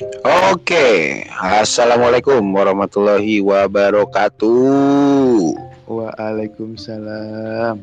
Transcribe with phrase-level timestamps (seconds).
[0.00, 4.48] Oke, assalamualaikum warahmatullahi wabarakatuh.
[5.84, 7.76] Waalaikumsalam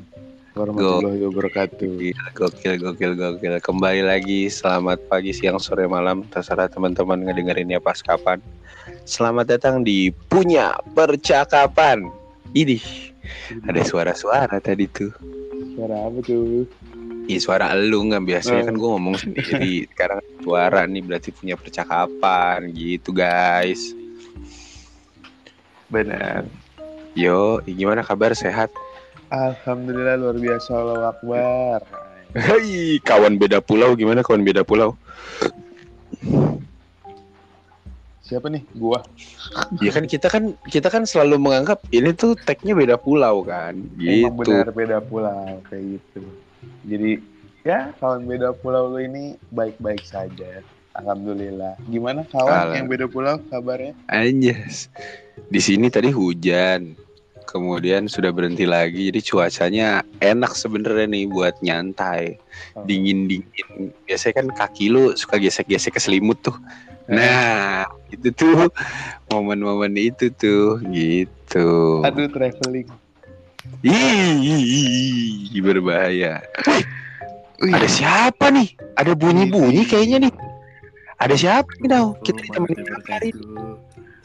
[0.58, 1.94] warahmatullahi wabarakatuh.
[2.34, 3.62] Gokil, gokil, gokil.
[3.62, 6.26] Kembali lagi, selamat pagi, siang, sore, malam.
[6.34, 8.41] Terserah teman-teman ngedengerinnya pas kapan.
[9.05, 12.09] Selamat datang di Punya Percakapan.
[12.58, 12.81] Ini
[13.70, 15.13] ada suara-suara tadi tuh.
[15.77, 16.66] Suara apa tuh?
[17.28, 19.84] Ih, suara elu nggak biasanya kan gue ngomong sendiri.
[19.91, 23.91] Sekarang suara nih berarti punya percakapan gitu guys.
[25.91, 26.48] Benar.
[27.20, 28.72] Yo, gimana kabar sehat?
[29.27, 31.80] Alhamdulillah luar biasa Allah Akbar.
[32.31, 34.95] Hai, kawan beda pulau gimana kawan beda pulau?
[38.23, 38.64] Siapa nih?
[38.75, 39.03] Gua.
[39.84, 44.36] Ya kan kita kan kita kan selalu menganggap ini tuh tagnya beda pulau kan, Emang
[44.39, 44.52] gitu.
[44.52, 46.47] benar beda pulau kayak gitu.
[46.88, 47.12] Jadi
[47.67, 50.63] ya kawan beda pulau lu ini baik-baik saja.
[50.98, 51.78] Alhamdulillah.
[51.88, 52.78] Gimana kawan Alhamdulillah.
[52.78, 53.94] yang beda pulau kabarnya?
[54.09, 54.89] Anjas.
[55.52, 56.97] Di sini tadi hujan.
[57.47, 59.08] Kemudian sudah berhenti lagi.
[59.08, 62.42] Jadi cuacanya enak sebenarnya nih buat nyantai.
[62.75, 62.83] Oh.
[62.83, 63.94] Dingin-dingin.
[64.03, 66.58] Biasanya kan kaki lu suka gesek-gesek ke selimut tuh.
[67.08, 68.67] Nah, itu tuh
[69.31, 72.03] momen-momen itu tuh gitu.
[72.03, 72.92] Aduh traveling.
[73.86, 76.42] Ih, berbahaya.
[77.58, 77.73] Wih.
[77.73, 78.73] Ada siapa nih?
[78.98, 80.34] Ada bunyi-bunyi kayaknya nih.
[81.18, 82.14] Ada siapa nih, Dau?
[82.22, 83.73] Kita ditemenin hari ini.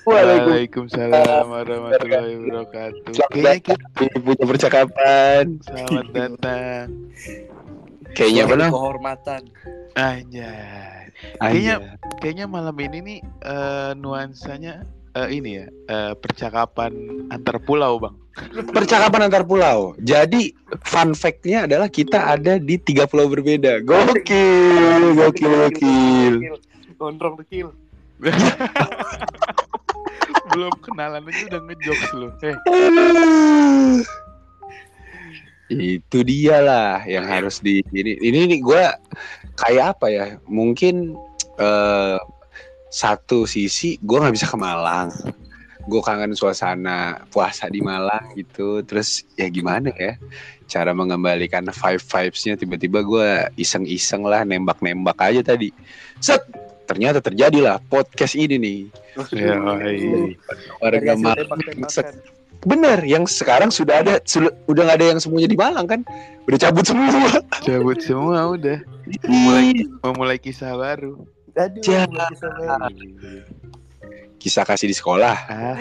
[0.02, 3.14] Waalaikumsalam warahmatullahi wabarakatuh.
[3.14, 5.44] Selamat Kayaknya kita punya percakapan.
[5.62, 6.86] selamat datang.
[8.12, 8.70] Kayaknya Dau?
[8.74, 9.42] kehormatan.
[9.94, 11.12] Anjay.
[11.38, 11.74] Kayaknya
[12.18, 14.82] Kayaknya malam ini nih eh, nuansanya
[15.16, 16.92] eh, ini ya eh, percakapan
[17.28, 18.14] antar pulau bang.
[18.72, 19.92] percakapan antar pulau.
[20.00, 20.56] Jadi
[20.88, 23.84] fun fact-nya adalah kita ada di tiga pulau berbeda.
[23.84, 26.34] Gokil, gokil, gokil.
[26.96, 27.68] Gondrong dekil.
[30.52, 32.28] Belum kenalan aja udah ngejokes lu.
[32.40, 32.56] Eh,
[35.72, 38.84] Itu dia lah yang harus di ini ini nih gue
[39.60, 40.26] kayak apa ya?
[40.48, 41.16] Mungkin
[41.60, 42.16] eh,
[42.92, 45.08] satu sisi gue nggak bisa ke Malang.
[45.88, 48.84] Gue kangen suasana puasa di Malang gitu.
[48.84, 50.20] Terus ya gimana ya?
[50.68, 55.72] Cara mengembalikan vibe vibesnya tiba-tiba gue iseng-iseng lah nembak-nembak aja tadi.
[56.20, 56.44] Set
[56.86, 58.80] ternyata terjadilah podcast ini nih.
[59.32, 60.36] ya, hai.
[60.78, 61.60] Warga Malang.
[62.62, 66.00] Bener, yang sekarang sudah ada, sudah, udah nggak ada yang semuanya di Malang kan?
[66.46, 67.42] Udah cabut semua.
[67.66, 68.78] cabut semua udah.
[69.26, 71.18] Memulai memulai kisah baru.
[71.52, 72.32] Aduh, mulai
[74.42, 75.36] kisah kasih di sekolah.
[75.46, 75.78] Ah.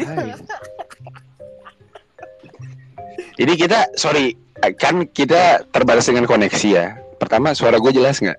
[3.41, 4.37] Ini kita, sorry,
[4.77, 6.93] kan kita terbatas dengan koneksi ya.
[7.17, 8.37] Pertama, suara gue jelas nggak?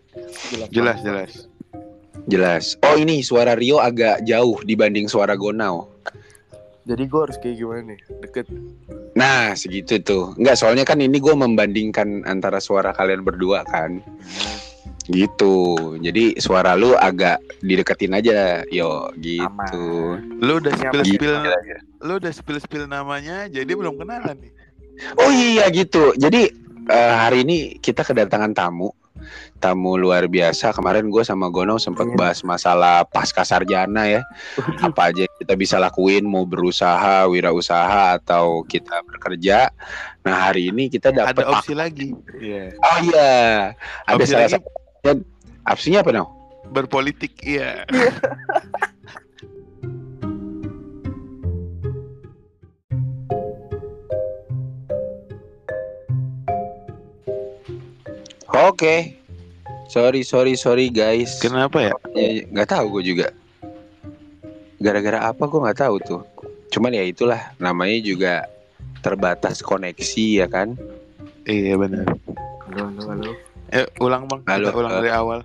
[0.71, 1.31] Jelas jelas.
[2.31, 2.65] Jelas.
[2.87, 5.91] Oh ini suara Rio agak jauh dibanding suara Gonau.
[6.87, 8.01] Jadi gue harus kayak gimana nih?
[8.23, 8.47] Deket.
[9.19, 10.35] Nah segitu tuh.
[10.39, 14.03] Nggak, soalnya kan ini gue membandingkan antara suara kalian berdua kan.
[15.11, 15.57] Gitu.
[15.99, 20.19] Jadi suara lu agak dideketin aja, yo gitu.
[20.39, 21.37] Lu udah spill spill
[22.03, 24.53] lu udah spill spill namanya jadi belum kenalan nih.
[25.19, 26.15] Oh iya gitu.
[26.15, 26.51] Jadi
[26.87, 28.91] eh, hari ini kita kedatangan tamu,
[29.59, 30.75] tamu luar biasa.
[30.75, 32.17] Kemarin gue sama Gono sempat Iya.
[32.19, 34.23] bahas masalah pasca sarjana ya.
[34.83, 39.71] Apa aja yang kita bisa lakuin, mau berusaha, wirausaha atau kita bekerja.
[40.27, 41.43] Nah hari ini kita dapat.
[41.43, 42.11] Ada opsi lagi.
[42.39, 42.75] Iya.
[42.79, 43.33] Oh iya,
[44.07, 44.82] ada Opsi salah lagi satu.
[45.03, 45.27] Dan
[45.67, 46.31] opsinya apa now?
[46.73, 47.85] berpolitik iya.
[58.63, 59.19] Oke.
[59.91, 61.43] Sorry, sorry, sorry guys.
[61.43, 61.93] Kenapa ya?
[62.15, 63.35] Ya, nggak tahu gue juga.
[64.79, 66.23] Gara-gara apa gue nggak tahu tuh.
[66.73, 68.47] Cuman ya itulah namanya juga
[69.03, 70.79] terbatas koneksi ya kan.
[71.45, 72.07] Iya benar.
[72.71, 73.52] Halo, halo, halo.
[73.73, 74.41] Eh ulang bang.
[74.47, 75.01] Halo, Kita ulang halo.
[75.01, 75.41] dari awal.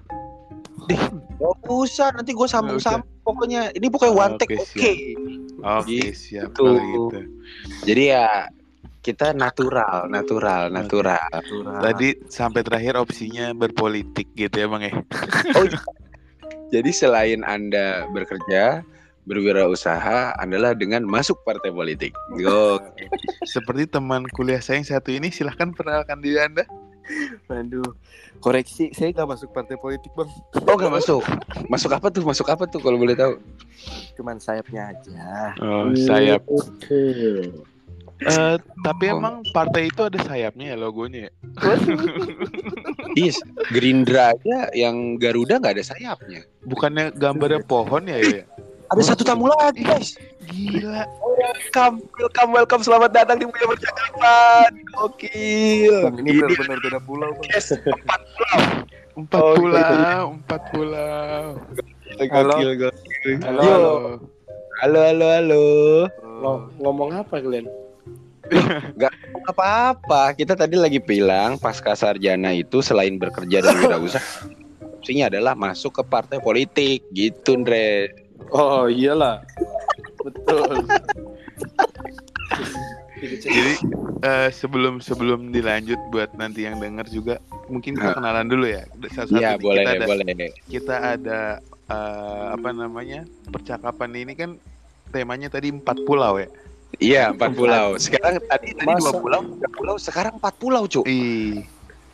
[1.37, 3.71] Gak usah nanti gue sambung-sambung pokoknya.
[3.71, 4.91] Ini pokoknya one take Oke, oke.
[5.57, 6.11] Oke Gitu.
[6.13, 7.19] siap kalau gitu.
[7.83, 8.47] Jadi ya
[9.01, 11.23] kita natural, natural, natural.
[11.41, 11.79] Turah.
[11.81, 14.93] Tadi sampai terakhir opsinya berpolitik gitu ya bang ya.
[15.55, 15.79] Oh iya.
[16.67, 18.83] Jadi selain anda bekerja,
[19.23, 22.11] berwirausaha adalah dengan masuk partai politik.
[22.35, 22.75] Go.
[23.47, 26.67] Seperti teman kuliah saya yang satu ini silahkan perkenalkan diri anda.
[27.47, 27.91] Waduh.
[28.37, 30.29] Koreksi, saya nggak masuk partai politik bang.
[30.67, 31.23] Oh gak masuk.
[31.67, 32.21] Masuk apa tuh?
[32.21, 33.39] Masuk apa tuh kalau boleh tahu?
[34.13, 35.55] Cuman sayapnya aja.
[35.57, 36.43] Oh sayap.
[38.17, 39.21] Eh, tapi Oh.
[39.21, 41.31] emang partai itu ada sayapnya ya logonya ya?
[43.17, 43.33] Iya,
[43.73, 46.45] Gerindra aja yang Garuda nggak ada sayapnya.
[46.61, 48.43] Bukannya gambarnya pohon ya ya?
[48.87, 50.15] Ada satu tamu lagi, guys.
[50.47, 51.03] Gila.
[51.37, 52.81] Welcome, welcome, welcome.
[52.81, 54.71] Selamat datang di Punya Percakapan.
[54.95, 55.95] Gokil.
[56.23, 57.35] Ini benar-benar beda pulau.
[57.51, 58.61] Yes, empat pulau.
[59.17, 61.43] Empat Oh, pulau, empat pulau.
[62.31, 62.55] Halo.
[62.55, 63.35] Gokil, gokil.
[63.43, 63.71] Halo, Yo.
[63.75, 63.93] halo.
[64.79, 65.65] Halo, halo, halo.
[66.37, 67.67] Lo ngomong apa kalian?
[69.51, 70.31] Apa-apa.
[70.31, 74.47] Kita tadi lagi bilang pasca sarjana itu selain bekerja dan wirausaha,
[74.95, 78.07] opsinya adalah masuk ke partai politik gitu, Andre.
[78.53, 79.43] Oh iyalah,
[80.23, 80.87] betul.
[83.21, 83.73] Jadi
[84.21, 87.35] eh, sebelum sebelum dilanjut buat nanti yang denger juga
[87.65, 88.85] mungkin kita kenalan dulu ya.
[89.11, 90.49] Satu Iya, nih, boleh, kita ada, boleh.
[90.69, 91.39] kita ada
[91.89, 94.49] eh, apa namanya percakapan ini kan
[95.09, 96.47] temanya tadi empat pulau ya.
[96.97, 97.99] Iya, empat pulau.
[97.99, 101.03] Sekarang tadi tadi dua pulau, tiga pulau, sekarang empat pulau, Cuk.
[101.03, 101.67] Ih,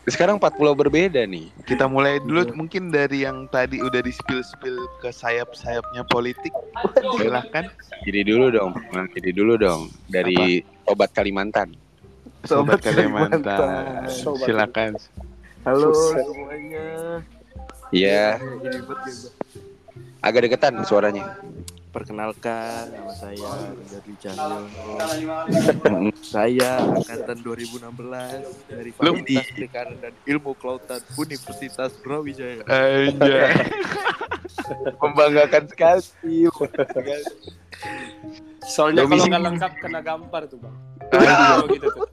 [0.03, 1.47] Sekarang empat pulau berbeda nih.
[1.63, 2.51] kita mulai dulu Iya.
[2.51, 6.51] mungkin dari yang tadi udah di spill spill ke sayap sayapnya politik.
[7.15, 7.71] Silahkan.
[8.03, 11.71] Jadi dulu dong, Nah, jadi dulu dong dari obat Kalimantan.
[12.43, 13.39] Sobat Sobat Kalimantan.
[13.47, 14.11] Kalimantan.
[14.11, 14.91] Sobat Silakan.
[15.63, 16.87] Halo semuanya.
[17.95, 18.41] Iya,
[18.83, 18.99] buat
[20.19, 21.39] agak deketan suaranya.
[21.93, 23.53] Perkenalkan, nama saya
[24.17, 24.65] Cahyo.
[25.93, 27.85] Mm, Saya angkatan 2016
[28.65, 32.65] dari Fakultas Perikanan dan Ilmu Kelautan Universitas Brawijaya.
[32.65, 33.53] Anjay.
[35.05, 36.49] Membanggakan sekali.
[38.65, 40.75] Soalnya kalau nggak lengkap kena gampar tuh bang.
[41.13, 42.07] Kalau gitu tuh.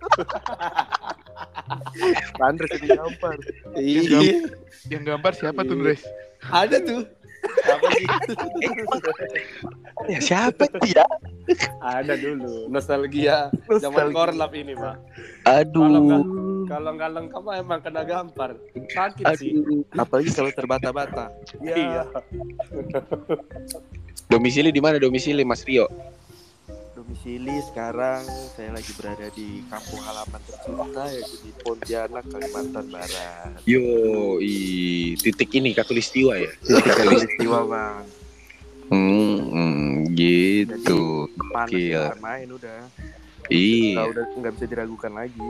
[2.44, 3.37] Andres jadi gampar.
[3.81, 4.44] Iya.
[4.93, 6.05] Yang gambar siapa tuh, Dres?
[6.53, 7.20] Ada tuh.
[7.41, 8.07] Apa sih?
[10.09, 11.07] Ya, siapa itu ya?
[11.81, 12.69] Ada dulu.
[12.69, 13.49] Nostalgia.
[13.81, 14.97] Zaman korlap ini nggak
[15.49, 16.23] Aduh.
[16.69, 18.55] kalau nggak lengkap emang kena gampar.
[18.93, 19.57] Sakit sih.
[19.57, 19.83] Aduh.
[19.97, 21.33] Apalagi kalau terbata-bata.
[21.63, 22.07] Iya.
[24.31, 25.91] Domisili di mana domisili Mas Rio?
[27.11, 28.23] Domisili sekarang
[28.55, 33.51] saya lagi berada di kampung halaman tercinta yaitu di Pontianak, Kalimantan Barat.
[33.67, 33.83] Yo,
[34.39, 34.55] i
[35.19, 36.55] titik ini katulistiwa ya.
[36.62, 38.03] Katulistiwa bang.
[38.95, 39.83] Hmm, hmm,
[40.15, 41.27] gitu.
[41.51, 41.99] Panas Gokil.
[41.99, 42.79] ya, main udah.
[43.51, 44.07] Iya.
[44.07, 45.49] udah nggak bisa diragukan lagi.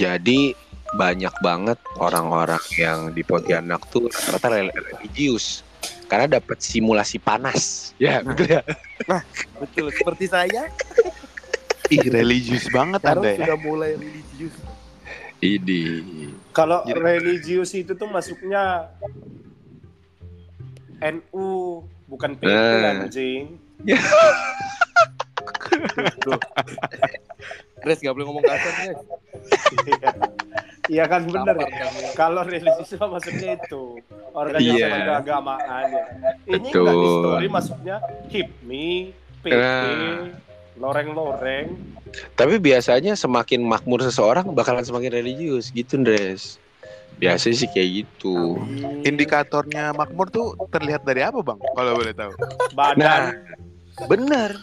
[0.00, 0.56] Jadi
[0.96, 5.60] banyak banget orang-orang yang di Pontianak tuh rata-rata rel- religius
[6.08, 7.92] karena dapat simulasi panas.
[8.00, 8.62] Ya, betul ya.
[9.60, 10.72] Betul, seperti saya.
[11.88, 13.38] Ih, religius banget Sekarang Anda ya.
[13.44, 14.54] sudah mulai religius.
[15.38, 15.82] Ini.
[16.50, 18.90] Kalau Jadi- religius itu tuh masuknya
[20.98, 21.46] NU
[22.04, 22.90] bukan PI Eh.
[22.90, 23.44] anjing.
[27.80, 28.98] Res gak boleh ngomong kasar Res.
[30.88, 31.68] Iya kan Tampar ya.
[32.16, 34.00] Kalau religius mah masuknya itu
[34.32, 35.20] organisasi Iya.
[35.20, 36.04] keagamaan ya.
[36.48, 37.96] Ini di story masuknya
[38.32, 38.88] HIPMI,
[39.44, 40.32] PP, Nah.
[40.80, 41.76] loreng-loreng.
[42.32, 46.56] Tapi biasanya semakin makmur seseorang bakalan semakin religius gitu, Andres.
[47.20, 48.56] Biasanya sih kayak gitu.
[49.04, 51.60] Indikatornya makmur tuh terlihat dari apa, Bang?
[51.76, 52.32] Kalau boleh tahu.
[52.72, 53.22] Badan Nah,
[54.08, 54.56] bener.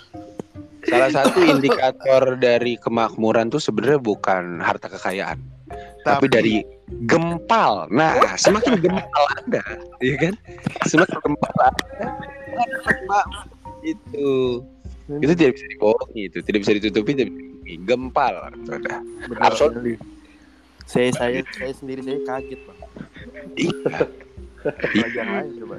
[0.85, 5.41] Salah satu indikator dari kemakmuran tuh sebenarnya bukan harta kekayaan,
[6.05, 6.61] tapi, dari
[7.09, 7.89] gempal.
[7.89, 9.61] Nah, semakin gempal Anda,
[9.99, 10.33] ya kan?
[10.85, 12.07] Semakin gempal Anda,
[13.81, 14.61] itu
[15.05, 17.75] itu tidak bisa dibohongi, itu tidak bisa ditutupi, tidak bisa ditutupi.
[17.85, 18.33] Gempal,
[18.65, 18.97] sudah.
[19.41, 19.97] Absolut.
[20.85, 22.79] Saya saya saya sendiri saya kaget bang.
[24.93, 25.75] Iya, lain coba.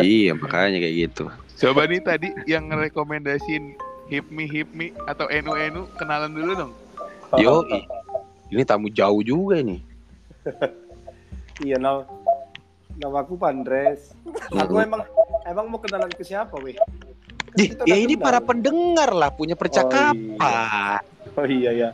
[0.00, 1.24] iya makanya kayak gitu.
[1.58, 6.72] Coba nih tadi yang ngerekomendasiin Hipmi Hipmi atau NU NU kenalan dulu dong.
[7.36, 7.60] Yo,
[8.48, 9.80] ini tamu jauh juga nih.
[11.58, 12.06] Iya, nama
[13.02, 14.14] namaku Pandres.
[14.54, 15.02] Aku emang
[15.42, 16.78] emang mau kenalan ke siapa, weh?
[16.78, 18.22] Kan ya ini kenal.
[18.30, 21.02] para pendengar lah punya percakapan.
[21.34, 21.88] Oh iya ya.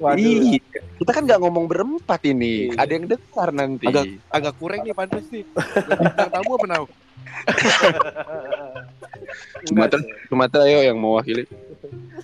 [0.00, 0.16] Waduh.
[0.16, 0.80] Iya.
[0.96, 2.72] Kita kan nggak ngomong berempat ini.
[2.72, 2.80] Iya.
[2.80, 3.86] Ada yang dengar nanti.
[3.92, 5.44] Agak agak kurang nih Pandres nih.
[5.92, 6.84] Bintang tamu apa now?
[9.66, 10.02] Sumatera.
[10.28, 11.44] Sumatera ayo yang mewakili.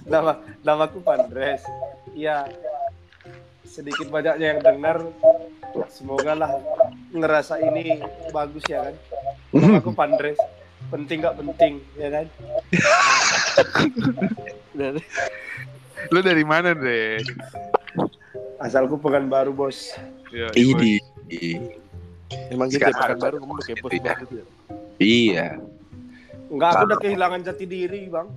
[0.05, 1.63] Nama namaku Pandres.
[2.13, 2.49] Iya.
[3.65, 4.97] Sedikit banyaknya yang dengar
[5.89, 6.51] semoga lah
[7.11, 8.01] ngerasa ini
[8.31, 8.95] bagus ya kan.
[9.53, 10.39] Namaku Pandres.
[10.89, 12.27] Penting gak penting ya kan?
[16.09, 17.21] Lu dari mana, Dre?
[18.57, 19.93] Asalku Pekanbaru, Bos.
[20.31, 21.01] Yo, Ini.
[22.49, 24.03] emang gitu ya Sekarang- pekan baru ngomong kayak bos Iya.
[24.03, 24.45] banget ya.
[24.99, 25.59] Iya.
[26.49, 28.29] Enggak, aku udah kehilangan jati diri, Bang.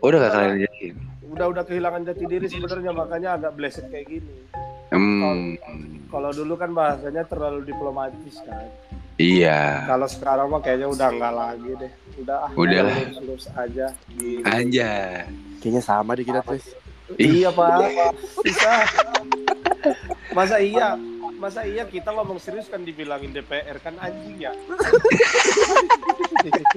[0.00, 0.82] Udah gak kalian jadi.
[1.28, 4.32] Udah udah kehilangan jati diri sebenarnya makanya agak bleset kayak gini.
[4.88, 5.60] Hmm,
[6.08, 8.64] Kalau dulu kan bahasanya terlalu diplomatis kan.
[9.20, 9.84] iya.
[9.84, 11.92] Kalau sekarang mah kayaknya udah enggak lagi deh.
[12.24, 12.96] Udah ah, Udah lah.
[12.96, 13.86] lurus-lurus aja.
[14.16, 14.40] Gitu.
[14.48, 14.90] Aja.
[15.60, 16.64] Kayaknya sama deh kita Tris.
[17.16, 17.88] Iya pak,
[18.40, 18.72] bisa.
[20.32, 20.96] Masa iya,
[21.38, 24.52] masa iya kita ngomong serius kan dibilangin DPR kan anjing ya.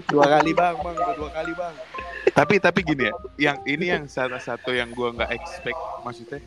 [0.05, 1.75] Dua kali bang, bang, udah dua kali bang.
[2.31, 6.37] tapi tapi gini ya yang ini yang salah satu yang gua nggak expect maksudnya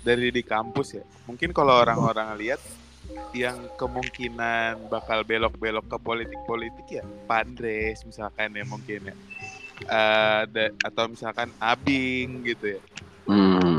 [0.00, 2.58] dari di kampus ya mungkin kalau orang-orang lihat
[3.32, 9.16] yang kemungkinan bakal belok-belok ke politik-politik ya Pandres misalkan ya mungkin ya
[9.80, 12.80] Eh, da- atau misalkan Abing gitu ya
[13.22, 13.69] Hmm.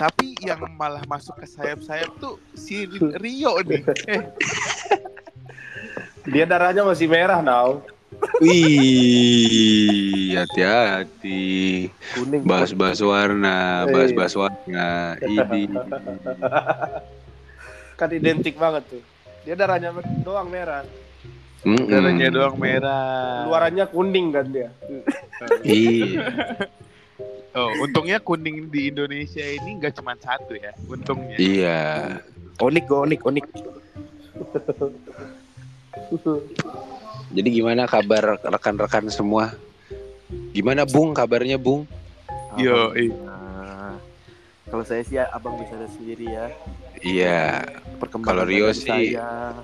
[0.00, 2.88] Tapi yang malah masuk ke sayap-sayap tuh si
[3.20, 3.84] Rio nih
[6.32, 7.80] Dia darahnya masih merah now.
[8.44, 11.88] Wih, hati-hati.
[12.12, 12.44] Kuning.
[12.44, 13.92] Bahas-bahas warna, Iya.
[13.92, 15.16] bahas-bahas warna.
[15.24, 15.64] Ini.
[17.98, 19.00] Kan identik banget tuh.
[19.48, 20.84] Dia darahnya doang merah,
[21.64, 21.88] Mm-mm.
[21.88, 24.68] darahnya doang merah luarannya kuning kan dia.
[25.64, 26.24] Iya.
[27.54, 31.80] oh untungnya kuning di Indonesia ini nggak cuma satu ya untungnya Iya.
[32.60, 33.46] Onik, gue onik, onik.
[37.32, 39.56] Jadi gimana kabar rekan-rekan semua?
[40.52, 41.88] Gimana Bung kabarnya Bung?
[42.60, 42.92] Yo,
[43.24, 43.96] nah,
[44.68, 46.46] kalau saya sih abang bisa lihat sendiri ya.
[47.00, 47.40] Iya,
[47.96, 49.56] Perkembangan Kalau Rio sih, saya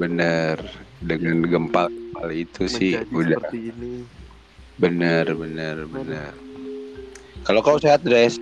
[0.00, 0.58] bener.
[0.98, 1.86] Dengan gempa
[2.18, 3.92] kali itu sih menjadi udah seperti ini.
[4.74, 6.32] bener, bener, bener.
[7.48, 8.36] Kalau kau sehat, Dres?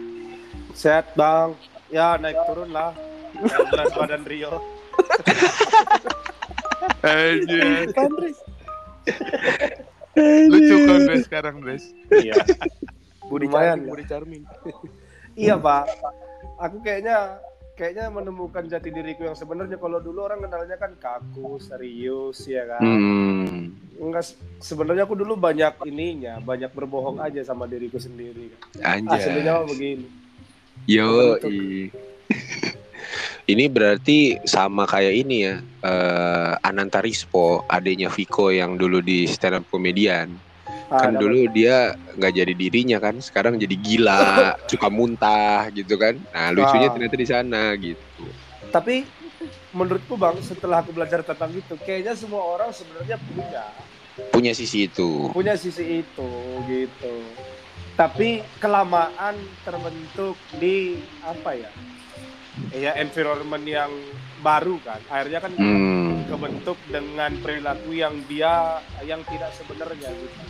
[0.75, 1.55] Sehat bang,
[1.95, 2.91] ya naik turun lah.
[3.39, 4.59] Yang berat badan Rio.
[7.95, 8.39] Kan, Tris?
[10.51, 11.85] Lucu kan Des sekarang Des.
[12.11, 12.35] Iya.
[13.31, 13.91] Budi Lumayan, charming, ya.
[13.95, 14.45] Budi charming.
[15.37, 15.85] Iya pak,
[16.57, 17.37] aku kayaknya
[17.77, 22.81] kayaknya menemukan jati diriku yang sebenarnya kalau dulu orang kenalnya kan kaku, serius ya kan.
[22.81, 23.77] Hmm.
[23.97, 24.25] Enggak,
[24.61, 28.53] sebenarnya aku dulu banyak ininya, banyak berbohong aja sama diriku sendiri.
[28.79, 29.17] Anjay.
[29.17, 30.07] Aslinya mah begini.
[30.85, 31.41] Yo,
[33.53, 39.63] ini berarti sama kayak ini ya, eh Ananta Rispo, adanya Viko yang dulu di stand
[39.63, 40.35] up komedian.
[40.87, 44.23] Ah, Kan dulu dia nggak jadi dirinya kan, sekarang jadi gila,
[44.71, 46.15] suka muntah gitu kan.
[46.31, 46.95] Nah lucunya Ah.
[46.95, 48.23] ternyata di sana gitu.
[48.71, 49.03] Tapi
[49.77, 53.65] menurutku bang, setelah aku belajar tentang itu, kayaknya semua orang sebenarnya punya
[54.33, 55.29] Punya sisi itu.
[55.29, 56.31] punya sisi itu
[56.65, 57.15] gitu.
[57.93, 61.69] Tapi kelamaan terbentuk di apa ya?
[62.73, 63.93] Ya environment yang
[64.41, 65.01] baru kan.
[65.07, 66.25] Akhirnya kan Hmm.
[66.27, 70.41] kebentuk dengan perilaku yang dia yang tidak sebenarnya gitu.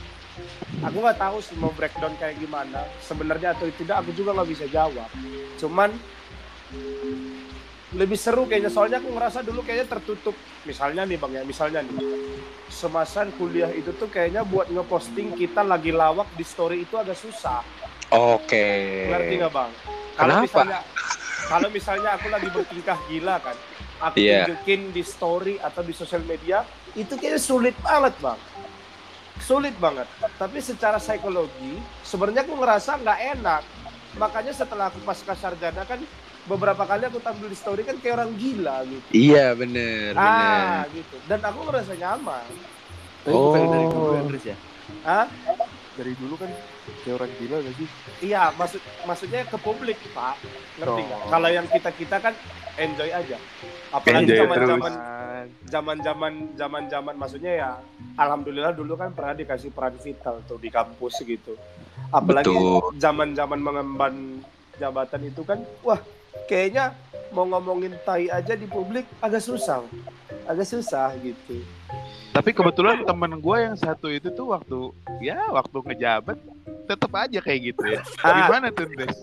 [0.82, 4.66] Aku nggak tahu sih mau breakdown kayak gimana sebenarnya atau tidak aku juga nggak bisa
[4.68, 5.10] jawab.
[5.56, 5.90] Cuman
[7.96, 10.36] lebih seru kayaknya soalnya aku ngerasa dulu kayaknya tertutup.
[10.68, 11.96] Misalnya nih bang ya, misalnya nih
[12.68, 17.64] semasa kuliah itu tuh kayaknya buat ngeposting kita lagi lawak di story itu agak susah.
[18.12, 19.08] Oke.
[19.08, 19.70] Ngerti nggak bang?
[20.16, 20.78] Kalau misalnya
[21.46, 23.56] kalau misalnya aku lagi bertingkah gila kan,
[24.02, 24.50] aku Iya.
[24.50, 28.40] tunjukin di story atau di sosial media, itu kayaknya sulit banget bang.
[29.36, 30.08] Sulit banget.
[30.40, 33.62] Tapi secara psikologi, sebenarnya aku ngerasa nggak enak.
[34.16, 36.00] Makanya setelah aku pasca sarjana kan,
[36.46, 39.06] beberapa kali aku tampil di story kan kayak orang gila gitu.
[39.10, 40.62] Iya bener, bener.
[40.62, 41.16] Ah gitu.
[41.26, 42.46] Dan aku ngerasa nyaman.
[43.26, 43.90] Tapi bukan dari Oh.
[43.90, 44.56] dulu ya, ya?
[45.02, 45.26] Ah,
[45.96, 46.50] Dari dulu kan
[47.02, 47.88] kayak orang gila gak sih?
[48.20, 50.36] iya, maksud maksudnya ke publik pak.
[50.76, 51.18] Ngerti nggak?
[51.18, 51.30] Oh.
[51.32, 52.34] Kalau yang kita kita kan
[52.76, 53.36] enjoy aja.
[53.88, 55.46] Apalagi Enjoy zaman-zaman Kan.
[55.64, 57.70] zaman-zaman zaman-zaman maksudnya ya
[58.14, 61.56] alhamdulillah dulu kan pernah dikasih peran vital tuh di kampus gitu.
[62.12, 62.92] Apalagi Betul.
[63.00, 64.14] zaman-zaman mengemban
[64.76, 65.98] jabatan itu kan wah
[66.46, 66.94] kayaknya
[67.30, 69.82] mau ngomongin tai aja di publik agak susah.
[70.46, 71.60] Agak susah gitu.
[72.30, 76.38] Tapi kebetulan temen gue yang satu itu tuh waktu ya waktu ngejabat
[76.86, 78.00] tetap aja kayak gitu ya.
[78.22, 78.46] Ah.
[78.46, 79.16] Gimana tuh Des?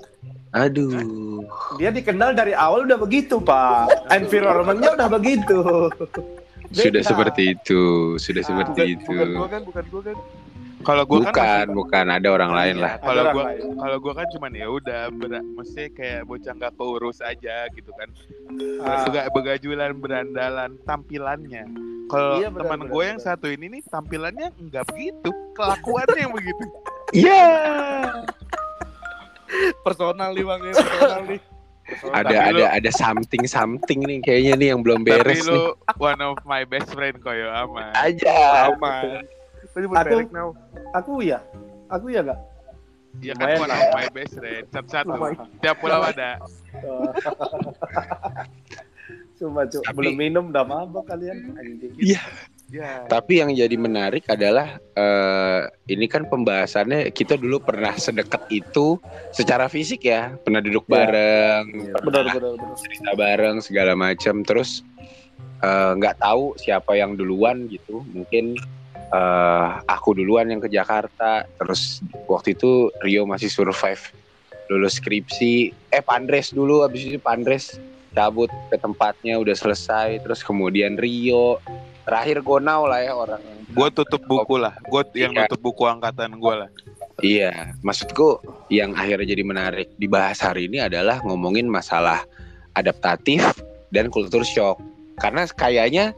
[0.53, 1.41] Aduh.
[1.81, 4.09] Dia dikenal dari awal udah begitu, Pak.
[4.13, 5.89] Environment-nya udah begitu.
[6.73, 7.09] Sudah Beda.
[7.09, 7.81] seperti itu,
[8.17, 8.47] sudah Ah.
[8.49, 9.13] seperti Bukan, itu.
[9.13, 10.17] bukan gua kan, bukan gua kan.
[10.83, 12.93] Kalau gue kan Bukan, masih- bukan ada orang lain lah.
[12.93, 13.61] Ada Kalau gua lain.
[13.73, 18.09] kalau gua kan cuman ya udah ber- maksudnya kayak bocah nggak keurus aja gitu kan.
[18.79, 19.03] Ah.
[19.03, 21.63] Bega begajulan berandalan tampilannya.
[22.05, 26.63] Kalau Iya, teman gue yang satu ini nih tampilannya nggak begitu, kelakuannya yang begitu.
[27.11, 27.43] Iya.
[29.81, 31.39] Personal nih bang ya, personal nih.
[32.09, 35.51] Ada Tapi ada lu- ada something something nih kayaknya nih yang belum Tapi beres nih.
[35.51, 35.63] lu
[35.97, 37.91] one of my best friend koyo aman.
[37.93, 38.67] Aja.
[38.67, 39.27] Aman.
[39.73, 40.49] Tadi Aku- now.
[40.93, 41.39] Aku ya.
[41.89, 42.39] Aku ya gak?
[43.21, 43.93] Ya kan of ya.
[43.93, 44.65] my best friend.
[44.69, 45.11] Satu-satu.
[45.61, 46.41] Tiap pulau ada.
[49.33, 51.93] Cuma cuk, Tapi- belum minum udah mabok kalian anjing.
[51.99, 52.21] Iya.
[52.71, 53.05] Ya.
[53.05, 58.97] Tapi yang jadi menarik adalah eh, ini kan pembahasannya kita dulu pernah sedekat itu
[59.29, 60.93] secara fisik ya, pernah duduk Iya.
[60.95, 62.73] bareng, Benar pernah benar benar.
[62.81, 64.41] cerita bareng segala macam.
[64.41, 64.81] Terus
[65.61, 68.01] eh, nggak tahu siapa yang duluan gitu.
[68.09, 68.57] Mungkin
[69.13, 71.45] eh, aku duluan yang ke Jakarta.
[71.61, 74.01] Terus waktu itu Rio masih survive
[74.71, 75.69] lulus skripsi.
[75.93, 77.77] Eh Pandres dulu, abis itu Pandres
[78.13, 80.21] cabut ke tempatnya udah selesai.
[80.25, 81.61] Terus kemudian Rio.
[82.03, 83.39] Terakhir Gonau lah ya orang
[83.73, 84.75] Gue tutup buku lah.
[84.85, 85.47] Gue yang Iya.
[85.49, 86.69] tutup buku angkatan gue lah.
[87.23, 92.21] Iya, maksudku yang akhirnya jadi menarik dibahas hari ini adalah ngomongin masalah
[92.77, 93.41] adaptatif
[93.89, 94.77] dan kultur shock.
[95.17, 96.13] Karena kayaknya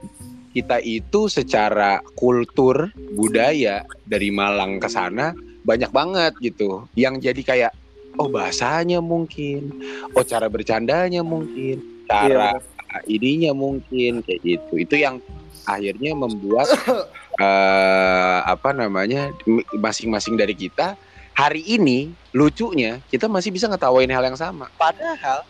[0.55, 5.35] kita itu secara kultur budaya dari Malang ke sana
[5.67, 6.87] banyak banget gitu.
[6.95, 7.71] Yang jadi kayak
[8.15, 9.83] oh bahasanya mungkin,
[10.15, 14.73] oh cara bercandanya mungkin, cara Iya, ininya mungkin kayak gitu.
[14.79, 15.19] Itu yang
[15.67, 16.71] akhirnya membuat
[17.43, 19.35] eh apa namanya
[19.75, 20.95] masing-masing dari kita
[21.35, 24.71] hari ini lucunya kita masih bisa ngetawain hal yang sama.
[24.79, 25.43] Padahal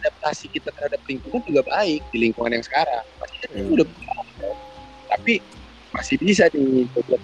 [0.00, 3.04] adaptasi kita terhadap lingkungan juga baik di lingkungan yang sekarang.
[3.20, 3.86] Pasti kan kita udah
[5.14, 5.34] tapi
[5.94, 7.20] masih bisa nih dan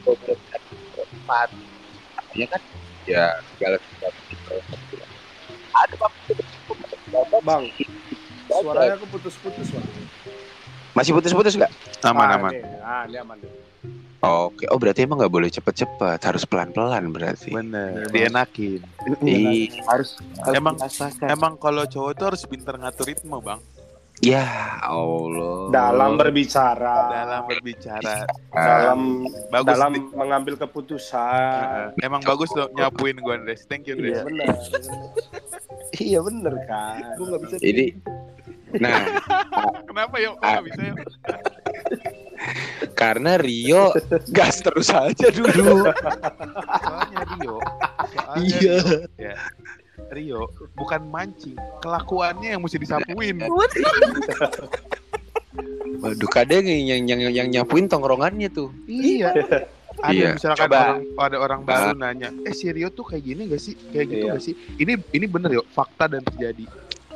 [0.95, 1.49] tempat.
[2.19, 2.62] Artinya kan
[3.09, 3.25] ya
[3.57, 4.21] segala sesuatu.
[5.71, 7.39] Ada apa?
[7.41, 7.65] Bang,
[8.50, 9.87] suaranya aku putus-putus bang.
[10.95, 11.73] Masih putus-putus nggak?
[12.03, 12.53] Aman Ah, aman.
[12.83, 13.39] Ah, ini aman.
[14.21, 17.49] Oke, oh berarti emang nggak boleh cepet-cepet, harus pelan-pelan berarti.
[17.50, 18.05] Bener.
[18.07, 18.81] Iya, Dienakin.
[19.19, 19.81] Iya.
[19.89, 21.27] harus harus Emang- dirasakan.
[21.27, 23.57] Emang kalau cowok tuh harus pinter ngatur ritme bang.
[24.21, 24.45] Ya
[24.85, 25.73] Allah.
[25.73, 28.29] Dalam berbicara, Dalam berbicara.
[28.53, 29.69] dalam Bagus.
[29.73, 31.89] dalam Di- mengambil keputusan.
[31.97, 32.05] Heeh.
[32.05, 33.65] Emang bagus loh nyapuin gue Andres.
[33.65, 34.21] Thank you Andres.
[34.21, 34.55] Iya benar.
[35.97, 37.00] iya benar kan.
[37.17, 37.55] Gue nggak bisa.
[37.57, 37.87] Jadi,
[38.77, 39.00] nah
[39.89, 40.37] Kenapa yuk?
[40.39, 40.49] Ah.
[40.53, 40.97] nggak bisa yuk?
[43.00, 43.97] karena Rio
[44.37, 45.88] gas terus aja dulu.
[46.77, 47.57] Soalnya Rio.
[48.12, 48.77] Soalnya Iya.
[48.77, 49.35] Rio, ya.
[50.11, 50.40] Rio
[50.75, 53.40] bukan mancing, kelakuannya yang mesti disapuin.
[56.01, 58.70] Waduh, kadang yang yang yang, yang nyapuin tongkrongannya tuh.
[58.87, 59.35] Iya.
[60.01, 60.29] Ada Iya.
[60.33, 60.79] misalkan Coba.
[60.81, 63.75] orang ada orang baru nanya, eh si Rio tuh kayak gini gak sih?
[63.90, 64.33] Kayak gitu Iya.
[64.33, 64.55] gak sih?
[64.79, 66.64] Ini ini bener yuk, fakta dan terjadi.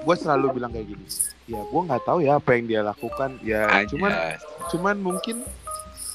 [0.05, 1.07] Gue selalu bilang kayak gini.
[1.45, 3.41] Ya gue nggak tahu ya apa yang dia lakukan.
[3.41, 4.43] Ya cuman Anjas.
[4.69, 5.37] cuman mungkin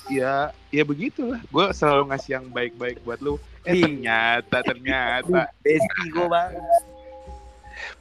[0.10, 1.40] ya ya begitulah.
[1.54, 3.38] Gue selalu ngasih yang baik-baik buat lu.
[3.64, 5.54] Eh ternyata ternyata.
[5.62, 6.54] Besti gue bang.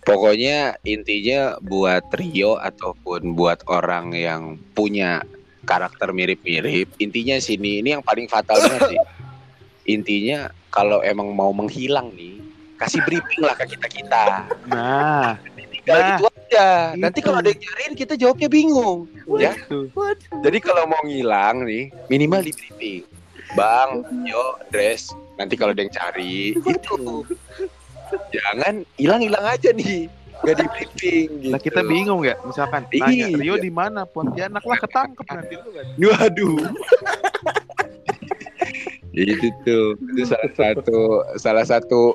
[0.02, 5.22] Pokoknya intinya buat Rio ataupun buat orang yang punya
[5.68, 9.00] karakter mirip-mirip, intinya sini ini yang paling fatal banget sih.
[9.96, 12.44] Intinya kalau emang mau menghilang nih,
[12.76, 14.44] kasih briefing lah ke kita-kita.
[14.68, 15.40] Nah,
[15.88, 16.68] Tinggal Nah, gitu aja.
[17.00, 17.26] Nanti itu.
[17.26, 19.08] kalau ada yang nyariin kita jawabnya bingung.
[19.40, 19.56] Ya.
[19.56, 19.88] itu.
[20.44, 23.04] Jadi kalau mau ngilang nih, minimal di briefing.
[23.56, 25.08] Bang, yo, dress.
[25.40, 27.24] Nanti kalau ada yang cari, itu.
[28.36, 30.12] Jangan hilang-hilang aja nih.
[30.44, 31.52] Gak di briefing gitu.
[31.56, 33.40] Lah kita bingung ya, misalkan nanya Iya.
[33.40, 34.04] Rio di mana?
[34.04, 35.86] Pontianak lah ketangkep nanti lu kan.
[35.96, 36.58] Waduh.
[39.18, 40.98] itu tuh, itu salah satu
[41.34, 42.14] salah satu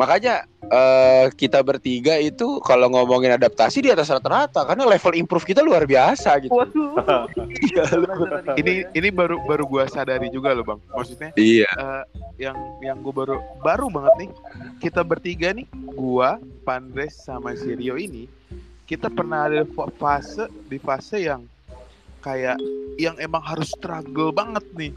[0.00, 5.60] makanya eh, kita bertiga itu kalau ngomongin adaptasi di atas rata-rata karena level improve kita
[5.60, 6.52] luar biasa gitu.
[6.54, 6.92] Waduh.
[7.64, 7.84] Iya,
[8.60, 10.80] Ini ini baru baru gua sadari juga loh, Bang.
[10.92, 11.70] Maksudnya iya.
[11.70, 12.04] eh,
[12.36, 14.30] yang yang gue baru baru banget nih
[14.82, 18.26] kita bertiga nih gua Pandres sama si Rio ini
[18.84, 21.46] kita pernah ada fa- fase di fase yang
[22.20, 22.56] kayak
[22.96, 24.92] yang emang harus struggle banget nih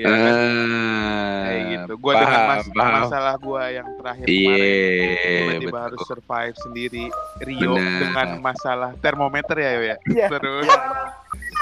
[0.00, 0.32] ya kan?
[0.32, 2.94] Ah, kayak gitu gua dengan mas- paham.
[3.04, 7.04] masalah gua yang terakhir kemarin Iya, tiba-tiba harus survive sendiri
[7.40, 7.98] Rio Benar.
[8.00, 10.26] dengan masalah termometer ya Yo ya Iya.
[10.30, 10.68] terus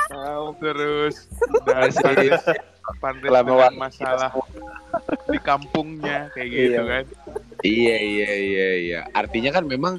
[0.08, 0.46] Tahu.
[0.58, 1.14] terus
[1.64, 1.90] dan
[2.96, 4.30] Pandres selama dengan masalah
[5.26, 6.82] di kampungnya kayak gitu Iya.
[6.84, 7.04] kan
[7.58, 9.00] Iya iya iya iya.
[9.10, 9.98] Artinya kan memang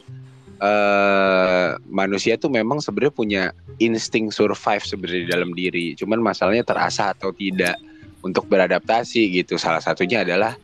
[0.60, 3.43] eh manusia tuh memang sebenarnya punya
[3.78, 5.91] insting survive sebenarnya di dalam diri.
[5.93, 7.75] Cuman masalahnya terasa atau tidak
[8.21, 9.55] untuk beradaptasi gitu.
[9.55, 10.55] Salah satunya adalah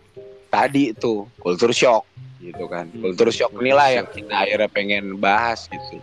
[0.48, 2.04] tadi itu kultur shock
[2.40, 2.86] gitu kan.
[2.94, 5.98] Hmm, Kultur shock inilah yang kita akhirnya pengen bahas gitu.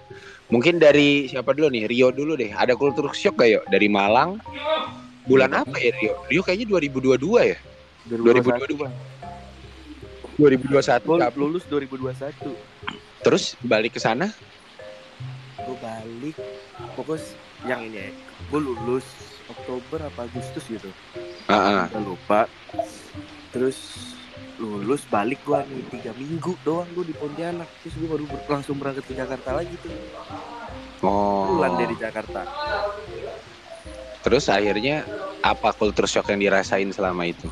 [0.53, 1.89] Mungkin dari siapa dulu nih?
[1.89, 2.53] Rio dulu deh.
[2.53, 4.37] Ada kultur shock gak yuk dari Malang?
[5.25, 6.13] Bulan apa ya Rio?
[6.29, 7.59] Rio kayaknya 2022 ya?
[8.11, 8.77] 2022.
[8.77, 8.95] 2021 bang.
[10.37, 11.33] 2021 Gue Kak.
[11.39, 12.53] lulus 2021.
[13.23, 14.33] Terus balik ke sana?
[15.63, 16.37] Gue balik.
[16.99, 18.11] Fokus yang ini ya.
[18.51, 19.07] Gue lulus
[19.53, 20.89] Oktober apa Agustus gitu.
[21.45, 21.83] Heeh.
[21.89, 22.41] Udah lupa.
[23.51, 23.79] Terus
[24.57, 28.77] lulus balik gua nih tiga minggu doang gua di Pontianak terus gua baru ber- langsung
[28.77, 29.91] berangkat ke Jakarta lagi tuh
[31.01, 31.51] Oh.
[31.51, 32.47] pulang dari Jakarta
[34.23, 35.03] Terus akhirnya
[35.41, 37.51] apa culture shock yang dirasain selama itu?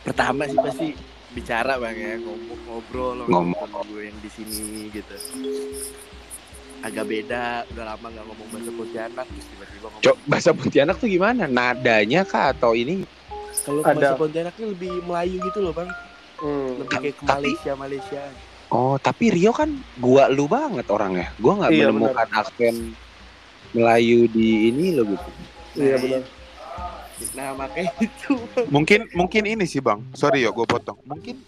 [0.00, 0.88] pertama sih pasti
[1.30, 3.52] bicara bang ya ngomong ngobrol Ngomong.
[3.60, 4.58] temen gue yang di sini
[4.88, 5.16] gitu
[6.80, 11.08] agak beda udah lama nggak ngomong bahasa Pontianak terus tiba-tiba ngomong Cok, bahasa Pontianak tuh
[11.08, 11.42] gimana?
[11.46, 13.04] Nadanya kah atau ini?
[13.58, 15.90] kalau bahasa Pontianaknya lebih Melayu gitu loh bang
[16.36, 16.76] Hmm.
[16.76, 18.22] lebih kayak ke Tapi- Malaysia Malaysia
[18.66, 21.30] Oh, tapi Rio kan gua lu banget orangnya.
[21.36, 22.98] Gua nggak Iya, menemukan aksen
[23.70, 25.28] Melayu di ini lo gitu.
[25.76, 26.22] Iya benar.
[27.32, 28.34] nah makanya itu.
[28.66, 30.02] Mungkin mungkin ini sih bang.
[30.12, 30.98] Sorry yo, gue potong.
[31.02, 31.38] Mungkin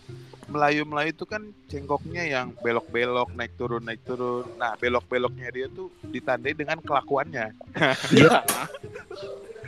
[0.49, 4.49] Melayu Melayu itu kan cengkoknya yang belok-belok naik turun naik turun.
[4.57, 7.53] Nah belok-beloknya dia tuh ditandai dengan kelakuannya.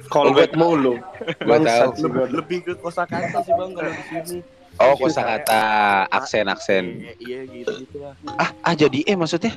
[0.09, 0.97] Callback mulu.
[1.39, 1.91] Gua tahu.
[2.33, 4.39] Lebih ke kosakata sih bang kalau di sini
[4.81, 5.61] Oh, kosakata,
[6.09, 7.05] aksen-aksen.
[7.05, 9.53] Iya, iya gitu gitu lah Ah, ah jadi eh maksudnya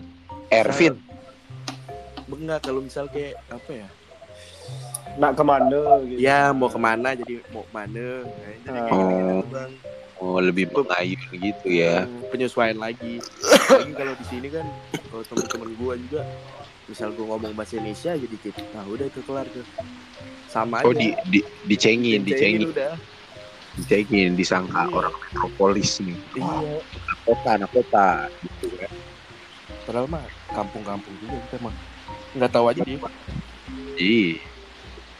[0.51, 0.99] Ervin.
[2.27, 3.87] enggak kalau misal kayak apa ya
[5.15, 6.17] Nak ke mana gitu.
[6.17, 8.99] ya mau ke mana jadi mau mana nah, jadi kayak Oh.
[9.05, 9.71] gitu, bang
[10.23, 12.07] Oh, lebih Melayu gitu ya.
[12.31, 13.19] Penyesuaian lagi
[13.69, 14.63] lagi kalau di sini kan
[15.11, 16.21] kalau teman-teman gua juga
[16.87, 19.67] misal gua ngomong bahasa Indonesia jadi kita nah udah itu kelar tuh
[20.47, 22.95] sama aja Oh, di, di dicengin, dicengin, udah
[23.75, 24.95] dicengin, disangka Iya.
[24.95, 26.15] orang metropolis nih.
[26.37, 26.73] iya
[27.23, 28.07] Kota, anak kota
[28.39, 28.91] gitu kan.
[29.83, 31.73] padahal mah kampung-kampung juga kita mah
[32.33, 32.97] nggak tahu aja dia
[33.93, 34.52] Iya.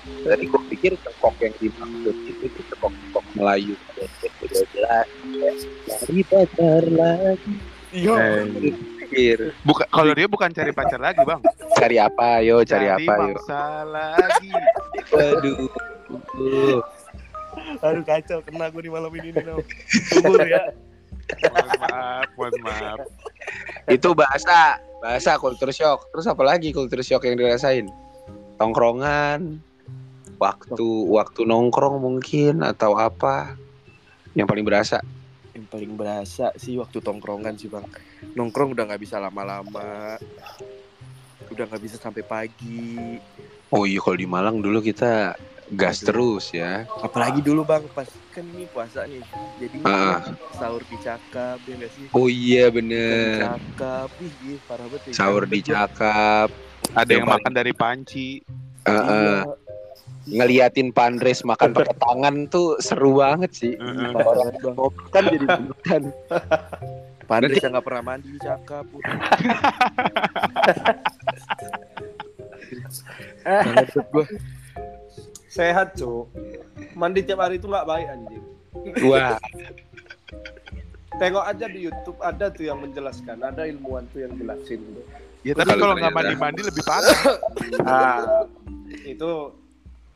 [0.04, 3.76] Tadi gue pikir cekok yang dimaksud itu itu cekok-cekok Melayu.
[4.42, 5.08] Jelas.
[5.88, 7.54] Cari pacar lagi.
[7.94, 11.40] iya Eh, pikir Bukan kalau dia bukan cari pacar lagi bang.
[11.74, 13.38] cari apa yo, cari apa yo.
[13.86, 14.50] lagi.
[15.10, 16.82] Waduh.
[17.80, 19.62] aduh kacau kena gue di malam ini nih Nom.
[20.10, 20.74] tunggu ya
[21.24, 22.98] Mohon maaf, mohon maaf.
[23.88, 26.12] Itu bahasa, bahasa culture shock.
[26.12, 27.88] Terus apa lagi culture shock yang dirasain?
[28.60, 29.64] Tongkrongan,
[30.36, 33.56] waktu waktu nongkrong mungkin atau apa?
[34.34, 35.00] Yang paling berasa.
[35.54, 37.86] yang paling berasa sih waktu tongkrongan sih bang
[38.34, 40.18] nongkrong udah nggak bisa lama-lama
[41.46, 43.22] udah nggak bisa sampai pagi
[43.70, 45.38] Oh iya kalau di Malang dulu kita
[45.70, 46.06] gas Aduh.
[46.10, 46.90] terus ya.
[46.98, 49.22] apalagi dulu bang pas kan ini puasa nih
[49.60, 50.26] jadi Ah.
[50.54, 53.38] sahur di cakap ya nggak sih Oh iya bener.
[53.46, 55.14] cakap ih iya, parah banget ya.
[55.14, 56.48] Sahur di cakap.
[56.92, 58.28] Ada yang Yang paling- makan dari panci.
[58.84, 59.42] Eh, eh,
[60.24, 63.74] ngeliatin Pandres makan pakai tangan tuh seru banget sih.
[63.78, 64.76] Bang
[65.12, 66.02] Kan jadi bukan.
[67.30, 68.30] Pandres yang nggak pernah mandi
[73.44, 74.26] Banget gue
[75.54, 76.34] Sehat, Cuk.
[76.98, 78.44] Mandi tiap hari itu nggak baik anjing.
[79.06, 79.38] Wah,
[81.22, 85.06] Tengok aja di YouTube ada tuh yang menjelaskan, ada ilmuwan tuh yang jelasin tuh.
[85.46, 87.20] Ya tapi Kalau nggak mandi-mandi lebih parah.
[87.86, 88.50] Ah,
[89.06, 89.54] itu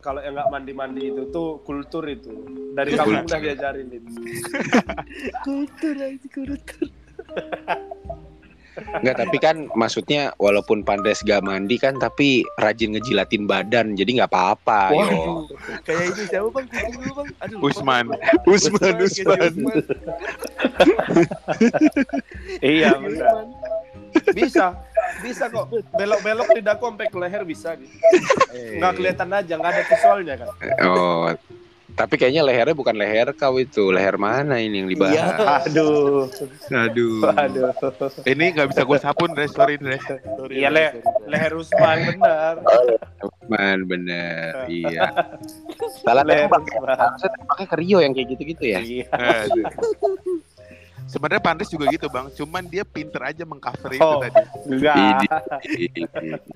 [0.08, 2.32] kalau yang nggak mandi-mandi itu tuh kultur itu.
[2.72, 4.12] Dari kamu udah diajarin itu.
[5.46, 6.88] kultur aja kultur
[8.78, 14.30] Enggak, tapi kan maksudnya walaupun Pandres gak mandi kan tapi rajin ngejilatin badan jadi nggak
[14.30, 14.94] apa-apa
[15.82, 16.66] kayak itu siapa bang?
[16.70, 17.28] Dulu bang.
[17.42, 17.68] Aduh, lupa.
[17.74, 18.06] Usman.
[18.46, 19.50] Usman, kayak Usman.
[19.50, 19.82] Usman.
[22.78, 23.34] Iya, benar.
[23.34, 23.48] Usman.
[24.38, 24.78] Bisa.
[25.20, 25.70] Bisa kok.
[25.94, 27.94] Belok-belok lidahku sampai ke leher bisa gitu.
[28.78, 30.48] Nggak kelihatan aja, nggak ada visualnya kan.
[30.86, 31.26] Oh,
[31.98, 35.18] tapi kayaknya lehernya bukan leher kau itu, leher mana ini yang dibahas?
[35.18, 35.26] Iya.
[35.66, 36.30] Aduh.
[36.70, 37.22] Aduh.
[37.26, 37.72] Aduh.
[38.22, 39.50] Ini nggak bisa gue sapun, Dres.
[39.50, 39.82] Sorry.
[39.82, 41.02] Sorry, Iya, Le.
[41.26, 42.62] Leher Usman benar.
[43.50, 45.10] Man, bener, iya.
[46.06, 46.98] Salah Leher tembak, Usman.
[47.02, 48.80] harusnya tembaknya ke Rio yang kayak gitu-gitu ya.
[48.84, 49.08] Iya.
[51.08, 52.28] Sebenarnya Pandres juga gitu, Bang.
[52.30, 54.20] Cuman dia pinter aja mengcover itu Oh.
[54.20, 54.44] tadi.
[54.68, 55.24] Enggak.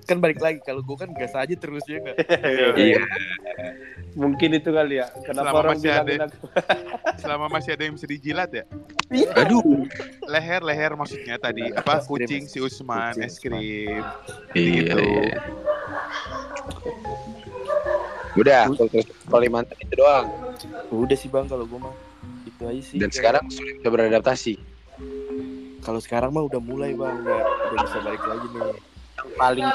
[0.04, 2.18] Kan balik lagi kalau gue kan gas aja terus ya enggak.
[2.76, 3.02] Iya.
[4.12, 5.08] Mungkin itu kali ya.
[5.22, 6.28] Kenapa Selama orang masih ada-
[7.16, 8.64] Selama masih ada yang bisa dijilat ya.
[9.38, 9.88] Aduh.
[10.24, 13.56] Leher-leher maksudnya tadi apa kucing si Usman, Kucing es krim.
[13.56, 14.04] Iya,
[14.52, 15.00] Gitu.
[15.00, 15.38] iya.
[18.32, 18.64] Udah,
[19.28, 20.28] Kalimantan itu doang.
[20.90, 21.92] Udah sih bang kalau gue mah
[22.62, 22.98] itu aja sih.
[23.02, 24.54] Dan sekarang sudah bisa beradaptasi.
[25.82, 28.78] kalau sekarang mah udah mulai bang, udah, udah bisa balik lagi nih.
[29.34, 29.66] Paling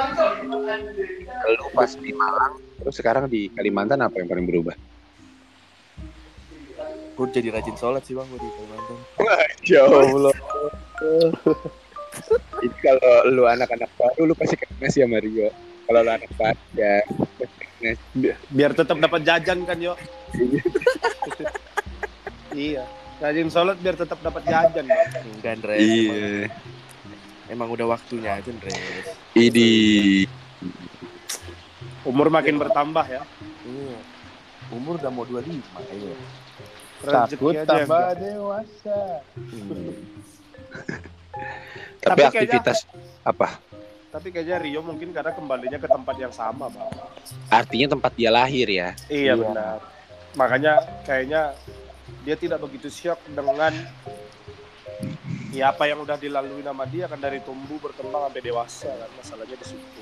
[1.50, 4.78] lu pas di Malang, terus sekarang di Kalimantan apa yang paling berubah?
[7.18, 8.96] Gue jadi rajin sholat sih bang gue di Kalimantan.
[9.66, 10.30] Jauh
[12.62, 15.50] Itu kalau lu anak-anak baru lu pasti kena sih sama Rio.
[15.90, 17.02] Kalau lu anak baru ya
[18.50, 19.94] biar tetap dapat jajan kan yo.
[22.56, 22.84] Iya.
[23.16, 24.84] Rajin sholat biar tetap dapat jajan.
[24.84, 25.56] Enggak.
[25.56, 26.48] Emang, Iya.
[27.48, 28.76] emang udah waktunya aja, Andres.
[29.32, 29.70] Ini
[32.02, 33.22] Umur makin bertambah ya.
[33.62, 33.98] Iya.
[34.70, 36.16] Umur udah mau 25 kayaknya.
[36.96, 38.14] Rezeki Takut aja tambah enggak.
[38.16, 39.00] dewasa.
[39.34, 39.94] Hmm.
[41.98, 42.78] tapi, Tapi kayaknya- aktivitas
[43.22, 43.48] apa?
[44.08, 46.88] Tapi kayaknya Rio mungkin karena kembalinya ke tempat yang sama, Bang.
[47.48, 48.88] Artinya tempat dia lahir ya.
[49.06, 49.32] Iya, Iya.
[49.36, 49.78] benar.
[50.34, 51.52] Makanya kayaknya
[52.26, 53.72] dia tidak begitu shock dengan
[55.56, 59.56] ya apa yang udah dilalui nama dia kan dari tumbuh berkembang sampai dewasa kan masalahnya
[59.56, 60.00] di situ.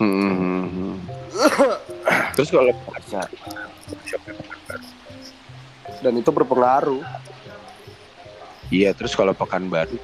[0.00, 0.98] Hmm.
[2.34, 2.72] Terus kalau
[3.04, 3.20] Bisa.
[6.00, 7.04] Dan itu berpengaruh.
[8.72, 9.96] iya, terus kalau pekan baru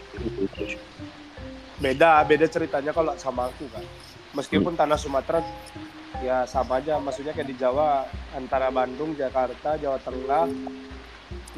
[1.81, 3.85] Beda, beda ceritanya kalau sama aku kan.
[4.37, 5.40] Meskipun tanah Sumatera
[6.20, 8.05] ya sama aja maksudnya kayak di Jawa
[8.37, 10.44] antara Bandung, Jakarta, Jawa Tengah,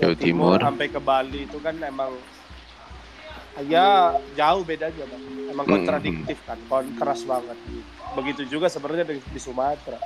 [0.01, 0.59] Jawa Timur.
[0.61, 2.17] sampai ke Bali itu kan emang
[3.69, 5.23] ya jauh bedanya bang.
[5.53, 7.59] Emang kontradiktif kan, kontras banget.
[8.17, 10.01] Begitu juga sebenarnya di, di Sumatera.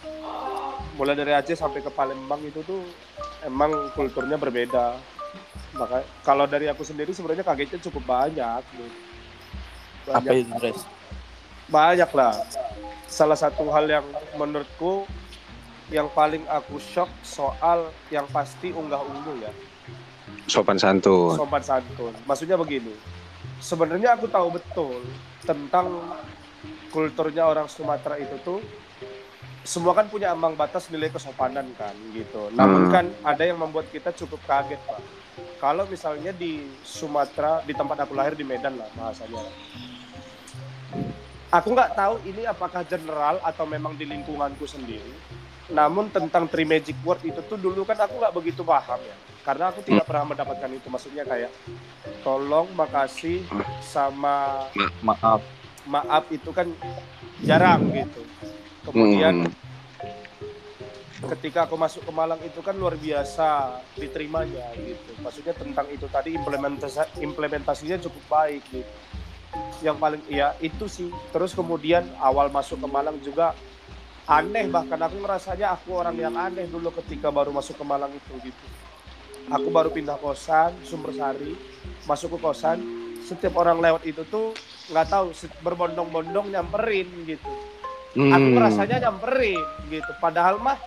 [0.99, 2.83] Mulai dari Aceh sampai ke Palembang itu tuh
[3.47, 4.99] emang kulturnya berbeda.
[5.77, 8.63] Maka kalau dari aku sendiri sebenarnya kagetnya cukup banyak.
[8.75, 8.87] gitu.
[10.11, 10.71] Apa Banyak, itu,
[11.71, 12.35] banyak lah.
[13.07, 15.07] Salah satu hal yang menurutku
[15.95, 19.53] yang paling aku shock soal yang pasti unggah-ungguh ya.
[20.47, 21.37] Sopan santun.
[21.37, 22.15] sopan santun.
[22.25, 22.95] Maksudnya begini,
[23.59, 25.03] sebenarnya aku tahu betul
[25.43, 26.17] tentang
[26.91, 28.63] kulturnya orang Sumatera itu tuh
[29.67, 32.55] semua kan punya ambang batas nilai kesopanan kan gitu.
[32.55, 32.93] Namun Hmm.
[32.95, 35.03] kan ada yang membuat kita cukup kaget pak.
[35.59, 39.43] Kalau misalnya di Sumatera, di tempat aku lahir di Medan lah bahasanya.
[41.51, 45.15] Aku nggak tahu ini apakah general atau memang di lingkunganku sendiri.
[45.67, 49.17] Namun tentang three magic word itu tuh dulu kan aku nggak begitu paham ya.
[49.43, 50.87] Karena aku tidak pernah mendapatkan itu.
[50.87, 51.51] Maksudnya kayak
[52.23, 53.47] tolong, makasih,
[53.83, 54.67] sama
[55.03, 55.43] Maaf.
[55.87, 56.67] maaf itu kan
[57.43, 58.23] jarang gitu.
[58.87, 59.55] Kemudian Hmm.
[61.35, 65.11] ketika aku masuk ke Malang itu kan luar biasa diterimanya gitu.
[65.19, 68.93] Maksudnya tentang itu tadi implementasi implementasinya cukup baik gitu.
[69.83, 71.11] Yang paling iya itu sih.
[71.35, 73.55] Terus kemudian awal masuk ke Malang juga
[74.27, 78.35] aneh bahkan aku ngerasanya aku orang yang aneh dulu ketika baru masuk ke Malang itu
[78.43, 78.67] gitu.
[79.47, 81.55] Aku baru pindah kosan Sumber Sari,
[82.11, 82.83] masuk ke kosan,
[83.23, 84.55] setiap orang lewat itu tuh
[84.91, 85.35] nggak tahu
[85.67, 87.51] berbondong-bondong nyamperin gitu
[88.17, 88.55] aku Hmm.
[88.57, 89.61] ngerasanya nyamperin
[89.93, 90.81] gitu padahal mah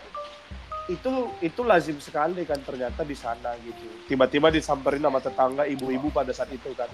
[0.90, 6.34] itu itu lazim sekali kan ternyata di sana gitu tiba-tiba disamperin sama tetangga ibu-ibu pada
[6.34, 6.90] saat itu kan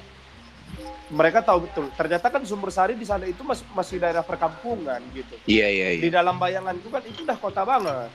[1.13, 1.85] mereka tahu betul.
[1.93, 5.37] Ternyata kan sumber sari di sana itu masih masih daerah perkampungan gitu.
[5.45, 6.17] Iya iya di iya.
[6.21, 8.09] dalam bayanganku kan itu udah kota banget.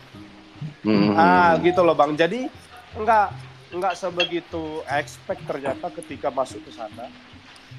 [0.84, 1.14] Hmm.
[1.14, 2.18] ah gitu loh bang.
[2.18, 2.50] Jadi
[2.98, 3.30] enggak
[3.70, 7.06] enggak sebegitu expect ternyata ketika masuk ke sana.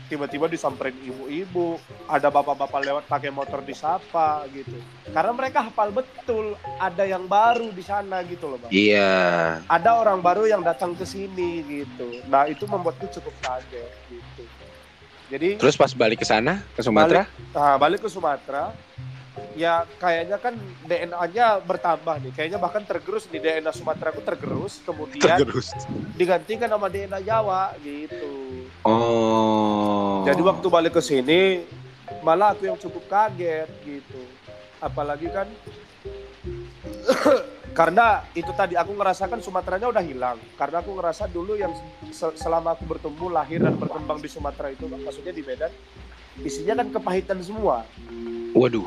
[0.07, 4.75] Tiba-tiba disamperin ibu-ibu ada bapak-bapak lewat pakai motor disapa gitu.
[5.11, 8.71] Karena mereka hafal betul ada yang baru di sana gitu loh bang.
[8.71, 9.11] Iya.
[9.67, 12.23] ada orang baru yang datang ke sini gitu.
[12.27, 14.43] Nah itu membuatku cukup kaget gitu
[15.31, 17.23] jadi Terus pas balik ke sana ke Sumatera,
[17.55, 18.75] Nah, balik ke Sumatera,
[19.55, 22.31] ya kayaknya kan DNA-nya bertambah nih.
[22.35, 25.71] Kayaknya bahkan tergerus di DNA Sumatera aku tergerus, kemudian tergerus.
[26.19, 28.67] digantikan sama DNA Jawa gitu.
[28.83, 30.27] Oh.
[30.27, 31.63] Jadi waktu balik ke sini,
[32.19, 34.21] malah aku yang cukup kaget gitu.
[34.83, 35.47] Apalagi kan
[37.71, 40.37] karena itu tadi aku ngerasakan Sumateranya udah hilang.
[40.53, 41.71] Karena aku ngerasa dulu yang
[42.07, 45.71] se- selama aku bertumbuh, lahir dan berkembang di Sumatera itu, maksudnya di Medan,
[46.39, 47.87] isinya kan kepahitan semua.
[48.51, 48.83] Waduh.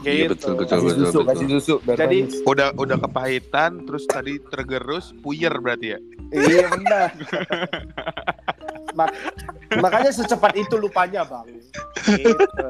[0.00, 0.32] Iya Gitu.
[0.32, 0.94] betul betul Kasih betul.
[0.94, 1.22] susu, betul.
[1.26, 1.74] kasih susu.
[1.82, 2.18] biar Jadi.
[2.44, 5.98] Udah udah kepahitan, terus tadi tergerus, puyer berarti ya.
[6.30, 7.08] Iya benar.
[8.94, 9.14] Mak-
[9.76, 11.46] makanya secepat itu lupanya bang.
[12.08, 12.68] Gitu.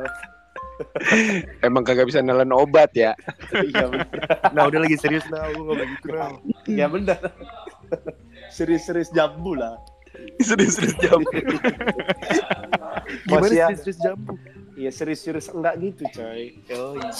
[1.67, 3.12] Emang kagak bisa nelen obat ya.
[3.69, 3.87] Iya.
[4.51, 6.31] Nah, udah lagi serius nah, aku ngomong gitu nah.
[6.64, 7.19] Iya benar.
[8.49, 9.77] Serius-serius jambu lah.
[10.41, 11.21] Serius-serius jam.
[13.25, 13.77] Gimana Masih ada.
[13.77, 14.33] serius jambu?
[14.75, 16.43] Iya serius-serius enggak gitu coy.
[16.71, 17.11] Oh, iya.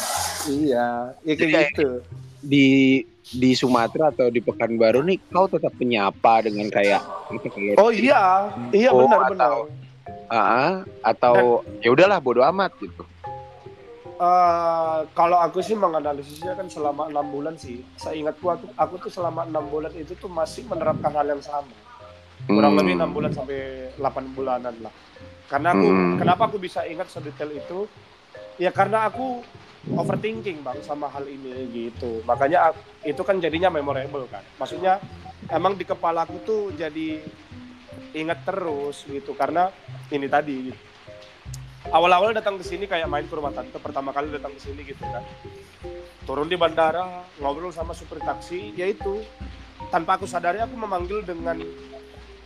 [0.49, 0.87] Iya.
[1.25, 1.88] Iya kayak gitu.
[2.40, 2.66] Di
[3.29, 8.49] di Sumatera atau di Pekanbaru nih kau tetap menyapa dengan kayak itu kalau Oh iya.
[8.71, 9.47] Iya Oh, benar benar.
[9.47, 9.66] atau-
[10.29, 11.37] Ah, atau
[11.81, 13.01] ya udahlah bodo amat gitu.
[14.18, 17.87] Eh, kalau aku sih menganalisisnya kan selama enam bulan sih.
[17.94, 21.70] Seingatku aku, aku tuh selama enam bulan itu tuh masih menerapkan hal yang sama.
[22.48, 22.81] kurang Hmm.
[22.81, 24.94] lebih enam bulan sampai 8 bulanan lah
[25.52, 26.16] karena aku Hmm.
[26.16, 27.85] kenapa aku bisa ingat sedetail itu
[28.57, 29.44] ya karena aku
[29.92, 34.96] overthinking bang sama hal ini gitu makanya ak- itu kan jadinya memorable kan maksudnya
[35.52, 37.20] emang di kepalaku tuh jadi
[38.16, 39.68] ingat terus gitu karena
[40.09, 40.81] ini tadi gitu.
[41.92, 45.01] Awal-awal datang ke sini kayak main ke rumah tante pertama kali datang ke sini gitu
[45.01, 45.24] kan.
[46.29, 49.24] Turun di bandara ngobrol sama supir taksi yaitu
[49.88, 51.57] tanpa aku sadari aku memanggil dengan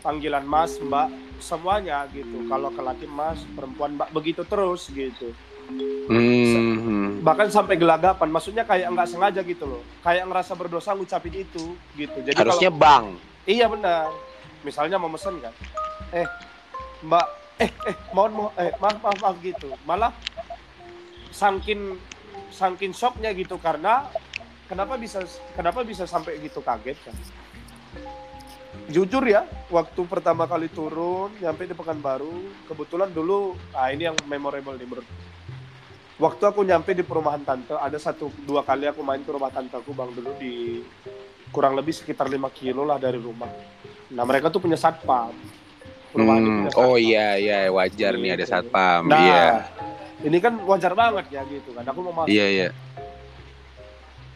[0.04, 1.10] panggilan mas mbak
[1.42, 2.46] semuanya gitu.
[2.46, 5.34] Kalau ke laki mas perempuan mbak begitu terus gitu.
[5.72, 7.22] Hmm.
[7.22, 9.82] bahkan sampai gelagapan maksudnya kayak nggak sengaja gitu loh.
[10.02, 12.18] Kayak ngerasa berdosa ngucapin itu gitu.
[12.22, 13.04] Jadi Harusnya kalau bang.
[13.46, 14.10] iya benar.
[14.66, 15.54] Misalnya mau mesen kan.
[16.12, 16.26] Eh
[17.02, 19.72] mbak eh eh mohon mohon eh maaf maaf maaf gitu.
[19.84, 20.12] Malah
[21.32, 21.96] sangkin
[22.52, 24.08] sangkin shocknya gitu karena
[24.68, 25.24] kenapa bisa
[25.56, 27.16] kenapa bisa sampai gitu kaget kan?
[28.88, 34.76] Jujur ya waktu pertama kali turun nyampe di Pekanbaru kebetulan dulu ah ini yang memorable
[34.76, 35.08] nih menurut.
[36.20, 39.74] Waktu aku nyampe di perumahan tante ada satu dua kali aku main ke rumah tante
[39.74, 40.84] aku bang dulu di
[41.52, 43.48] kurang lebih sekitar 5 kilo lah dari rumah.
[44.12, 45.32] Nah mereka tuh punya satpam
[46.12, 46.60] Perumahan itu Hmm.
[46.66, 48.52] punya Oh iya iya wajar nih ada Gitu.
[48.52, 49.02] satpam.
[49.06, 49.46] nah Iya.
[50.22, 52.68] ini kan wajar banget ya gitu kan aku mau masuk Iya iya.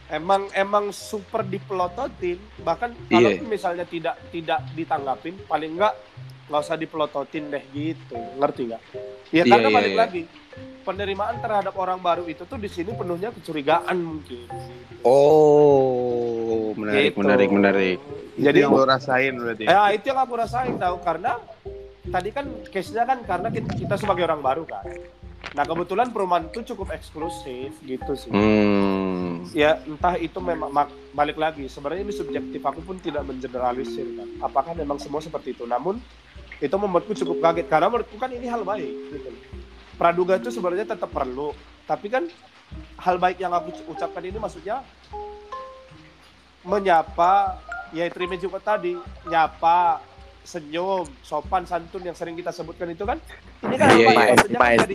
[0.08, 3.42] emang emang super dipelototin bahkan kalau Iya.
[3.42, 5.94] misalnya tidak tidak ditanggapin paling enggak
[6.46, 8.82] nggak usah dipelototin deh gitu ngerti nggak
[9.28, 9.98] ya Iya, karena iya, balik iya.
[9.98, 10.22] lagi
[10.80, 14.46] penerimaan terhadap orang baru itu tuh di sini penuhnya kecurigaan mungkin
[15.02, 17.18] Oh menarik Gitu.
[17.20, 17.98] menarik menarik.
[18.36, 19.64] Jadi jadi yang lo rasain berarti.
[19.64, 19.88] ya?
[19.96, 21.40] Itu yang aku rasain tahu karena
[22.12, 24.84] tadi kan case-nya kan karena kita, kita sebagai orang baru kan.
[25.56, 28.28] Nah kebetulan perumahan itu cukup eksklusif gitu sih.
[28.28, 29.48] Hmm.
[29.54, 34.28] ya entah itu memang balik lagi sebenarnya ini subjektif aku pun tidak mengeneralisir kan.
[34.44, 35.64] Apakah memang semua seperti itu?
[35.64, 35.96] Namun
[36.60, 39.28] itu membuatku cukup kaget karena menurutku kan ini hal baik gitu.
[39.96, 41.56] Praduga itu sebenarnya tetap perlu
[41.88, 42.28] tapi kan
[43.00, 44.82] hal baik yang aku ucapkan ini maksudnya
[46.66, 47.62] menyapa
[47.96, 48.92] ya terima juga tadi
[49.24, 50.04] nyapa
[50.44, 53.18] senyum sopan santun yang sering kita sebutkan itu kan
[53.64, 54.28] ini kan hal Iya, baik iya.
[54.30, 54.94] maksudnya kan jadi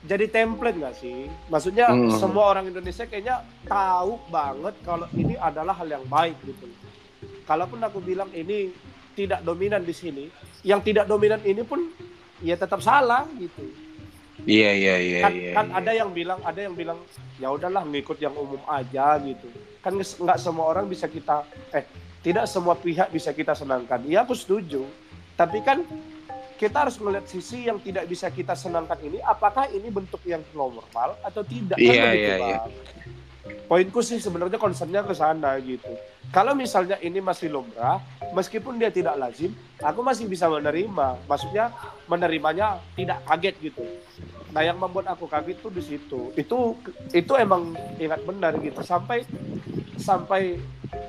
[0.00, 1.28] jadi template nggak sih?
[1.52, 2.08] Maksudnya Hmm.
[2.16, 6.72] semua orang Indonesia kayaknya tahu banget kalau ini adalah hal yang baik gitu.
[7.44, 8.72] Kalaupun aku bilang ini
[9.12, 10.24] tidak dominan di sini,
[10.64, 11.92] yang tidak dominan ini pun
[12.40, 13.60] ya tetap salah gitu.
[14.48, 15.52] Iya iya iya Kan, iya.
[15.52, 15.76] kan iya.
[15.84, 16.98] ada yang bilang, ada yang bilang
[17.36, 19.52] ya udahlah ngikut yang umum aja gitu.
[19.84, 21.44] Kan nggak semua orang bisa kita
[21.76, 21.84] eh
[22.20, 24.04] tidak semua pihak bisa kita senangkan.
[24.04, 24.84] Iya aku setuju.
[25.36, 25.80] Tapi kan
[26.60, 31.16] kita harus melihat sisi yang tidak bisa kita senangkan ini apakah ini bentuk yang normal
[31.24, 32.58] atau tidak kan Iya, begitu, iya, iya.
[33.40, 35.88] Poinku sih sebenarnya concernnya ke sana gitu.
[36.28, 37.98] Kalau misalnya ini masih lumrah,
[38.36, 39.50] meskipun dia tidak lazim,
[39.80, 41.16] aku masih bisa menerima.
[41.24, 41.72] Maksudnya
[42.04, 43.82] menerimanya tidak kaget gitu.
[44.52, 46.20] Nah yang membuat aku kaget tuh di situ.
[46.36, 46.76] Itu
[47.10, 48.82] itu emang ingat benar gitu.
[48.84, 49.24] Sampai
[49.96, 50.60] sampai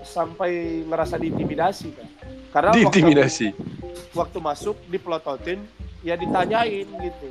[0.02, 0.52] sampai
[0.88, 2.08] ngerasa diintimidasi kan.
[2.52, 3.48] Karena waktu- Diintimidasi.
[4.16, 5.60] waktu masuk dipelototin
[6.02, 7.28] ya ditanyain gitu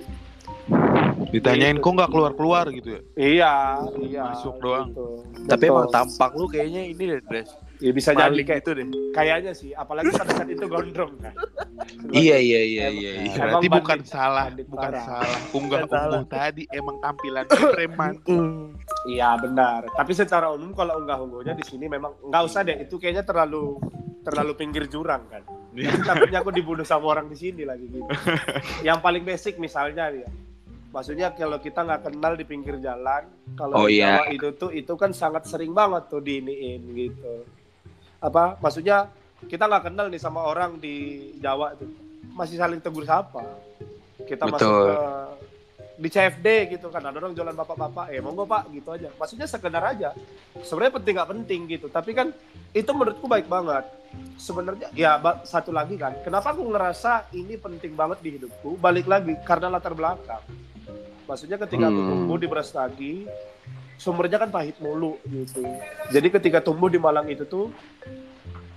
[1.31, 1.85] Ditanyain Gitu.
[1.85, 3.01] kok nggak keluar keluar gitu ya?
[3.15, 3.55] iya
[3.99, 4.89] iya Masuk doang.
[4.89, 5.07] gitu.
[5.45, 5.73] Tapi Betul.
[5.73, 7.51] emang tampak lu kayaknya ini deh, Dres.
[7.79, 8.87] ya bisa jadi Paling kayak gitu deh.
[9.11, 11.33] kayaknya sih apalagi pada saat itu gondrong kan
[12.13, 13.11] Iya iya iya Emang- iya.
[13.17, 13.31] iya.
[13.31, 15.05] Emang Berarti bukan bandit- salah, bandit bukan parah.
[15.07, 15.39] salah.
[15.51, 16.05] Unggah Bukan salah.
[16.13, 18.13] ungguh tadi emang tampilan preman.
[19.09, 22.97] iya benar tapi secara umum kalau unggah ungguhnya di sini memang nggak usah deh itu
[22.97, 23.81] kayaknya terlalu
[24.21, 28.03] terlalu pinggir jurang kan Nanti takutnya aku dibunuh sama orang di sini lagi gitu
[28.85, 30.29] yang paling basic misalnya ya
[30.91, 34.27] maksudnya kalau kita nggak kenal di pinggir jalan Oh, kalau di iya.
[34.31, 37.47] Itu tuh itu kan sangat sering banget tuh diiniin gitu.
[38.23, 39.11] Apa maksudnya
[39.49, 41.91] kita nggak kenal nih sama orang di Jawa tuh.
[42.35, 43.43] Masih saling tegur sapa.
[44.25, 44.87] Kita masuk Betul.
[44.87, 44.99] ke
[46.01, 46.47] di CFD
[46.81, 49.11] gitu kan ada orang jualan bapak-bapak eh monggo pak gitu aja.
[49.19, 50.15] Maksudnya sekedar aja.
[50.63, 52.33] Sebenarnya penting nggak penting gitu tapi kan
[52.73, 53.85] itu menurutku baik banget.
[54.41, 58.81] Sebenarnya ya satu lagi kan kenapa aku ngerasa ini penting banget di hidupku?
[58.81, 60.70] Balik lagi karena latar belakang
[61.31, 62.11] maksudnya ketika aku Hmm.
[62.11, 63.15] tumbuh di Brastagi
[63.95, 65.63] sumbernya kan pahit mulu gitu.
[66.11, 67.71] Jadi ketika tumbuh di Malang itu tuh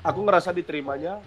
[0.05, 1.17] aku ngerasa diterimanya.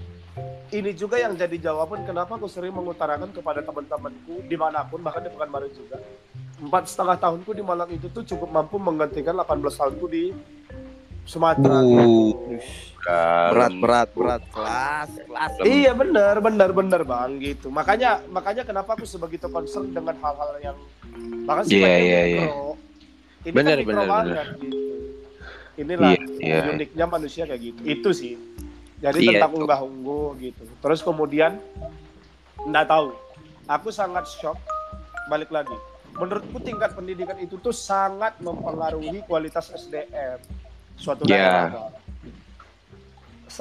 [0.67, 5.25] Ini juga yang jadi jawaban kenapa aku sering mengutarakan kepada teman-temanku di mana pun bahkan
[5.25, 5.97] di Pekanbaru juga.
[6.61, 10.35] Empat setengah tahunku di Malang itu tuh cukup mampu menggantikan 18 tahunku di
[11.25, 11.81] Sumatera.
[11.81, 12.55] Uh, gitu.
[13.07, 14.43] Berat, berat, berat.
[14.51, 15.53] Kelas, kelas.
[15.63, 17.71] Iya benar, benar, benar bang gitu.
[17.71, 20.77] Makanya, makanya kenapa aku sebegitu concern dengan hal-hal yang
[21.47, 22.45] bahkan Iya, sifatnya iya, iya.
[22.51, 22.67] mikro.
[23.47, 24.79] Ini Benar, kan mikro benar, banget gitu.
[25.77, 26.61] Inilah Iya, iya.
[26.67, 27.81] uniknya manusia kayak gitu.
[27.87, 28.35] Itu sih.
[28.99, 30.63] Jadi Iya, tentang unggah ungguh gitu.
[30.83, 31.63] Terus kemudian
[32.59, 33.15] nggak tahu.
[33.71, 34.59] Aku sangat shock.
[35.31, 35.75] Balik lagi.
[36.17, 40.43] Menurutku tingkat pendidikan itu tuh sangat mempengaruhi kualitas SDM
[40.97, 41.71] suatu Iya.
[41.71, 41.96] daerah.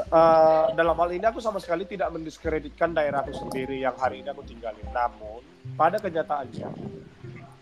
[0.03, 4.43] Eh, dalam hal ini aku sama sekali tidak mendiskreditkan daerahku sendiri yang hari ini aku
[4.43, 4.83] tinggalin.
[4.91, 5.39] Namun
[5.73, 6.67] pada kenyataannya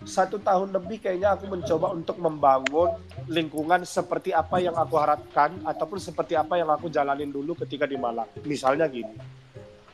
[0.04, 2.92] satu tahun lebih kayaknya aku mencoba untuk membangun
[3.32, 7.96] lingkungan seperti apa yang aku harapkan ataupun seperti apa yang aku jalanin dulu ketika di
[7.96, 8.28] Malang.
[8.44, 9.16] Misalnya gini,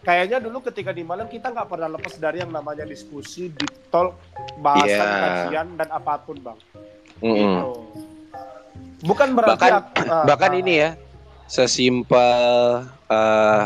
[0.02, 4.18] kayaknya dulu ketika di Malang kita nggak pernah lepas dari yang namanya diskusi, deep talk,
[4.58, 5.22] bahasan, Iya.
[5.22, 6.58] kajian dan apa pun bang.
[7.22, 7.38] Mm-mm.
[7.38, 7.70] Gitu.
[9.06, 10.90] Bukan berarti Bahkan- aku- ah, Bahkan ah, ini ya,
[11.50, 12.46] sesimpel
[13.10, 13.66] eh,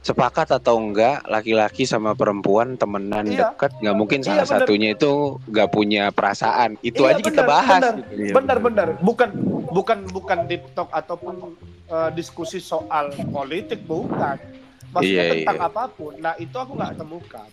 [0.00, 3.52] sepakat atau enggak laki-laki sama perempuan temenan Iya.
[3.52, 4.54] dekat nggak mungkin Iya, salah bener.
[4.64, 5.12] satunya itu
[5.44, 7.94] nggak punya perasaan itu Iya, aja kita benar, bahas benar.
[8.00, 8.12] gitu.
[8.16, 9.30] Iya, benar-benar bukan
[9.68, 11.52] bukan bukan deep talk ataupun
[11.86, 14.40] eh, diskusi soal politik bukan
[14.88, 15.68] maksudnya Iya, tentang iya.
[15.68, 17.48] apa pun nah itu aku nggak temukan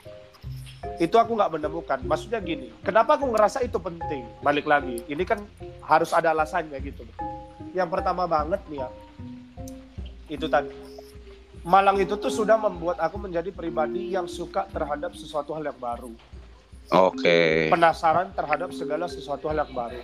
[0.96, 5.44] itu aku nggak menemukan maksudnya gini kenapa aku ngerasa itu penting balik lagi ini kan
[5.84, 7.04] harus ada alasannya gitu
[7.76, 8.88] yang pertama banget nih ya
[10.30, 10.72] itu tadi
[11.66, 16.14] Malang itu tuh sudah membuat aku menjadi pribadi yang suka terhadap sesuatu hal yang baru
[16.94, 17.74] Oke.
[17.74, 20.02] penasaran terhadap segala sesuatu hal yang baru.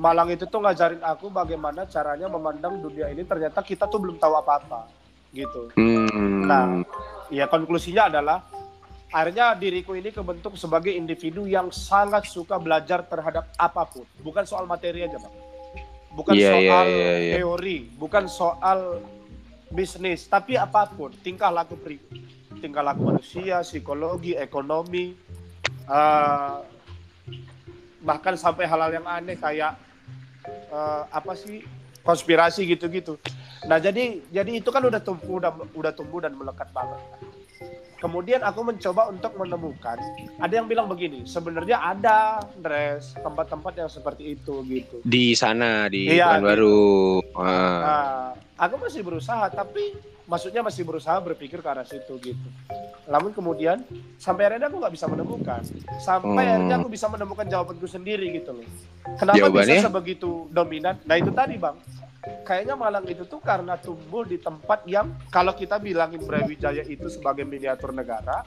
[0.00, 4.32] Malang itu tuh ngajarin aku bagaimana caranya memandang dunia ini ternyata kita tuh belum tahu
[4.40, 4.88] apa-apa
[5.36, 5.68] gitu.
[5.76, 6.48] Hmm.
[6.48, 6.80] Nah,
[7.28, 8.40] ya konklusinya adalah
[9.12, 14.64] akhirnya diriku ini kebentuk sebagai individu yang sangat suka belajar terhadap apa pun, bukan soal
[14.64, 15.34] materi aja, Bang.
[16.10, 17.34] Bukan Iya, soal iya, iya, iya.
[17.38, 18.98] teori, bukan soal
[19.70, 22.02] bisnis, tapi apa pun, tingkah laku pri,
[22.58, 25.14] tingkah laku manusia, psikologi, ekonomi,
[25.86, 26.56] eh,
[28.02, 29.78] bahkan sampai hal-hal yang aneh kayak
[30.72, 31.62] eh, apa sih
[32.02, 33.14] konspirasi gitu-gitu.
[33.68, 37.00] Nah jadi jadi itu kan udah tumbuh udah udah tumbuh dan melekat banget.
[38.00, 40.00] Kemudian aku mencoba untuk menemukan
[40.40, 45.04] ada yang bilang begini sebenarnya ada dress tempat-tempat yang seperti itu gitu.
[45.04, 47.20] Di sana di Iya, Pekanbaru.
[47.36, 47.44] Ah.
[47.44, 48.24] Nah,
[48.56, 49.92] aku masih berusaha tapi
[50.30, 52.48] maksudnya masih berusaha berpikir ke arah situ gitu.
[53.10, 53.82] Namun kemudian
[54.14, 55.62] sampai akhirnya aku nggak bisa menemukan.
[55.98, 56.52] Sampai Hmm.
[56.54, 58.66] akhirnya aku bisa menemukan jawabanku sendiri gitu loh.
[59.18, 59.74] Kenapa Jawabannya?
[59.74, 60.94] bisa sebegitu dominan?
[61.02, 61.74] Nah itu tadi bang.
[62.46, 67.48] Kayaknya Malang itu tuh karena tumbuh di tempat yang kalau kita bilangin Brawijaya itu sebagai
[67.48, 68.44] miniatur negara,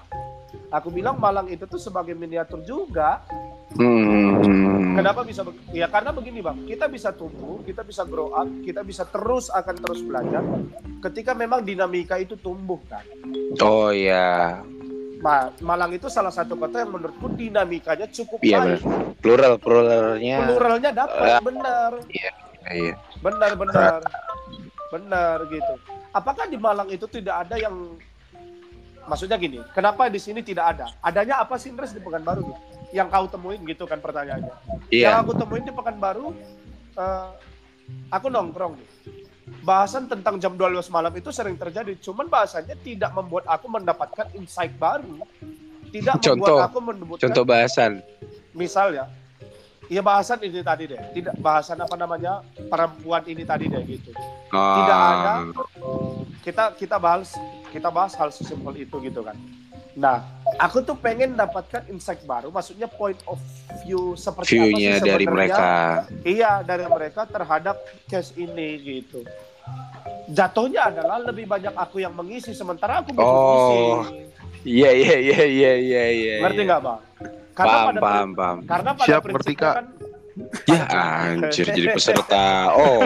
[0.70, 3.20] aku bilang Malang itu tuh sebagai miniatur juga.
[3.74, 4.73] Hmm.
[4.94, 9.04] Kenapa bisa ya karena begini bang, kita bisa tumbuh, kita bisa grow up, kita bisa
[9.06, 10.44] terus akan terus belajar
[11.02, 13.02] ketika memang dinamika itu tumbuh kan.
[13.60, 14.62] Oh ya,
[15.20, 18.82] Ma- Malang itu salah satu kota yang menurutku dinamikanya cukup iya baik.
[19.20, 20.38] Plural pluralnya.
[20.46, 21.42] Pluralnya dapat, Ah.
[21.42, 21.92] benar,
[22.70, 22.94] Iya.
[23.20, 24.00] benar, benar,
[24.90, 25.74] benar gitu.
[26.12, 27.98] Apakah di Malang itu tidak ada yang
[29.04, 29.64] maksudnya gini?
[29.74, 30.86] Kenapa di sini tidak ada?
[31.00, 32.46] Adanya apa sih Indres di Pekanbaru?
[32.46, 32.62] gitu?
[32.94, 34.54] Yang kau temuin gitu kan pertanyaannya.
[34.94, 35.22] Yang Iya.
[35.26, 36.28] aku temuin di Pekanbaru,
[36.94, 37.28] eh,
[38.08, 38.78] aku nongkrong.
[39.66, 44.72] Bahasan tentang jam 12 malam itu sering terjadi, cuman bahasanya tidak membuat aku mendapatkan insight
[44.78, 45.26] baru.
[45.90, 46.38] Tidak Contoh.
[46.38, 48.00] membuat aku menemukan Contoh bahasan.
[48.54, 49.06] misal ya.
[49.92, 52.40] Iya bahasan ini tadi deh, tidak bahasan apa namanya
[52.72, 54.16] perempuan ini tadi deh gitu.
[54.50, 54.76] Oh.
[54.80, 55.34] Tidak ada.
[56.40, 57.36] Kita kita bahas
[57.68, 59.36] kita bahas hal sesimpel itu gitu kan.
[59.94, 60.26] Nah,
[60.58, 63.38] aku tuh pengen dapatkan insight baru, maksudnya point of
[63.86, 65.70] view seperti apa View-nya sih dari mereka.
[66.26, 67.78] Iya, dari mereka terhadap
[68.10, 69.22] case ini gitu.
[70.34, 74.34] Jatuhnya adalah lebih banyak aku yang mengisi sementara aku Oh, isi.
[74.64, 76.36] Iya iya iya iya iya iya.
[76.42, 76.68] Ngerti iya.
[76.74, 77.00] nggak, Bang?
[77.54, 78.58] Karena Paham pada paham paham.
[78.66, 79.86] karena pada Siap, prinsipnya kan
[80.66, 82.74] Ya anjir jadi peserta.
[82.74, 83.06] Oh,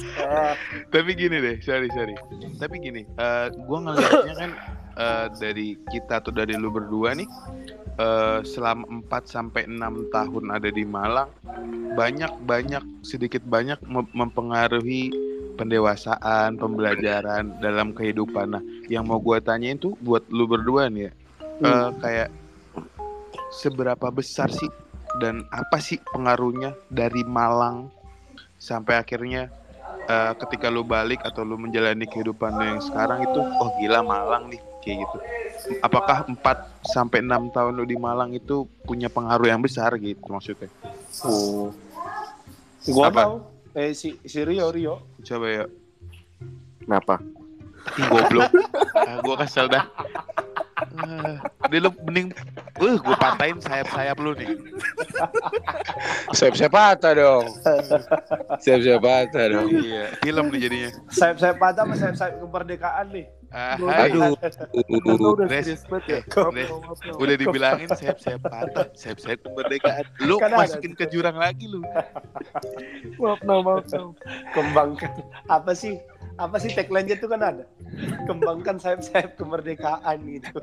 [0.92, 2.12] Tapi gini deh, sorry sorry.
[2.60, 4.50] Tapi gini, eh gue ngelihatnya kan
[4.98, 7.28] eh, dari kita atau dari lu berdua nih,
[7.96, 11.30] eh, selama 4 sampai enam tahun ada di Malang,
[11.94, 15.14] banyak banyak sedikit banyak mem- mempengaruhi
[15.58, 18.58] pendewasaan, pembelajaran dalam kehidupan.
[18.58, 21.12] Nah, yang mau gue tanyain tuh buat lu berdua nih ya,
[21.62, 22.28] eh, kayak
[23.50, 24.70] seberapa besar sih
[25.18, 27.90] dan apa sih pengaruhnya dari Malang
[28.60, 29.50] sampai akhirnya
[30.06, 34.52] eh, ketika lu balik atau lu menjalani kehidupan lu yang sekarang itu oh gila Malang
[34.52, 35.16] nih kayak gitu.
[35.84, 36.40] Apakah 4
[36.88, 40.72] sampai 6 tahun lu di Malang itu punya pengaruh yang besar gitu maksudnya?
[41.28, 41.76] Oh.
[42.88, 43.22] Gua Apa?
[43.28, 43.34] mau
[43.76, 45.04] eh si si Rio Rio.
[45.20, 45.64] Coba ya.
[46.80, 47.20] Kenapa?
[48.08, 48.48] Goblok.
[48.96, 49.84] ah, gua kesel dah.
[50.78, 51.36] Ah,
[51.68, 52.32] dia lu mending
[52.80, 54.56] uh gua patahin sayap-sayap lu nih.
[56.32, 57.44] Siap-siap patah dong.
[58.62, 59.68] Siap-siap patah dong.
[59.68, 60.90] Iya, film nih jadinya.
[61.12, 63.26] Sayap-sayap patah sama sayap-sayap kemerdekaan nih.
[63.48, 64.36] Ah, Aduh.
[64.36, 66.20] udah Res, banget ya.
[66.20, 66.68] eh, Res,
[67.16, 70.04] udah dibilangin sayap-sayap patah, sayap-sayap kemerdekaan.
[70.20, 70.60] Lu Kan ada.
[70.60, 71.80] masukin ke jurang lagi lu.
[73.20, 74.12] Maaf, no, maaf, no.
[74.52, 75.10] Kembangkan
[75.48, 75.96] apa sih?
[76.36, 77.66] apa sih tagline-nya itu kan ada
[78.24, 80.54] kembangkan sayap-sayap kemerdekaan gitu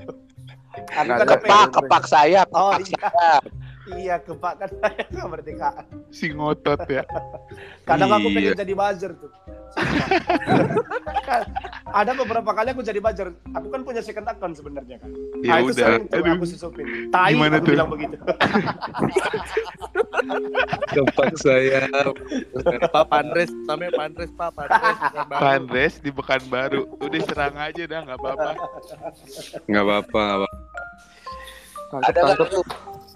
[0.88, 1.20] aku Nggak kan ada.
[1.20, 2.96] apa kepak kepak sayap Oh, kepak iya.
[2.96, 3.44] sayap.
[3.92, 7.04] iya kembangkan sayap kemerdekaan Si ngotot ya.
[7.84, 8.36] kadang aku Iya.
[8.40, 9.32] pengen jadi buzzer tuh.
[11.96, 15.10] ada beberapa kali aku jadi buzzer aku kan punya second account sebenarnya kan
[15.42, 15.86] Ya Nah, itu udah.
[15.86, 16.34] sering tuh Aduh.
[16.34, 17.72] aku susupin tai Gimana aku tuh?
[17.72, 18.16] bilang begitu
[20.88, 22.14] kepak sayap
[22.88, 24.72] Pak Pandres, namanya Pandres Pak baru.
[25.30, 26.82] Pandres di Pekanbaru.
[26.98, 28.50] Udah serang aja dah nggak apa-apa.
[29.66, 30.24] nggak apa-apa
[31.96, 32.48] ada tangkep.
[32.50, 32.64] tuh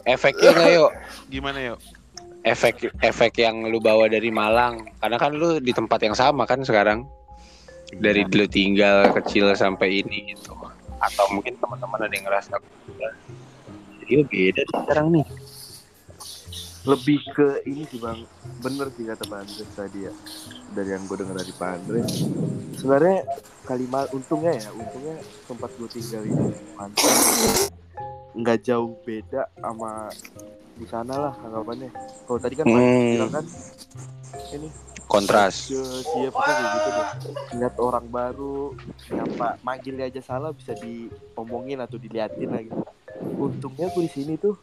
[0.05, 0.91] efeknya nggak yuk
[1.27, 1.79] Gimana yuk?
[2.43, 4.87] Efek efek yang lu bawa dari Malang.
[4.99, 7.05] Karena kan lu di tempat yang sama kan sekarang.
[7.89, 8.29] Dari Iya.
[8.29, 10.53] dulu tinggal kecil sampai ini gitu.
[11.01, 12.53] Atau mungkin teman-teman ada yang ngerasa
[14.05, 15.25] Rio beda sekarang nih.
[16.85, 18.23] Lebih ke ini sih bang.
[18.61, 20.13] Bener sih kata Pak Andres tadi ya.
[20.73, 22.09] Dari yang gue dengar dari Pak Andres
[22.79, 23.27] sebenarnya
[23.67, 26.47] kalimat untungnya ya untungnya tempat gue tinggal ini
[28.39, 30.07] nggak jauh beda sama
[30.79, 31.91] di sana lah anggapannya
[32.23, 33.19] kalau tadi kan Hmm.
[33.19, 33.45] bilang kan
[34.55, 34.67] ini
[35.09, 35.73] kontras.
[35.73, 37.07] siap kayak gitu deh.
[37.59, 38.77] Lihat orang baru
[39.09, 42.71] nyapa manggilnya aja salah bisa diomongin atau diliatin lagi.
[43.35, 44.53] Untungnya gue di sini tuh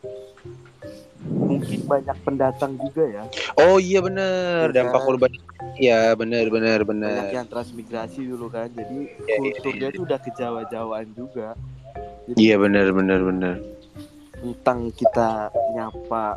[1.26, 3.22] mungkin banyak pendatang juga ya.
[3.58, 4.70] Oh iya bener.
[4.70, 5.10] Iya dampak kan?
[5.10, 5.32] urban
[5.76, 8.70] iya bener bener banyak bener yang transmigrasi dulu kan.
[8.70, 9.96] Jadi iya, kulturnya iya.
[9.98, 11.48] tuh udah kejawa-jawaan juga.
[12.30, 13.75] Jadi iya bener bener bener
[14.42, 16.36] tentang kita nyapa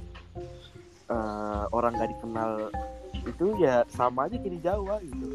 [1.10, 2.52] eh, orang gak dikenal
[3.26, 5.28] itu ya sama aja kayak di Jawa gitu.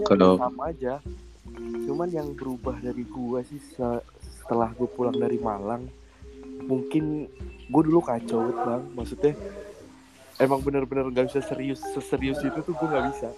[0.00, 0.40] Oke, dong.
[0.40, 0.98] sama aja.
[1.84, 4.04] Cuman yang berubah dari gua sih se-
[4.40, 5.88] setelah gue pulang dari Malang
[6.64, 7.28] mungkin
[7.68, 8.82] gue dulu kacau banget, bang.
[8.96, 9.32] Maksudnya
[10.40, 13.28] emang bener-bener gak bisa serius seserius itu tuh gue nggak bisa.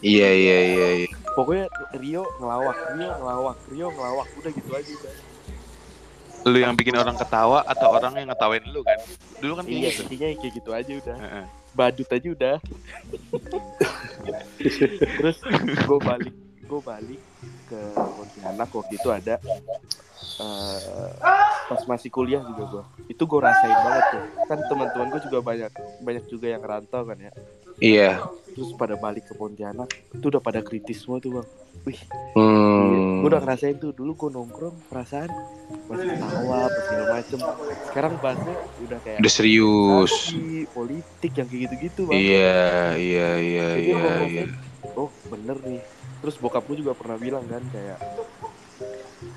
[0.00, 1.08] Iya iya iya iya.
[1.36, 1.68] Pokoknya
[2.00, 4.94] Rio ngelawak Rio ngelawak Rio ngelawak udah gitu aja.
[6.48, 8.98] Lu yang bikin orang ketawa atau orang yang ngetawain lu kan?
[9.40, 10.02] Dulu kan iya kayak gitu.
[10.08, 11.18] intinya kayak gitu aja udah.
[11.20, 11.46] Heeh.
[11.70, 12.56] badut aja udah.
[15.20, 15.38] Terus
[15.86, 16.34] gue balik
[16.70, 17.20] gue balik
[17.66, 19.34] ke Pontianak waktu itu ada
[20.38, 21.10] eh,
[21.66, 24.24] pas masih kuliah juga gue itu gue rasain banget tuh.
[24.50, 25.72] Kan teman-teman gue juga banyak
[26.02, 27.32] banyak juga yang rantau kan ya.
[27.78, 28.12] Iya.
[28.50, 31.48] Terus pada balik ke Pontianak itu udah pada kritis semua tuh bang
[31.88, 32.00] wih
[32.36, 33.24] hmm.
[33.24, 35.32] gue udah ngerasain tuh dulu gue nongkrong perasaan
[35.90, 37.38] masih tawa segala macem.
[37.90, 38.56] Sekarang bahasnya
[38.86, 40.12] udah kayak udah serius.
[40.70, 44.44] Politik yang kayak gitu-gitu iya iya iya iya iya.
[44.94, 45.82] oh bener nih.
[46.22, 47.98] Terus bokap gue juga pernah bilang kan kayak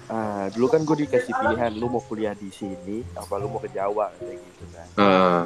[0.07, 3.73] ah dulu kan gue dikasih pilihan lu mau kuliah di sini apa lu mau ke
[3.73, 4.13] Jawa?
[4.21, 4.88] Kayak gitu kan.
[5.01, 5.43] Heeh.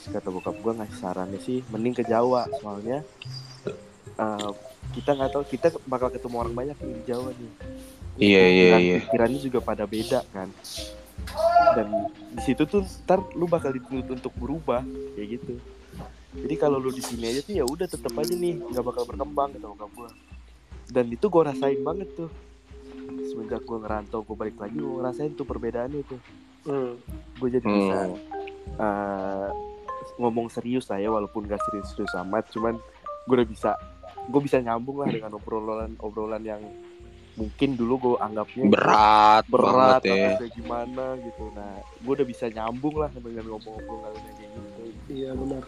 [0.00, 3.04] terus kata bokap gue ngasih sarannya sih mending ke Jawa soalnya
[4.16, 4.56] ah,
[4.90, 7.52] kita nggak tahu kita bakal ketemu orang banyak nih di Jawa nih
[8.20, 8.98] Iya, iya, iya.
[9.00, 10.50] pikirannya juga pada beda kan
[11.72, 11.86] dan
[12.30, 14.82] di situ tuh ntar lu bakal dituntut untuk berubah
[15.14, 15.56] kayak gitu
[16.36, 19.50] jadi kalau lu di sini aja tuh ya udah tetap aja nih nggak bakal berkembang
[19.52, 20.10] kata bokap gua
[20.86, 22.30] dan itu gue rasain banget tuh
[23.22, 26.20] semenjak gue ngerantau gue balik lagi gue ngerasain tuh perbedaannya tuh
[26.60, 26.92] Hmm.
[27.40, 28.20] gue jadi bisa Hmm.
[28.76, 29.48] eh,
[30.16, 32.76] ngomong serius lah ya walaupun gak serius-serius amat cuman
[33.24, 33.70] gue udah bisa
[34.30, 36.62] gue bisa nyambung lah dengan obrolan obrolan yang
[37.34, 40.34] mungkin dulu gue anggapnya berat berat ya.
[40.34, 41.44] atau kayak gimana gitu.
[41.56, 44.60] Nah gue udah bisa nyambung lah dengan ngomong-ngomong kayak gitu.
[45.10, 45.62] Iya benar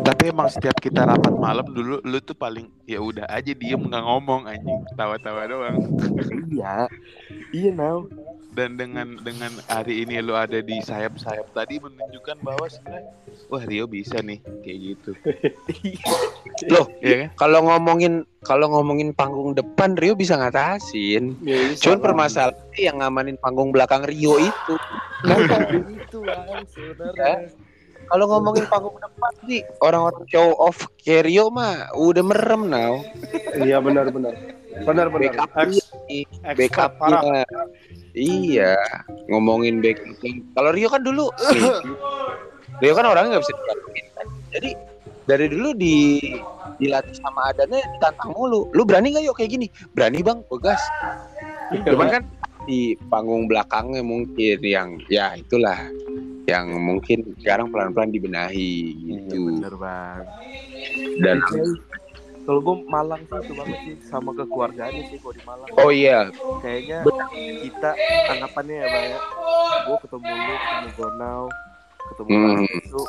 [0.00, 4.02] Tapi emang setiap kita rapat malam dulu lu tuh paling ya udah aja diem nggak
[4.02, 5.76] ngomong anjing tawa-tawa doang.
[6.48, 6.88] iya
[7.50, 8.08] iya now
[8.50, 13.12] Dan dengan dengan hari ini lu ada di sayap-sayap tadi menunjukkan bahwa sebenarnya
[13.46, 15.10] wah Rio bisa nih kayak gitu.
[16.66, 17.28] Loh, Iya kan?
[17.38, 21.38] kalau ngomongin kalau ngomongin panggung depan Rio bisa ngatasin.
[21.40, 22.04] ya, bisa Cuman lah.
[22.10, 24.74] permasalahannya yang ngamanin panggung belakang Rio itu.
[25.22, 25.36] nah
[25.94, 27.34] itu bang sebenarnya
[28.10, 32.98] Kalau ngomongin panggung depan sih orang-orang show off kayak Rio mah udah merem now.
[33.54, 34.34] iya benar benar
[34.82, 35.38] benar benar
[36.58, 37.44] Backup parah backupnya.
[38.10, 38.74] Iya,
[39.30, 40.18] ngomongin backup.
[40.58, 41.30] Kalau Rio kan dulu,
[42.82, 44.26] Rio kan orangnya nggak bisa dijatuhin kan.
[44.50, 44.70] Jadi
[45.30, 45.96] dari dulu di
[46.82, 48.66] dilatih sama adanya ditantang mulu.
[48.74, 49.66] Lu berani nggak yuk kayak gini?
[49.94, 50.82] Berani bang, gas.
[51.86, 52.22] Cuman kan
[52.66, 55.78] di panggung belakangnya mungkin yang ya itulah
[56.50, 59.38] yang mungkin sekarang pelan-pelan dibenahi iya gitu.
[59.48, 60.22] bener bang
[61.18, 61.38] Dan
[62.40, 66.26] kalau gue Malang sih itu banget sih sama kekeluargaannya sih kalau di Malang oh iya,
[66.58, 66.98] kayaknya
[67.62, 67.90] kita
[68.28, 69.18] anggapannya ya bang ya
[69.80, 71.42] gue ketemu lu ketemu Gonau
[72.08, 72.44] ketemu Hmm.
[72.58, 73.02] Mas itu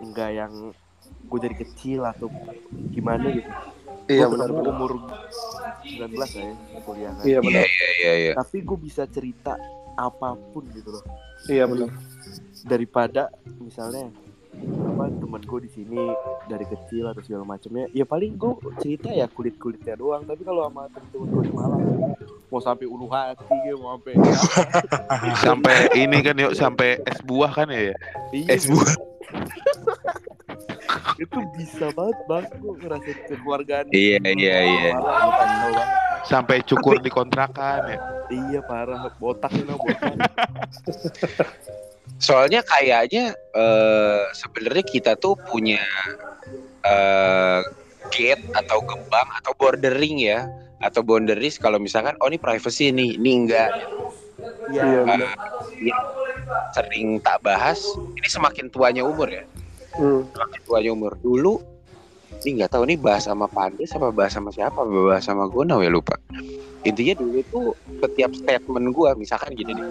[0.00, 0.52] enggak yang
[1.24, 2.30] gue dari kecil atau
[2.88, 3.50] gimana gitu
[4.06, 4.72] Iya benar benar.
[4.72, 4.92] umur
[5.84, 6.48] 19 lah ya
[6.80, 7.66] kuliah kan Iya Iya benar.
[7.66, 8.32] iya iya iya.
[8.34, 9.52] tapi gue bisa cerita
[9.94, 11.04] apa pun gitu loh
[11.44, 11.88] Iya benar.
[12.68, 14.12] Daripada misalnya
[14.58, 16.02] apa temen gue di sini
[16.50, 17.86] dari kecil atau segala macamnya.
[17.94, 21.82] Ya paling gue cerita ya kulit kulitnya doang tapi kalau sama temen-temen gue di Malang
[22.48, 24.14] mau sampai ulu hati ya, mau sampai
[25.44, 27.92] sampai ini kan yuk sampai es buah kan ya?
[28.32, 28.88] Iya, Es buah.
[31.22, 32.44] itu bisa banget bang.
[32.58, 34.92] Gue ngerasain kekeluargaan Iya iya iya.
[34.96, 35.88] Bang.
[36.26, 37.98] sampai cukur di kontrakan ya?
[38.28, 39.08] Iya parah.
[39.20, 40.12] Botak ini botak
[42.16, 45.84] Soalnya kayaknya eh sebenarnya kita tuh punya
[46.82, 47.60] eh
[48.08, 50.48] gate atau gerbang atau bordering ya
[50.78, 53.70] atau boundaries kalau misalkan oh ini privacy nih, ini enggak
[54.70, 55.30] Iya iya benar.
[56.70, 57.82] sering tak bahas.
[58.14, 59.44] Ini semakin tuanya umur ya,
[59.98, 60.22] Hmm.
[60.30, 61.18] semakin tuanya umur.
[61.18, 61.58] Dulu
[62.46, 65.90] ini nggak tahu nih bahas sama Pandis apa bahas sama siapa, bahas sama Gonau ya
[65.90, 66.14] lupa.
[66.86, 67.66] Intinya dulu tuh
[67.98, 69.88] setiap statement gua misalkan gini nih.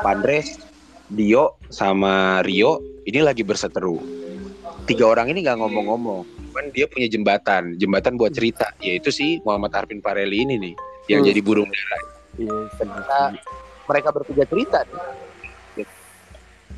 [0.00, 0.56] Pandres,
[1.06, 4.00] Dio sama Rio ini lagi berseteru.
[4.84, 9.72] Tiga orang ini nggak ngomong-ngomong, cuman dia punya jembatan, jembatan buat cerita, yaitu si Muhammad
[9.74, 10.74] Arvin Pareli ini nih,
[11.08, 11.28] yang Hmm.
[11.28, 11.98] jadi burung dara.
[12.34, 12.52] iya
[12.82, 13.30] Nah,
[13.84, 15.88] mereka bertiga cerita nih.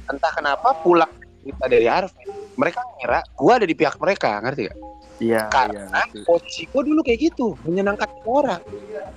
[0.07, 1.11] Entah kenapa pulang
[1.41, 4.79] cerita dari Arvin, mereka ngira gua ada di pihak mereka, ngerti gak?
[5.17, 6.19] iya iya Karena ngerti.
[6.23, 8.63] posisi gua dulu kayak gitu, menyenangkan orang.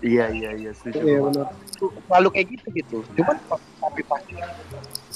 [0.02, 1.48] iya iya iya setuju Iya benar.
[1.78, 2.98] Selalu kayak gitu gitu.
[3.14, 3.38] Cuman
[3.78, 4.34] tapi pasti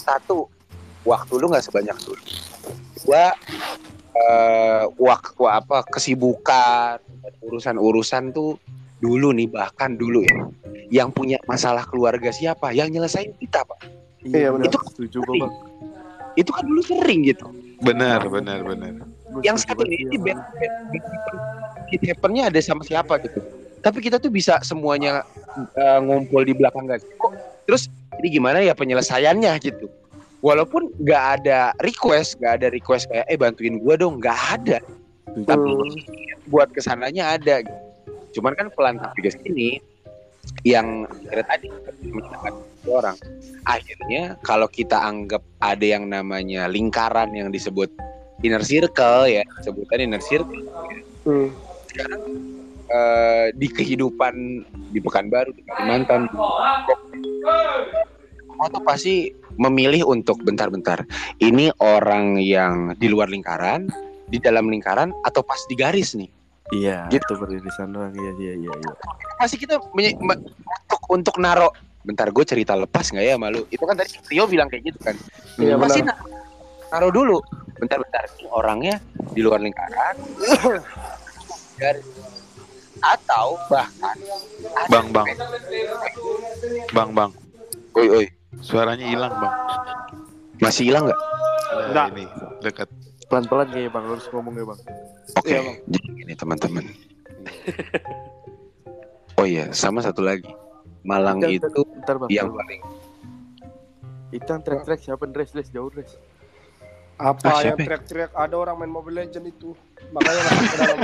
[0.03, 0.51] satu.
[1.07, 2.23] Waktu lu nggak sebanyak dulu.
[3.03, 3.35] Gua
[4.15, 6.99] eh, waktu apa kesibukan
[7.43, 8.55] urusan-urusan tuh
[8.99, 10.37] dulu nih bahkan dulu ya.
[10.91, 12.75] Yang punya masalah keluarga siapa?
[12.75, 13.79] Yang nyelesain kita pak.
[14.23, 14.71] Iya, benar.
[14.71, 15.53] Itu setuju kok bang
[16.37, 17.45] itu kan dulu sering gitu.
[17.83, 19.05] Benar benar benar.
[19.41, 20.39] Yang setuju banget ini bad,
[21.89, 23.41] bad, happennya ada sama siapa gitu.
[23.83, 25.27] Tapi kita tuh bisa semuanya
[25.75, 27.35] uh, ngumpul di belakang gak kok.
[27.67, 27.91] Terus
[28.21, 29.87] ini gimana ya penyelesaiannya gitu
[30.43, 34.77] walaupun nggak ada request nggak ada request kayak eh bantuin gua dong nggak ada
[35.33, 35.97] setuju tapi Hmm.
[36.45, 37.79] buat ke sananya ada gitu.
[38.37, 39.79] cuman kan pelan tapi ke sini
[40.67, 41.67] yang akhirnya tadi
[42.03, 42.53] menyelamatkan
[42.85, 43.17] orang
[43.63, 47.87] akhirnya kalau kita anggap ada yang namanya lingkaran yang disebut
[48.43, 50.67] inner circle ya sebutan inner circle
[51.23, 51.47] Hmm.
[51.87, 52.19] sekarang
[52.87, 54.35] eh, di kehidupan
[54.91, 56.27] di Pekanbaru di Kalimantan.
[58.43, 61.03] Semua tuh pasti memilih untuk bentar-bentar.
[61.37, 63.89] Ini orang yang di luar lingkaran
[64.29, 66.29] di dalam lingkaran atau pas di garis nih?
[66.71, 67.21] Iya Gitu.
[67.27, 68.13] itu beririsan doang.
[68.15, 68.93] Iya iya iya iya.
[69.35, 71.69] Pasti kita untuk untuk naro.
[72.03, 73.63] Bentar gue cerita lepas nggak ya malu?
[73.71, 75.15] Itu kan tadi Rio bilang kayak gitu kan.
[75.59, 76.23] Iya pasti naro,
[76.91, 77.37] naro dulu.
[77.79, 78.99] Bentar-bentar orangnya
[79.31, 80.15] di luar lingkaran.
[81.79, 82.05] garis
[83.03, 84.15] atau bahkan
[84.87, 85.27] Bang, bang.
[86.89, 87.31] bang bang.
[87.93, 88.25] Oi oi.
[88.59, 89.53] Suaranya hilang bang.
[90.59, 91.19] Masih hilang nggak?
[91.91, 92.25] Nah, ini
[92.59, 92.87] dekat.
[93.27, 94.05] Pelan pelan kayaknya bang.
[94.07, 94.79] Harus ngomongnya bang.
[95.33, 95.77] Oke Iya, Bang.
[95.89, 96.85] jadi gini teman-teman.
[99.33, 100.45] Oh iya sama satu lagi.
[101.01, 102.29] Malang Bentar, itu ntar bang.
[102.31, 102.79] yang paling
[104.29, 106.15] itu yang track track siapa Dres Dres jauh Dres
[107.15, 107.85] Apa Ah, yang ya?
[107.85, 109.73] teriak-teriak ada orang main Mobile Legend itu.
[110.09, 110.99] Makanya masuk ke dalam.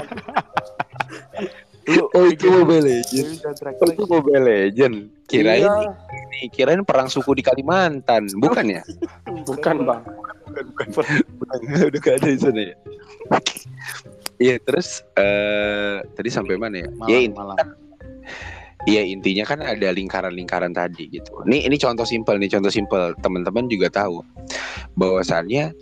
[1.90, 3.42] Lu oh itu Mobile Legends.
[3.82, 5.92] Oh, itu Mobile Legend kirain Iya,
[6.30, 8.30] ini kirain perang suku di Kalimantan.
[8.38, 8.82] Bukan ya?
[9.26, 10.02] Bukan bang.
[11.90, 12.76] udah gak ada di sana ya?
[14.40, 16.88] Iya terus eh tadi sampai mana ya?
[16.96, 17.58] malam ya in- malam
[18.88, 21.44] Iya intinya kan ada lingkaran-lingkaran tadi gitu.
[21.44, 23.12] Ini ini contoh simpel nih contoh simpel.
[23.20, 24.24] Teman-teman juga tahu
[24.96, 25.76] bahwasannya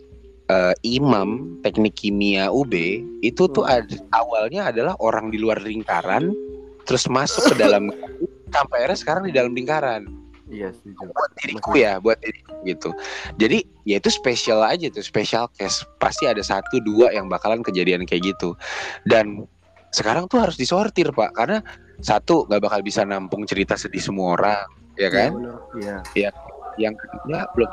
[0.48, 2.74] eh, imam teknik kimia UB
[3.20, 3.84] itu tuh Hmm.
[3.84, 6.32] ad- awalnya adalah orang di luar lingkaran
[6.88, 7.92] terus masuk ke dalam
[8.56, 10.08] sampai akhirnya sekarang di dalam lingkaran.
[10.48, 11.12] Iya setuju.
[11.12, 12.90] Buat diriku ya buat diriku gitu.
[13.36, 15.84] Jadi ya itu spesial aja tuh special case.
[16.00, 18.56] Pasti ada satu dua yang bakalan kejadian kayak gitu.
[19.04, 19.44] Dan
[19.92, 21.36] sekarang tuh harus disortir pak.
[21.36, 21.60] Karena
[22.00, 24.64] satu nggak bakal bisa nampung cerita sedih semua orang
[24.96, 25.36] ya kan?
[25.36, 26.02] Iya, benar.
[26.16, 26.30] iya.
[26.80, 27.72] Yang kedua belum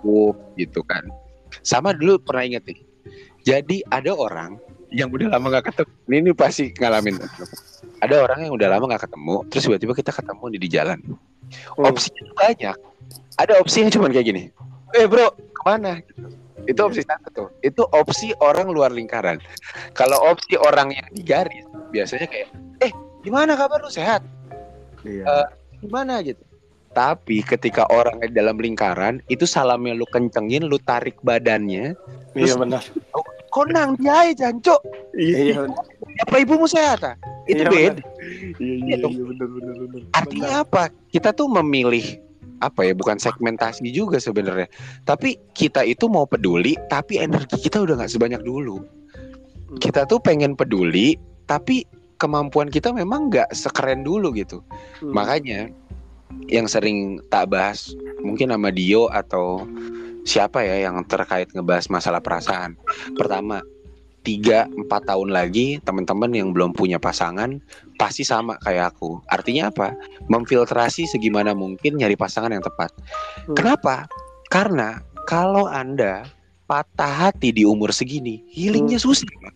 [0.00, 1.04] cukup gitu kan
[1.60, 2.78] sama dulu pernah inget nih.
[3.44, 5.90] Jadi ada orang yang udah lama nggak ketemu.
[6.10, 7.16] Ini, ini pasti ngalamin.
[8.02, 10.98] Ada orang yang udah lama nggak ketemu terus tiba-tiba kita ketemu di, di jalan.
[11.50, 11.90] Hmm.
[11.90, 12.76] opsinya tuh banyak.
[13.42, 14.42] Ada opsi yang cuman kayak gini.
[14.94, 15.98] Eh bro ke mana?
[16.70, 17.48] Itu opsi satu tuh.
[17.58, 19.42] Itu opsi orang luar lingkaran.
[19.98, 22.54] Kalau opsi orang yang di garis biasanya kayak
[22.86, 22.92] eh
[23.26, 23.90] gimana kabar lu?
[23.90, 24.22] Sehat?
[25.02, 25.26] Iya.
[25.26, 25.46] Eh,
[25.82, 26.49] gimana gitu
[26.90, 31.94] tapi ketika orang di dalam lingkaran itu salamnya lu kencengin lu tarik badannya
[32.30, 32.82] Iya Terus- benar.
[33.50, 34.78] konang dia aja jancok
[35.12, 35.66] Iya.
[36.20, 37.14] apa ibumu sehat ah?
[37.44, 38.02] itu Iya, beda
[38.58, 40.00] Iya iya iya benar benar benar.
[40.12, 42.18] artinya apa kita tuh memilih
[42.60, 44.68] apa ya bukan segmentasi juga sebenarnya
[45.02, 48.84] tapi kita itu mau peduli tapi energi kita udah nggak sebanyak dulu
[49.78, 51.16] kita tuh pengen peduli
[51.46, 51.82] tapi
[52.16, 54.60] kemampuan kita memang nggak sekeren dulu gitu
[55.00, 55.16] Hmm.
[55.16, 55.72] makanya
[56.50, 59.64] yang sering tak bahas mungkin sama Dio atau
[60.26, 62.76] siapa ya yang terkait ngebahas masalah perasaan.
[63.16, 63.62] Pertama
[64.20, 67.56] tiga empat tahun lagi teman-teman yang belum punya pasangan
[67.96, 69.22] pasti sama kayak aku.
[69.32, 69.96] Artinya apa?
[70.28, 72.92] Memfiltrasi segimana mungkin nyari pasangan yang tepat.
[73.48, 73.56] Hmm.
[73.56, 74.10] kenapa?
[74.50, 76.26] Karena kalau anda
[76.66, 79.26] patah hati di umur segini healingnya susah.
[79.42, 79.54] Pak.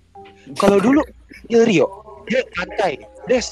[0.59, 1.01] kalau dulu
[1.47, 1.87] ya Rio
[2.27, 3.47] yuk pantai des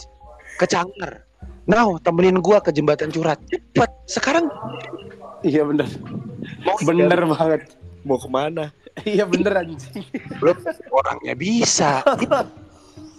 [0.58, 1.21] ke Canggar
[1.66, 4.50] Now temenin gua ke jembatan curhat cepet sekarang
[5.42, 5.90] Iya bener.
[6.62, 7.62] mau Bener banget.
[8.06, 8.70] Mau ke mana?
[9.08, 10.04] Iya bener anjing.
[10.36, 10.58] belum
[10.92, 12.04] orangnya bisa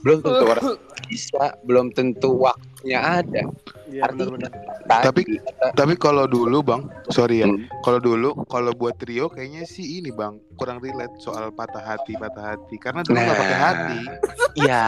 [0.03, 0.65] belum tentu orang
[1.07, 3.43] bisa belum tentu waktunya ada.
[3.87, 4.51] Bener Artinya- bener.
[4.83, 5.39] Tapi-
[5.73, 7.63] Tapi kalau dulu bang, sorry ya, Hmm.
[7.81, 12.53] kalau dulu kalau buat trio kayaknya sih ini bang kurang relate soal patah hati patah
[12.53, 12.75] hati.
[12.77, 13.99] Karena dulu nggak pakai hati.
[14.59, 14.85] ya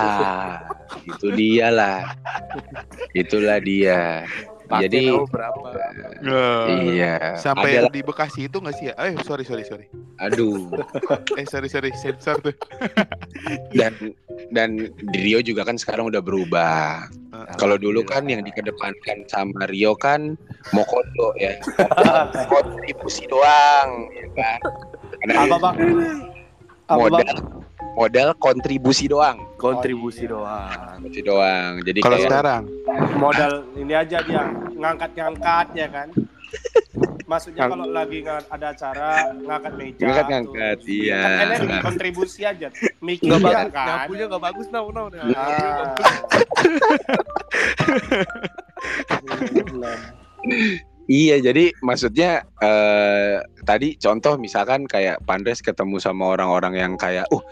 [1.06, 2.00] itu dia lah.
[3.14, 4.28] Itulah dia
[4.66, 5.68] Pakai Jadi- tahu berapa?
[6.82, 8.94] iya Sampai Adalah- di Bekasi itu nggak sih ya?
[8.98, 9.86] Eh sorry sorry sorry.
[10.16, 10.72] aduh
[11.40, 12.56] Eh sorry sorry sensor tuh.
[13.78, 13.94] dan
[14.50, 17.08] dan di Rio juga kan sekarang udah berubah
[17.56, 20.34] kalau dulu kan yang dikedepankan sama Rio kan
[20.72, 21.56] Mokodo ya
[22.52, 24.60] kontribusi doang ya kan
[25.22, 25.76] Karena Apa bang?
[26.86, 27.38] Apa modal bang?
[27.96, 30.32] Modal kontribusi doang Kontribusi Oh, iya.
[30.36, 30.70] doang.
[31.00, 32.64] kontribusi doang jadi Kalau kayak sekarang,
[33.16, 34.44] Modal ini aja dia
[34.76, 36.08] ngangkat-ngangkat ya kan.
[37.32, 40.04] Maksudnya kalau lagi ada acara ngangkat meja.
[40.06, 40.92] Ngangkat-ngangkat, tuh.
[40.94, 41.22] iya.
[41.58, 42.68] Kan kontribusi aja.
[43.02, 43.88] Mikir ya bagus, kan.
[44.06, 45.08] nyapunya nggak bagus nau nau.
[45.10, 45.26] nau.
[45.34, 45.96] Ah.
[49.26, 49.98] Bener.
[51.06, 57.46] Iya, jadi maksudnya eh tadi contoh misalkan kayak Pandres ketemu sama orang-orang yang kayak, uh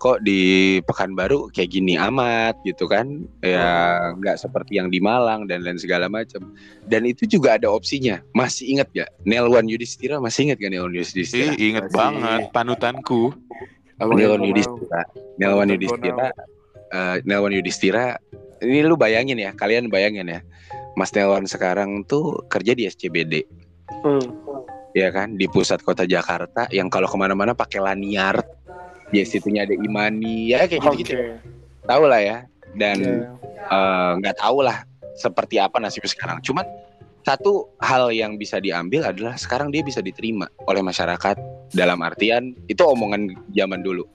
[0.00, 5.60] kok di Pekanbaru kayak gini amat gitu kan, ya nggak seperti yang di Malang dan
[5.60, 6.56] lain segala macam.
[6.88, 8.24] Dan itu juga ada opsinya.
[8.32, 9.12] Masih ingat gak?
[9.28, 11.52] Nelwan Yudhistira masih ingat gak Nelwan Yudhistira?
[11.52, 11.96] Ih, inget Masih.
[12.00, 13.36] banget panutanku.
[14.00, 15.00] Nelwan Yudhistira.
[15.36, 16.28] Nelwan Yudhistira.
[16.90, 18.16] eh, Nelwan Yudhistira.
[18.64, 20.40] Ini lu bayangin ya, kalian bayangin ya.
[20.96, 23.44] Mas Nelwan sekarang tuh kerja di SCBD.
[23.90, 24.22] Hmm.
[24.94, 28.46] ya kan di pusat kota Jakarta yang kalau ke mana-mana pakai lanyard
[29.10, 31.38] di situnya ada imani ya kayak gitu gitu Oke.
[31.86, 32.38] tahu lah ya.
[32.70, 33.26] Dan Iya.
[33.66, 34.86] eh, nggak tahu lah
[35.18, 36.38] seperti apa nasibnya sekarang.
[36.40, 36.62] Cuman
[37.26, 41.36] satu hal yang bisa diambil adalah sekarang dia bisa diterima oleh masyarakat.
[41.74, 44.06] Dalam artian itu omongan zaman dulu.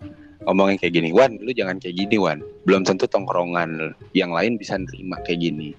[0.45, 2.39] Omongan kayak gini Wan lu jangan kayak gini Wan.
[2.63, 5.75] Belum tentu tongkrongan yang lain bisa nerima kayak gini.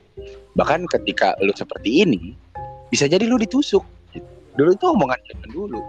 [0.57, 2.33] Bahkan ketika lu seperti ini
[2.93, 3.85] bisa jadi lu ditusuk.
[4.57, 5.81] Dulu itu omongan zaman dulu.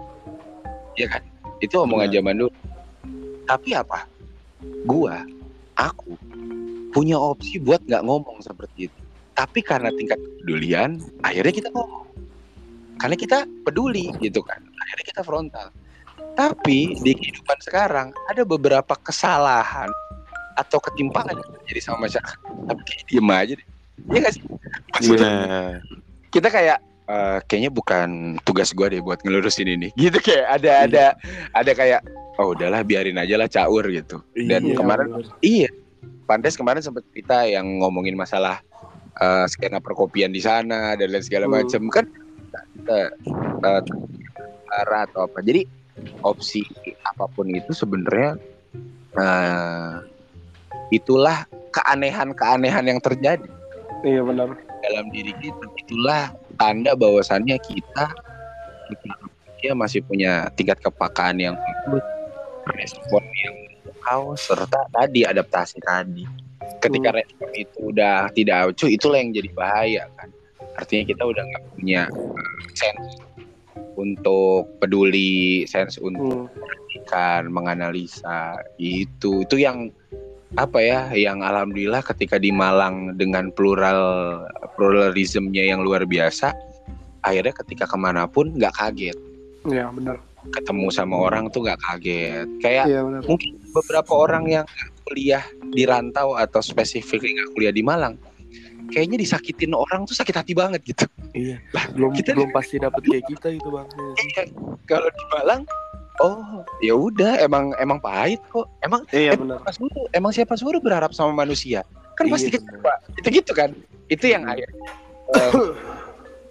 [1.00, 1.24] Ya kan?
[1.64, 2.52] Itu omongan zaman dulu
[3.48, 4.04] tapi apa?
[4.84, 5.24] Gua
[5.80, 6.12] aku
[6.92, 9.00] punya opsi buat nggak ngomong seperti itu.
[9.32, 12.04] Tapi karena tingkat kepedulian akhirnya kita ngomong.
[13.00, 15.68] Karena kita peduli gitu kan akhirnya kita frontal.
[16.36, 19.88] Tapi di kehidupan sekarang ada beberapa kesalahan
[20.58, 22.38] atau ketimpangan yang terjadi sama masyarakat.
[22.42, 23.68] Tapi kayak diem aja deh.
[24.08, 24.42] Iya gak sih?
[24.94, 25.74] Maksudnya, Bener.
[26.30, 26.78] kita kayak
[27.10, 28.08] eh, kayaknya bukan
[28.46, 29.88] tugas gua deh buat ngelurusin ini.
[29.94, 31.04] Gitu kayak ada ada
[31.54, 32.00] ada kayak
[32.38, 35.26] oh udahlah biarin aja lah caur gitu dan Iya, kemarin bener.
[35.40, 35.70] iya
[36.24, 38.60] Pantes kemarin sempat kita yang ngomongin masalah
[39.16, 41.54] eh, skena perkopian di sana dan lain segala Hmm.
[41.58, 42.04] macam kan
[42.76, 42.98] kita
[43.64, 43.82] eh,
[44.78, 45.64] arah atau apa jadi
[46.22, 46.62] opsi
[47.02, 48.36] apa pun itu sebenarnya
[49.14, 49.94] eh,
[50.90, 53.44] itulah keanehan-keanehan yang terjadi
[54.00, 54.54] Iya benar.
[54.80, 58.06] dalam diri kita itulah tanda bahwasannya kita
[59.58, 62.04] dia masih punya tingkat kepakaan yang bagus,
[62.76, 63.56] respon yang
[64.02, 66.24] kau serta tadi adaptasi tadi.
[66.78, 70.28] Ketika respon itu udah tidak acuh itulah yang jadi bahaya kan.
[70.78, 73.18] Artinya kita udah nggak punya uh, sense
[73.98, 77.04] untuk peduli sense untuk Hmm.
[77.08, 79.88] kan menganalisa itu itu yang
[80.56, 84.00] apa ya yang alhamdulillah ketika di Malang dengan plural
[84.76, 86.52] pluralismenya yang luar biasa
[87.24, 89.16] akhirnya ketika ke mana pun nggak kaget.
[89.68, 90.16] Iya benar.
[90.50, 94.66] Ketemu sama orang tuh nggak kaget kayak Iya mungkin beberapa orang yang
[95.02, 98.16] kuliah di rantau atau spesifik nggak kuliah di Malang
[98.88, 101.60] kayaknya disakitin orang tuh sakit hati banget gitu Iya.
[101.92, 103.84] Belum kita- belum pasti dapet kayak kita itu bang.
[104.16, 104.42] Iya,
[104.84, 105.62] kalau di Malang
[106.18, 108.66] Oh, ya udah emang emang pahit kok.
[108.82, 109.58] Emang Iya emang benar.
[109.60, 111.86] siapa suruh, emang siapa suruh berharap sama manusia?
[112.16, 112.94] Kan Iya, pasti kecewa.
[113.14, 113.70] Itu gitu kan.
[114.08, 114.50] Itu yang Hmm.
[114.50, 114.82] akhirnya
[115.30, 115.52] eh,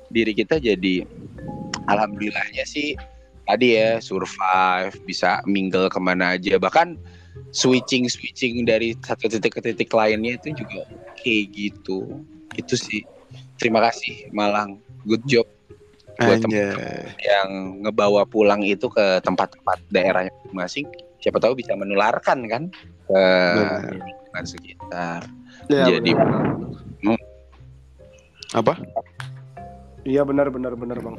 [0.08, 1.04] diri kita jadi
[1.86, 2.95] alhamdulillahnya sih
[3.48, 7.00] tadi ya survive bisa mingle ke mana aja bahkan
[7.56, 12.20] switching switching dari satu titik ke titik lainnya itu juga oke gitu
[12.60, 13.02] itu sih
[13.56, 15.48] terima kasih Malang good job
[16.18, 17.14] buat teman Anjay.
[17.22, 17.50] yang
[17.86, 20.89] ngebawa pulang itu ke tempat-tempat daerahnya masing
[21.22, 22.64] siapa tahu bisa menularkan kan
[23.08, 23.22] ke
[23.95, 25.22] lingkungan sekitar
[25.68, 26.45] Iya Jadi- benar.
[28.56, 28.74] Apa?
[30.08, 31.18] Iya benar benar benar bang.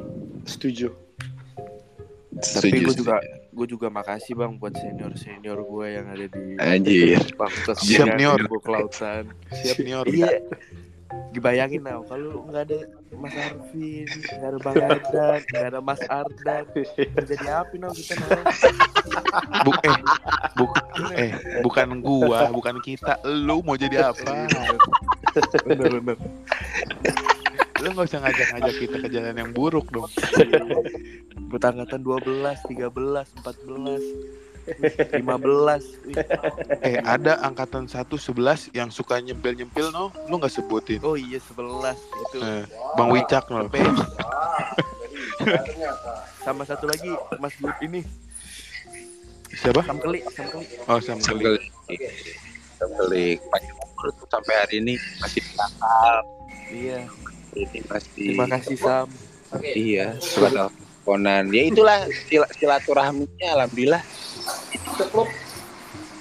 [0.49, 0.89] Setuju.
[2.39, 3.19] Tapi gue juga
[3.49, 7.19] gue juga makasih bang buat senior senior gue yang ada di Anjir.
[7.19, 8.39] Siap, Pendidikan Nior.
[8.39, 9.23] ilmu kelautan.
[9.51, 10.05] Siap nih Or.
[10.07, 10.39] Iya.
[11.33, 12.85] Dibayangin now kalau nggak ada
[13.17, 16.63] Mas Arvin, nggak ada Bang Ardan, nggak ada Mas Ardan,
[17.25, 18.41] jadi apa now kita now?
[19.65, 19.97] Bu eh,
[20.53, 20.65] bu
[21.17, 21.31] eh,
[21.65, 23.17] bukan gua, bukan kita.
[23.25, 24.45] Lu mau jadi apa?
[25.65, 26.17] Bener bener.
[27.79, 30.09] Lu nggak usah ngajak-ngajak kita ke jalan yang buruk dong.
[31.49, 32.83] Bertangkatan 12, 13,
[33.39, 34.03] 14,
[35.15, 35.83] 15.
[36.05, 36.15] Wih,
[36.85, 40.11] Eh, ada angkatan 1 11 yang suka nyempil-nyempil no.
[40.27, 40.99] Lu nggak sebutin.
[41.01, 42.37] Oh iya 11 itu.
[42.43, 42.63] Eh,
[42.99, 43.65] Bang Wicak no.
[46.45, 47.07] Sama satu lagi
[47.39, 48.03] Mas Bud ini
[49.49, 49.81] Siapa?
[49.81, 50.65] Sam Keli, Sam Keli.
[50.85, 51.25] Oh, Sam Keli.
[51.25, 51.63] Sambelik.
[52.77, 53.37] Sambelik.
[53.49, 56.17] Panjang umur tuh sampai hari ini masih nakal.
[56.69, 56.99] Iya.
[57.51, 59.07] Masih Terima kasih Sam.
[59.73, 61.49] iya suka teleponan.
[61.49, 64.01] Ya itulah sil- silaturahminya alhamdulillah.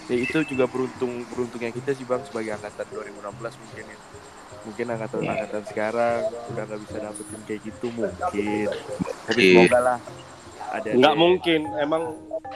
[0.08, 3.98] Ya itu juga beruntung beruntungnya kita sih Bang sebagai angkatan 2016 mungkin ya.
[4.64, 8.68] Mungkin angkatan angkatan sekarang udah nggak bisa dapetin kayak gitu mungkin.
[9.28, 9.52] Tapi Mungkin.
[9.52, 9.98] semoga lah
[10.72, 11.20] ada Nggak deh.
[11.20, 11.60] mungkin.
[11.76, 12.02] Emang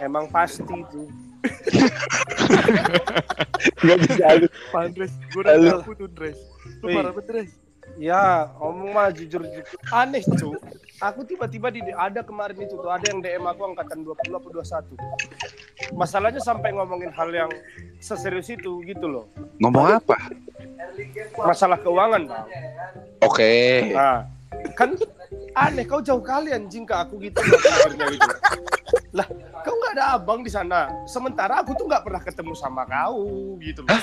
[0.00, 1.00] emang pasti itu.
[3.82, 4.24] Enggak bisa.
[4.70, 6.38] Pandres, gue udah tuh Dres.
[6.80, 7.50] Lu parah banget Dres.
[8.00, 9.64] Ya, ngomong mah jujur, jujur.
[9.92, 10.56] Aneh, cu.
[11.02, 15.92] Aku tiba-tiba di ada kemarin itu tuh, ada yang DM aku angkatan 20 apa 21.
[15.98, 17.50] Masalahnya sampai ngomongin hal yang
[17.98, 19.26] seserius itu gitu loh.
[19.58, 20.16] Ngomong apa?
[21.42, 22.46] Masalah keuangan, Bang.
[23.26, 23.90] Oke.
[23.90, 24.30] Nah,
[24.78, 24.94] kan
[25.58, 28.28] aneh kau jauh kali anjing ke aku gitu gitu.
[29.12, 29.26] Lah,
[29.66, 30.86] kau nggak ada abang di sana.
[31.04, 34.00] Sementara aku tuh nggak pernah ketemu sama kau gitu loh.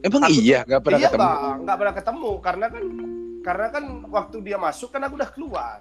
[0.00, 1.22] Emang Aku- iya nggak pernah iya, ketemu.
[1.28, 2.84] Bang, nggak pernah ketemu karena kan
[3.40, 5.78] karena kan waktu dia masuk kan aku udah keluar.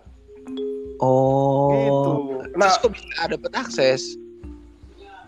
[0.97, 1.69] Oh.
[1.73, 2.11] Gitu.
[2.55, 4.03] Nah, Terus kok bisa dapat akses?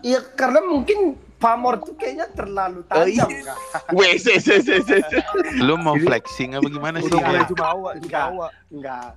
[0.00, 3.56] iya karena mungkin pamor tuh kayaknya terlalu tajam kan.
[3.96, 5.18] Weh, se, se, se, se, se.
[5.60, 7.08] Lu mau flexing apa gimana sih?
[7.08, 7.28] Udah Iya.
[7.28, 8.28] mulai jumawa, Enggak.
[8.72, 9.08] Enggak.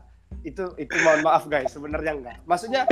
[0.44, 2.38] Itu itu mohon maaf guys, sebenarnya enggak.
[2.44, 2.84] Maksudnya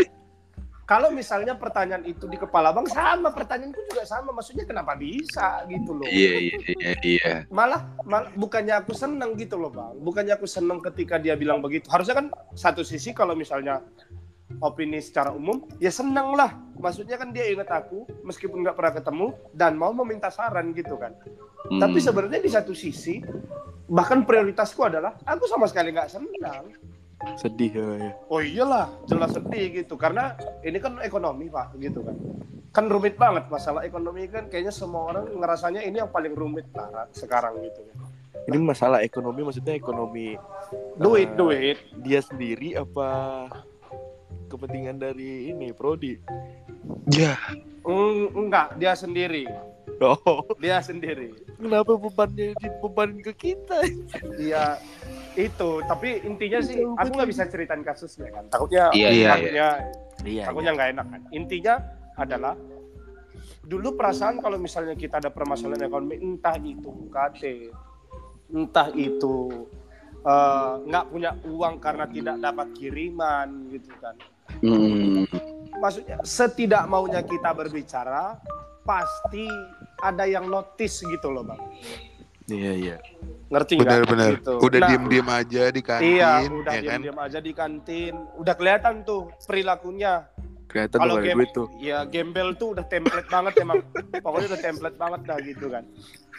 [0.91, 4.35] kalau misalnya pertanyaan itu di kepala Bang sama pertanyaanku juga sama.
[4.35, 6.03] Maksudnya kenapa bisa gitu loh.
[6.03, 7.33] Iya, iya, iya, iya.
[7.47, 9.95] Malah, malah bukannya aku seneng gitu loh Bang.
[10.03, 11.87] Bukannya aku seneng ketika dia bilang begitu.
[11.87, 12.27] Harusnya kan
[12.59, 13.79] satu sisi kalau misalnya
[14.59, 16.59] opini secara umum ya seneng lah.
[16.75, 21.15] Maksudnya kan dia ingat aku meskipun nggak pernah ketemu dan mau meminta saran gitu kan.
[21.71, 21.79] Hmm.
[21.79, 23.23] Tapi sebenarnya di satu sisi
[23.87, 26.67] bahkan prioritasku adalah aku sama sekali nggak senang.
[27.38, 27.88] Sedih ya.
[27.97, 28.11] ya.
[28.28, 32.15] Oh iyalah, jelas sedih gitu karena ini kan ekonomi pak, gitu kan.
[32.72, 37.07] Kan rumit banget masalah ekonomi kan kayaknya semua orang ngerasanya ini yang paling rumit lah
[37.11, 37.84] sekarang gitu.
[38.47, 40.34] Ini masalah ekonomi maksudnya ekonomi
[40.97, 41.78] Duit, eh, duit.
[42.01, 43.45] dia sendiri apa
[44.49, 46.17] kepentingan dari ini prodi?
[47.11, 47.38] Ya,
[47.82, 49.49] Mm, enggak, dia sendiri.
[50.01, 51.29] Oh, Dia sendiri.
[51.61, 53.86] kenapa bebannya dibebanin ke kita?
[54.34, 54.82] Dia
[55.38, 58.49] itu, tapi intinya sih Jauh aku nggak bisa ceritain kasusnya kan.
[58.49, 59.67] Takutnya Iya, iya, takutnya
[60.25, 60.43] Iya.
[60.49, 61.21] takutnya nggak enak kan.
[61.29, 61.73] Intinya
[62.17, 62.53] adalah
[63.61, 67.43] dulu perasaan kalau misalnya kita ada permasalahan ekonomi entah itu UKT,
[68.51, 69.65] entah itu
[70.21, 74.15] eh, nggak punya uang karena tidak dapat kiriman gitu kan.
[74.65, 75.25] Hmm.
[75.77, 78.38] Maksudnya setidak maunya kita berbicara
[78.82, 79.45] pasti
[79.99, 81.61] ada yang notice gitu loh bang.
[82.49, 82.97] Iya, iya.
[83.47, 83.88] Ngerti nggak?
[83.88, 84.32] Bener-bener.
[84.41, 84.53] Gitu.
[84.59, 86.82] Udah Nah, diem-diem aja di kantin, Iya, udah ya kan?
[86.99, 88.13] diam-diam aja di kantin.
[88.36, 90.25] Udah kelihatan tuh perilakunya.
[90.67, 91.67] Kelihatan Kalau game, duit tuh.
[91.84, 93.84] ya gembel tuh udah template banget emang.
[94.23, 95.84] Pokoknya udah template banget dah gitu kan.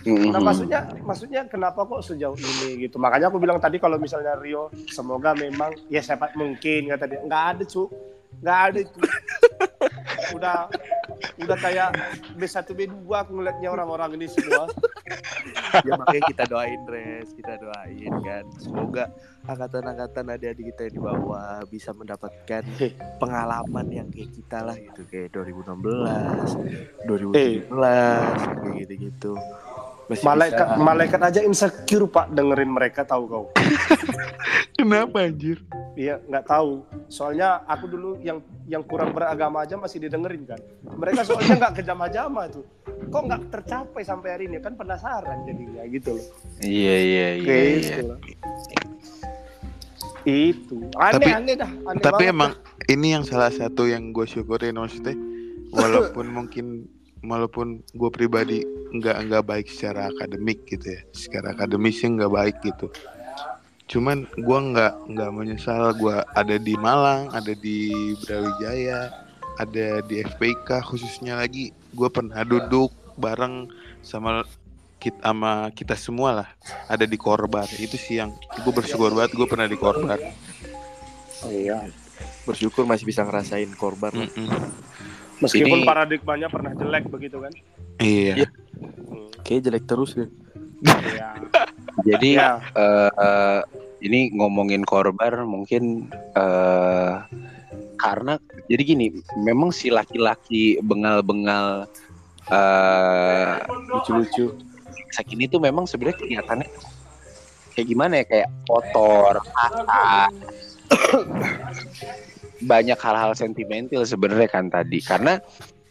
[0.02, 0.32] Hmm.
[0.32, 2.96] Nah maksudnya, maksudnya kenapa kok sejauh ini gitu?
[2.96, 7.44] Makanya aku bilang tadi kalau misalnya Rio, semoga memang ya siapa mungkin kata dia nggak
[7.54, 7.86] ada cu,
[8.40, 8.98] nggak ada itu.
[10.34, 10.68] Udah
[11.42, 11.88] udah kayak
[12.34, 14.66] B1 B2 aku ngeliatnya orang-orang ini semua.
[15.86, 17.28] ya makanya kita doain res.
[17.32, 18.44] Kita doain kan.
[18.58, 19.04] Semoga
[19.48, 22.62] angkatan-angkatan adik-adik kita yang di bawah bisa mendapatkan
[23.18, 25.02] pengalaman yang kayak kita lah gitu.
[25.08, 29.34] Kayak 2016 2017 kayak gitu-gitu
[30.12, 33.44] Masih Malaikat bisa- malaikat aja insecure Pak dengerin mereka tahu kau.
[34.76, 35.62] Kenapa anjir?
[35.94, 36.82] Iya, nggak tahu.
[37.06, 40.60] Soalnya aku dulu yang yang kurang beragama aja masih didengerin kan.
[40.82, 42.64] Mereka soalnya nggak kejama-jama tuh.
[43.08, 46.26] Kok nggak tercapai sampai hari ini kan penasaran jadinya gitu loh.
[46.60, 47.54] Iya iya iya.
[47.74, 47.96] Iya.
[48.06, 48.18] lah.
[50.22, 51.70] Itu aneh Tapi- aneh dah.
[51.84, 52.86] Aneh Tapi banget emang dah.
[52.88, 55.18] ini yang salah satu yang gue syukurin maksudnya
[55.74, 56.86] walaupun mungkin
[57.22, 61.00] walaupun gue pribadi nggak nggak baik secara akademik gitu ya.
[61.14, 62.86] Secara akademisnya nggak baik gitu.
[63.88, 69.10] Cuman gue nggak nggak menyesal gue ada di Malang ada di Brawijaya
[69.60, 71.70] ada di FPK khususnya lagi.
[71.94, 73.70] Gue pernah duduk bareng
[74.02, 74.42] sama
[75.02, 76.48] kita sama kita semua lah.
[76.86, 77.66] Ada di korban.
[77.78, 80.18] Itu sih yang gue bersyukur banget gue pernah di korban.
[81.42, 81.90] Iya.
[82.42, 84.10] bersyukur masih bisa ngerasain korban.
[84.14, 84.50] Mm-mm.
[85.42, 87.52] Meskipun Ini- paradigmanya pernah jelek begitu kan.
[87.98, 88.46] iya
[89.42, 90.30] kayak jelek terus deh
[90.82, 91.30] Iya.
[92.08, 92.58] Jadi Ya.
[92.74, 93.60] eh, eh,
[94.02, 97.12] ini ngomongin korban mungkin eh
[97.94, 98.34] karena
[98.66, 99.06] jadi gini,
[99.38, 101.86] memang si laki-laki bengal-bengal
[102.50, 104.58] eh lucu-lucu
[105.30, 106.66] ini tuh memang sebenarnya kelihatannya
[107.72, 110.28] kayak gimana ya kayak kotor, kasar.
[112.62, 114.98] banyak hal-hal sentimental sebenarnya kan tadi.
[115.02, 115.38] Karena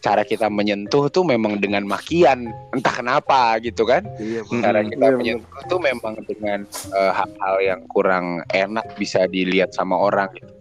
[0.01, 4.01] cara kita menyentuh tuh memang dengan makian entah kenapa gitu kan.
[4.17, 6.65] Iya cara kita Iya, menyentuh tuh memang dengan
[6.97, 10.51] eh, hal-hal yang kurang enak bisa dilihat sama orang gitu.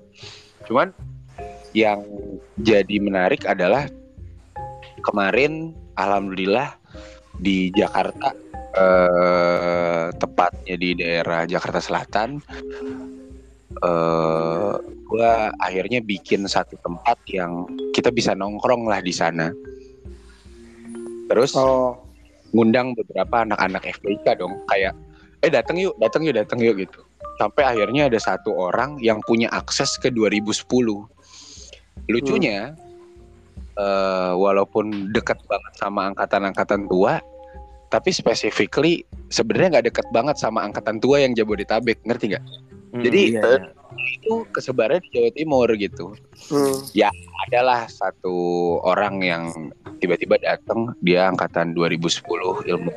[0.68, 0.92] Cuman
[1.72, 2.04] yang
[2.61, 3.88] jadi menarik adalah
[5.00, 6.76] kemarin alhamdulillah
[7.40, 8.36] di Jakarta
[8.76, 12.44] eh, tepatnya di daerah Jakarta Selatan
[13.79, 14.73] eh
[15.07, 19.55] gua akhirnya bikin satu tempat yang kita bisa nongkrong lah di sana.
[21.31, 21.95] Terus Oh.
[22.51, 24.91] ngundang beberapa anak-anak FPK dong kayak
[25.47, 26.99] eh datang yuk datang yuk datang yuk gitu
[27.39, 30.66] sampai akhirnya ada satu orang yang punya akses ke 2010
[32.11, 32.75] lucunya
[33.79, 37.23] eh, walaupun dekat banget sama angkatan-angkatan tua
[37.89, 42.45] tapi specifically sebenarnya nggak dekat banget sama angkatan tua yang Jabodetabek ngerti nggak
[42.91, 43.70] Jadi, iya, eh, iya.
[44.18, 46.05] itu kesebarannya di Jawa Timur gitu
[46.51, 46.74] Hmm.
[47.47, 48.34] adalah satu
[48.82, 49.43] orang yang
[50.03, 52.91] tiba-tiba datang dia angkatan 2010 ilmu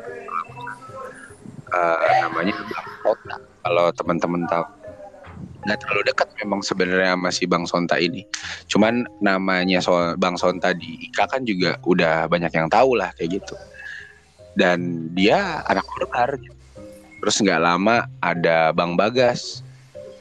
[1.73, 3.35] Eh, namanya Bang Sonta
[3.65, 4.61] kalau teman-teman tahu
[5.65, 8.21] nggak terlalu dekat memang sebenarnya sama si Bang Sonta ini
[8.69, 13.41] cuman namanya so Bang Sonta di IKA kan juga udah banyak yang tahu lah kayak
[13.41, 13.57] gitu
[14.53, 16.53] dan dia anak korbar gitu.
[17.25, 19.65] terus nggak lama ada Bang Bagas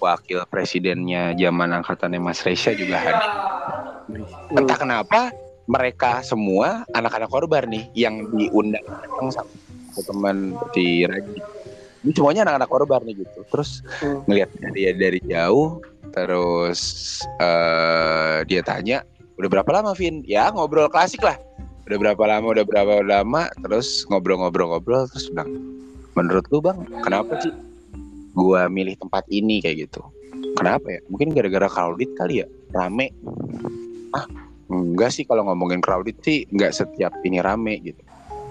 [0.02, 3.30] wakil presidennya zaman angkatannya Mas Resya juga hadir.
[4.50, 5.30] Entah kenapa
[5.70, 8.82] mereka semua anak-anak korban nih yang diundang
[9.30, 9.46] sama
[10.02, 11.38] teman di Raji
[12.02, 13.40] ini semuanya anak-anak korban nih gitu.
[13.46, 14.26] Terus Hmm.
[14.26, 15.78] ngelihat dia dari jauh
[16.10, 16.80] terus
[17.38, 19.06] eh dia tanya
[19.38, 20.26] udah berapa lama Vin?
[20.26, 21.38] Ya ngobrol klasik lah.
[21.86, 23.46] Udah berapa lama udah berapa lama?
[23.62, 25.50] Terus ngobrol-ngobrol-ngobrol terus bilang
[26.18, 27.54] menurut lu bang kenapa sih
[28.32, 30.02] gua milih tempat ini kayak gitu.
[30.56, 31.00] Kenapa ya?
[31.08, 32.46] Mungkin gara-gara crowded kali ya?
[32.72, 33.12] Rame.
[34.12, 34.26] Ah
[34.72, 38.02] enggak sih kalau ngomongin crowded sih enggak setiap ini rame gitu.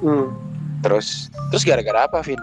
[0.01, 0.33] Hmm.
[0.81, 2.41] terus terus gara-gara apa Vin?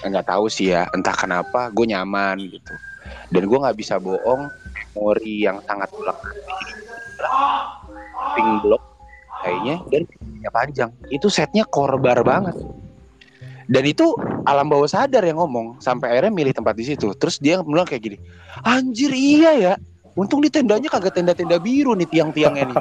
[0.00, 2.72] Nggak tahu sih ya entah kenapa gue nyaman gitu.
[3.28, 4.48] Dan gue nggak bisa bohong
[4.96, 6.32] memori yang sangat melekat
[8.32, 8.80] pink block
[9.44, 10.02] kayaknya dan
[10.48, 10.90] panjang.
[11.12, 12.56] Itu setnya korbar banget
[13.66, 14.14] dan itu
[14.46, 17.10] alam bawah sadar yang ngomong sampai akhirnya milih tempat di situ.
[17.18, 18.16] Terus dia bilang kayak gini
[18.62, 19.74] anjir iya ya.
[20.16, 22.78] Untung di tendanya kagak tenda-tenda biru nih tiang-tiangnya nih.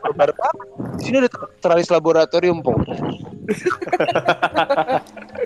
[0.00, 1.30] Korbar banget di sini ada
[1.60, 2.72] teralis laboratorium po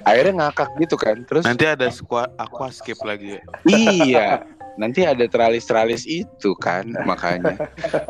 [0.09, 1.91] akhirnya ngakak gitu kan terus Nanti ada
[2.39, 3.41] aquascape lagi ya.
[3.67, 4.27] iya
[4.79, 7.57] nanti ada teralis-teralis itu kan makanya.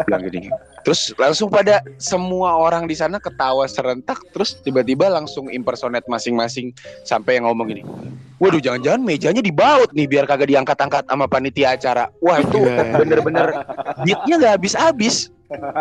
[0.04, 0.48] Bilang gini.
[0.82, 6.72] Terus langsung pada semua orang di sana ketawa serentak terus tiba-tiba langsung impersonate masing-masing
[7.04, 7.84] sampai yang ngomong gini
[8.40, 12.08] waduh jangan-jangan mejanya dibaut nih biar kagak diangkat-angkat sama panitia acara.
[12.24, 12.96] Wah itu Iya.
[12.96, 13.46] bener-bener
[14.02, 15.28] beatnya nggak habis-habis.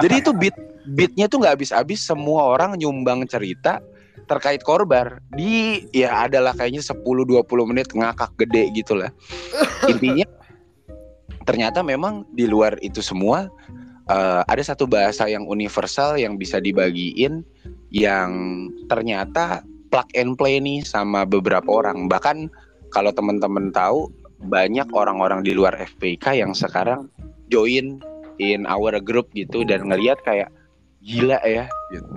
[0.03, 0.55] Jadi itu beat
[0.91, 3.79] beatnya tuh nggak habis-habis semua orang nyumbang cerita
[4.27, 9.09] terkait korbar di ya adalah kayaknya 10-20 menit ngakak gede gitu lah
[9.89, 10.27] intinya
[11.49, 13.49] ternyata memang di luar itu semua
[14.05, 17.41] eh, ada satu bahasa yang universal yang bisa dibagiin
[17.89, 18.29] yang
[18.85, 22.05] ternyata plug and play nih sama beberapa orang.
[22.05, 22.53] Bahkan
[22.93, 24.13] kalau teman-teman tahu
[24.45, 27.09] banyak orang-orang di luar FPK yang sekarang
[27.49, 27.97] join
[28.37, 30.53] in our group gitu dan ngelihat kayak
[31.01, 32.09] gila ya gitu.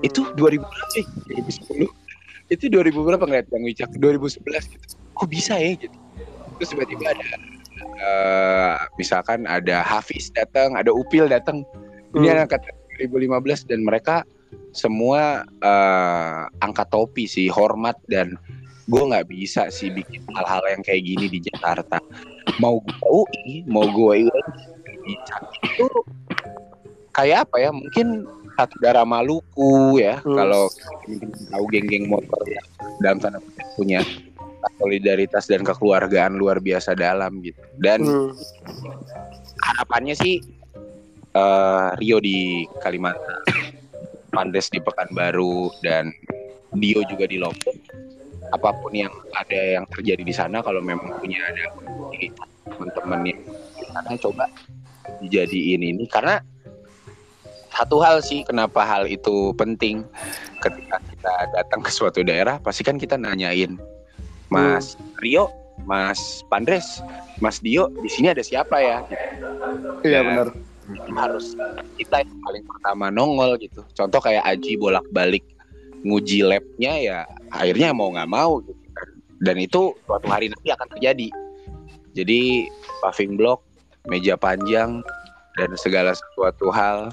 [0.00, 1.04] Itu 2000 berapa sih?
[1.28, 1.88] 2010.
[2.48, 3.92] Itu 2000 berapa ngeliat Bang Wicak?
[4.00, 4.84] 2011 gitu.
[5.12, 5.96] Kok bisa ya gitu.
[6.56, 7.26] Terus tiba-tiba ada
[8.00, 11.62] eh, misalkan ada Hafiz datang, ada Upil datang.
[12.16, 12.42] Ini Hmm.
[12.48, 12.64] angkat
[12.98, 14.24] 2015 dan mereka
[14.72, 18.36] semua eh, angkat topi sih, hormat dan
[18.86, 21.98] gue nggak bisa sih bikin hal-hal yang kayak gini di Jakarta.
[22.62, 24.42] Mau gue UI, mau gue UI.
[25.66, 25.86] Itu
[27.14, 27.70] kayak apa ya?
[27.74, 28.26] Mungkin
[28.56, 30.22] satu darah Maluku ya.
[30.22, 30.38] Hmm.
[30.38, 30.70] Kalau
[31.52, 32.66] tahu geng-geng motor yang
[33.04, 33.38] dalam tanda
[33.76, 34.00] punya
[34.78, 37.60] solidaritas dan kekeluargaan luar biasa dalam gitu.
[37.78, 38.30] Dan Hmm.
[39.62, 40.42] harapannya sih
[41.36, 43.44] eh, Rio di Kalimantan,
[44.32, 46.08] Pandes di Pekanbaru dan
[46.76, 47.76] Dio juga di Lombok.
[48.54, 51.76] Apa pun yang ada yang terjadi di sana, kalau memang punya ada
[52.72, 53.40] teman-teman yang
[53.76, 54.44] di sana coba
[55.22, 56.42] dijadiin ini karena
[57.76, 60.00] satu hal sih kenapa hal itu penting
[60.64, 63.76] ketika kita datang ke suatu daerah pasti kan kita nanyain
[64.48, 65.50] Mas Rio,
[65.84, 67.02] Mas Pandres,
[67.38, 68.98] Mas Dio di sini ada siapa ya?
[70.02, 70.22] Iya Ya.
[70.22, 70.48] benar.
[71.18, 71.58] harus
[71.98, 73.82] kita yang paling pertama nongol gitu.
[73.90, 75.42] Contoh kayak Aji bolak-balik
[76.06, 77.18] nguji labnya ya
[77.50, 79.08] akhirnya mau nggak mau gitu kan.
[79.42, 81.26] Dan itu suatu hari nanti akan terjadi.
[82.14, 82.70] Jadi
[83.02, 83.66] paving block,
[84.06, 85.02] meja panjang
[85.58, 87.10] dan segala sesuatu hal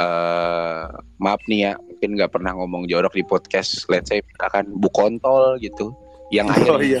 [0.00, 0.86] eh
[1.18, 5.58] maaf nih ya mungkin nggak pernah ngomong jorok di podcast let's say misalkan bu kontol
[5.58, 5.90] gitu
[6.28, 7.00] yang Oh akhirnya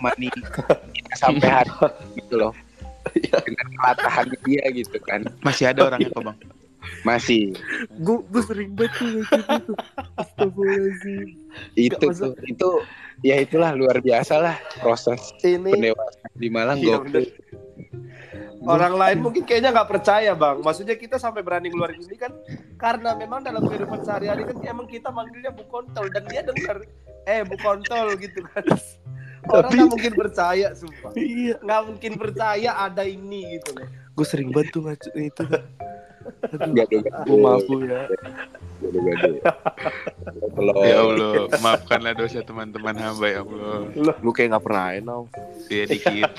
[0.00, 0.28] mani
[1.14, 1.72] sampai hari
[2.16, 2.52] gitu loh
[3.44, 6.38] dengan kelatahan dia gitu kan Masih ada orangnya kok bang.
[7.02, 7.54] masih
[8.00, 9.66] Gue gue sering banget tuh gitu
[11.76, 12.70] itu tuh itu
[13.22, 17.24] ya itulah luar biasa lah proses Ini pendewasaan di Malang Iya, bener.
[18.62, 20.62] orang lain mungkin kayaknya nggak percaya bang.
[20.62, 22.30] Maksudnya kita sampai berani keluar ini kan
[22.78, 26.78] karena memang dalam kehidupan sehari-hari kan emang kita manggilnya bu kontol dan dia dengar
[27.26, 28.64] eh bu kontol gitu kan.
[29.50, 31.10] Orang Tapi- nggak mungkin percaya sumpah.
[31.18, 31.54] Iya.
[31.58, 33.88] Nggak mungkin percaya ada ini gitu loh.
[34.14, 35.42] Gue sering banget tuh ngacu itu.
[35.42, 36.70] Aduh.
[36.70, 37.26] Gado-gado.
[37.26, 38.06] Gue maaf Bu, ya.
[40.54, 43.90] Kalau Ya Allah, maafkanlah dosa teman-teman hamba ya Allah.
[44.22, 45.22] Lu kayak gak pernah enau.
[45.66, 46.30] Iya dikit.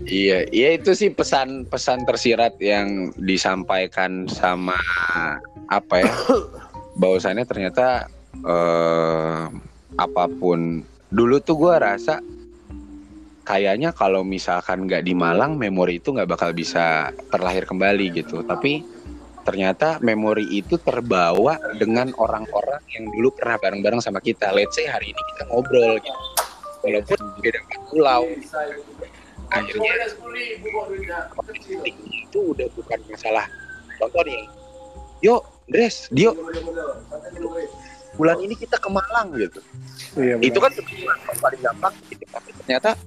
[0.00, 4.74] Iya, iya itu sih pesan-pesan tersirat yang disampaikan sama
[5.68, 6.10] apa ya?
[7.00, 8.12] Bahwasannya ternyata
[8.44, 9.44] eh,
[9.96, 12.20] apa pun dulu tuh gua rasa
[13.42, 18.44] kayaknya kalau misalkan nggak di Malang memori itu nggak bakal bisa terlahir kembali gitu.
[18.44, 18.84] Tapi
[19.40, 24.52] ternyata memori itu terbawa dengan orang-orang yang dulu pernah bareng-bareng sama kita.
[24.52, 26.20] Let's say hari ini kita ngobrol gitu.
[26.80, 27.60] Walaupun beda
[27.92, 28.24] pulau,
[29.50, 29.92] akhirnya
[32.30, 33.46] itu udah bukan masalah
[33.98, 34.42] contoh nih
[35.20, 36.34] yo Dres Dio
[38.18, 39.62] bulan ini kita ke Malang gitu.
[40.18, 40.74] Iya, itu kan
[41.38, 42.26] paling gampang gitu.
[42.26, 42.98] tapi ternyata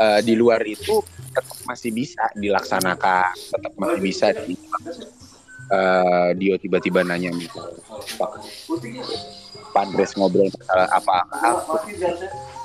[0.00, 4.56] eh, di luar itu tetap masih bisa dilaksanakan tetap masih bisa di
[5.70, 7.60] eh, Dio tiba-tiba nanya gitu
[8.16, 8.30] Pak
[9.70, 11.76] Pandres ngobrol masalah apa apa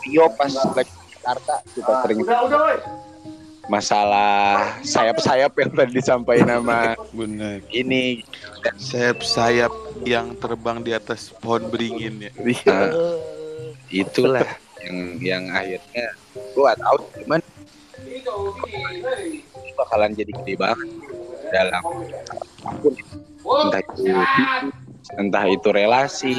[0.08, 2.18] Dio pas lagi Jakarta kita sering
[3.66, 7.66] masalah sayap-sayap yang tadi disampaikan nama Bener.
[7.74, 8.22] ini
[8.78, 9.74] Sayap-sayap
[10.06, 12.32] yang terbang di atas pohon beringin ya.
[12.66, 12.90] Nah,
[13.90, 14.48] itulah
[14.86, 16.06] yang yang akhirnya
[16.54, 17.42] gua tahu cuman
[19.78, 20.90] bakalan jadi gede banget
[21.54, 22.94] dalam apa pun
[23.70, 24.04] entah itu
[25.22, 26.34] entah itu relasi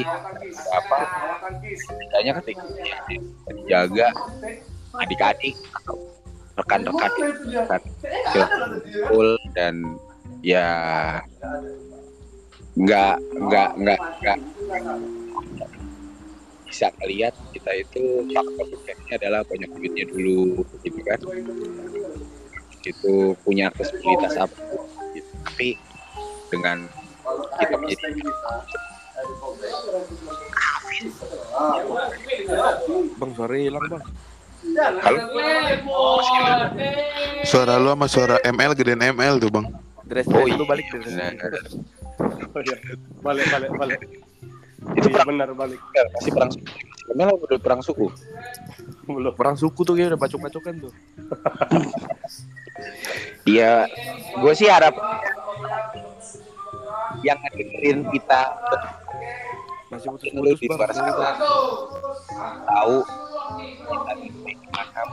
[0.75, 0.99] apa
[1.63, 2.97] setidaknya ketika dia
[3.47, 4.07] dijaga
[4.99, 5.95] adik-adik atau
[6.57, 7.11] rekan-rekan.
[7.47, 9.75] Rekan kecil dan
[10.41, 10.67] ya
[12.77, 14.37] nggak nggak nggak nggak
[16.67, 21.19] bisa ngelihat kita itu faktor suksesnya adalah banyak duitnya dulu gitu kan.
[22.85, 24.61] Itu punya aktivitas apa
[25.17, 25.31] gitu.
[25.45, 25.69] tapi
[26.53, 26.85] dengan
[27.59, 28.21] kita menjadi
[33.17, 34.03] Bang suara hilang bang.
[35.01, 35.21] Kalau
[37.45, 39.65] Suara lu sama suara ML gedean ML tuh bang.
[40.07, 41.13] Dress oh dress iya lu balik dress.
[42.53, 42.75] Oh, iya.
[43.21, 43.99] Balik balik balik.
[44.95, 45.81] itu Iya, benar balik.
[46.15, 46.69] masih perang suku
[47.11, 48.07] Emang udah perang suku
[49.09, 49.33] Belum.
[49.35, 50.93] Perang suku tuh kayak udah bacok-bacokan tuh.
[53.47, 53.87] Iya,
[54.37, 54.93] gue sih harap
[57.23, 58.41] yang ngedengerin kita
[59.87, 60.79] Masih putus-putus di bang.
[62.67, 62.95] tahu.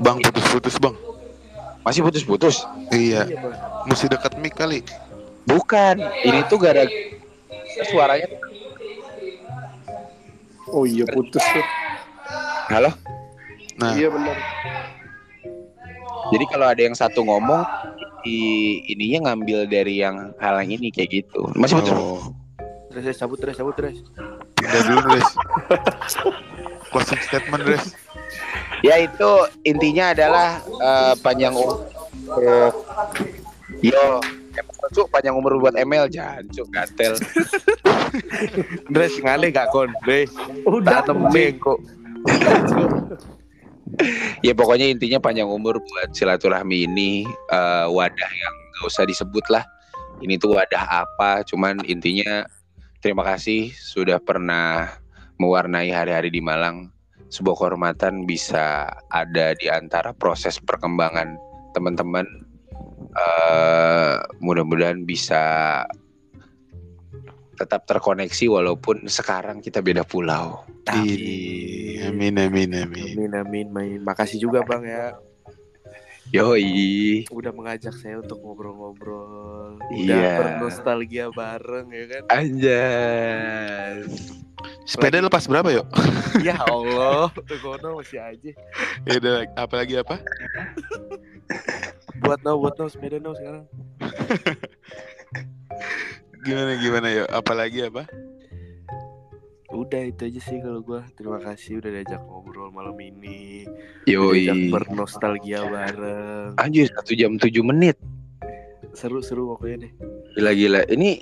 [0.03, 0.97] Bang putus-putus bang.
[1.85, 2.57] masih putus-putus.
[2.91, 3.29] Iya.
[3.29, 3.55] Iya bang.
[3.87, 4.81] Mesti dekat mic kali.
[5.45, 6.89] Bukan, ini tuh gara
[7.93, 8.29] suaranya.
[10.73, 11.67] Oh iya putus tuh.
[12.73, 12.91] Halo.
[13.77, 14.39] Nah, Iya benar.
[16.33, 17.63] Jadi kalau ada yang satu ngomong,
[18.25, 21.53] di ininya ngambil dari yang hal yang ini kayak gitu.
[21.53, 21.93] Masih putus.
[21.93, 22.33] oh,
[22.89, 23.99] Terus Res, cabut Res, cabut Res.
[24.65, 25.29] Pindah dulu Dres.
[26.89, 27.85] Closing statement Dres.
[28.81, 29.33] Ya itu
[29.65, 31.85] intinya adalah eh, panjang umur.
[33.85, 34.21] Yo,
[34.57, 37.17] emang Cuk, panjang umur buat ML jancuk gatel.
[38.93, 39.93] Dres ngale gak kon?
[40.05, 40.33] Dres.
[40.65, 41.29] Udah temen
[41.61, 41.81] kok.
[44.41, 49.65] ya pokoknya intinya panjang umur buat silaturahmi ini eh, wadah yang gak usah disebut lah.
[50.23, 51.43] Ini tuh wadah apa?
[51.45, 52.47] Cuman intinya
[53.05, 54.97] terima kasih sudah pernah
[55.37, 56.89] mewarnai hari-hari di Malang.
[57.29, 61.37] Sebuah kehormatan bisa ada di antara proses perkembangan
[61.77, 62.25] teman-teman.
[63.15, 65.85] eh mudah-mudahan bisa
[67.55, 70.67] tetap terkoneksi walaupun sekarang kita beda pulau.
[70.91, 73.15] Amin amin amin.
[73.15, 74.01] Amin amin main.
[74.03, 75.05] Makasih juga bang ya.
[76.33, 77.25] Yoi.
[77.29, 79.77] Udah mengajak saya untuk ngobrol-ngobrol.
[79.77, 80.33] Udah Iya.
[80.41, 82.23] bernostalgia bareng ya kan.
[82.33, 84.09] Anjas.
[84.85, 85.87] Sepeda lepas berapa yuk?
[86.41, 87.29] ya Allah.
[87.35, 88.51] Tuh kono masih aja.
[89.05, 90.17] Ya udah, apalagi apa?
[92.25, 93.65] Buat no, buat no sepeda no sekarang.
[96.45, 97.29] Gimana gimana yuk?
[97.29, 98.09] Apalagi apa?
[99.75, 101.03] Udah itu aja sih kalau gua.
[101.19, 103.67] Terima kasih udah diajak ngobrol malam ini.
[104.07, 104.47] Yoi.
[104.47, 106.55] Diajak bernostalgia bareng.
[106.63, 107.99] Anjir satu jam tujuh menit.
[108.95, 109.93] Seru-seru pokoknya deh.
[110.39, 110.87] Gila-gila.
[110.87, 111.19] Ini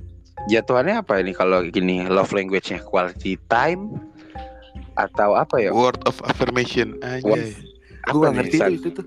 [0.53, 3.97] jatuhannya apa ini kalau gini love language-nya quality time
[5.01, 5.73] atau apa ya?
[5.73, 7.57] Word of affirmation aja.
[8.13, 9.07] Gue gak ngerti itu tuh.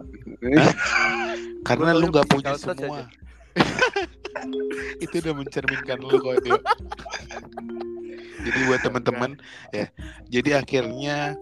[1.67, 3.05] Karena lu gak punya semua.
[5.03, 6.33] Itu udah mencerminkan lu kok.
[8.45, 9.31] Jadi buat teman-teman
[9.73, 9.89] ya.
[10.29, 11.33] Jadi akhirnya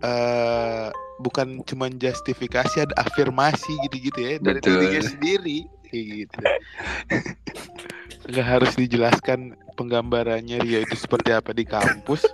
[0.00, 0.88] eh
[1.20, 4.80] bukan cuman justifikasi ada afirmasi gitu-gitu ya dari Betul.
[4.80, 6.38] dirinya sendiri kayak gitu.
[8.30, 12.24] Nggak harus dijelaskan penggambarannya Rio itu seperti apa di kampus.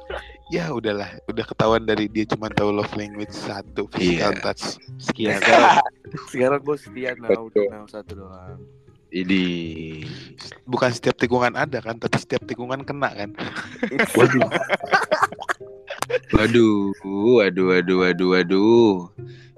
[0.55, 4.43] Ya udahlah, udah ketahuan dari dia cuma tahu love language satu, physical Iya.
[4.47, 4.79] touch.
[5.03, 5.43] Sekian.
[6.31, 8.63] Sekarang gue setia nah udah nah satu doang.
[9.17, 9.45] Ini
[10.69, 13.31] Bukan setiap tikungan ada kan, tapi setiap tikungan kena kan.
[14.13, 14.51] waduh.
[16.37, 16.93] waduh,
[17.41, 18.95] waduh, waduh, waduh, waduh.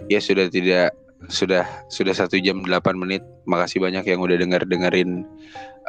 [0.06, 0.94] Ya sudah tidak
[1.26, 3.26] sudah sudah satu jam 8 menit.
[3.50, 5.26] Makasih banyak yang udah denger dengerin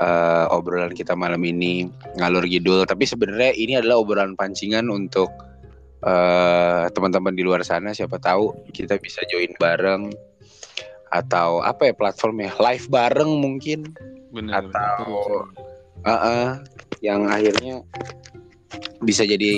[0.02, 2.90] eh, obrolan kita malam ini ngalur gidul.
[2.90, 5.30] Tapi sebenarnya ini adalah obrolan pancingan untuk
[6.02, 7.94] eh, teman-teman di luar sana.
[7.94, 10.29] Siapa tahu kita bisa join bareng
[11.10, 13.94] atau apa ya platformnya live bareng mungkin
[14.30, 14.70] Benar.
[14.70, 15.46] atau
[16.00, 16.50] Heeh,
[17.04, 17.84] yang akhirnya
[19.02, 19.52] bisa jadi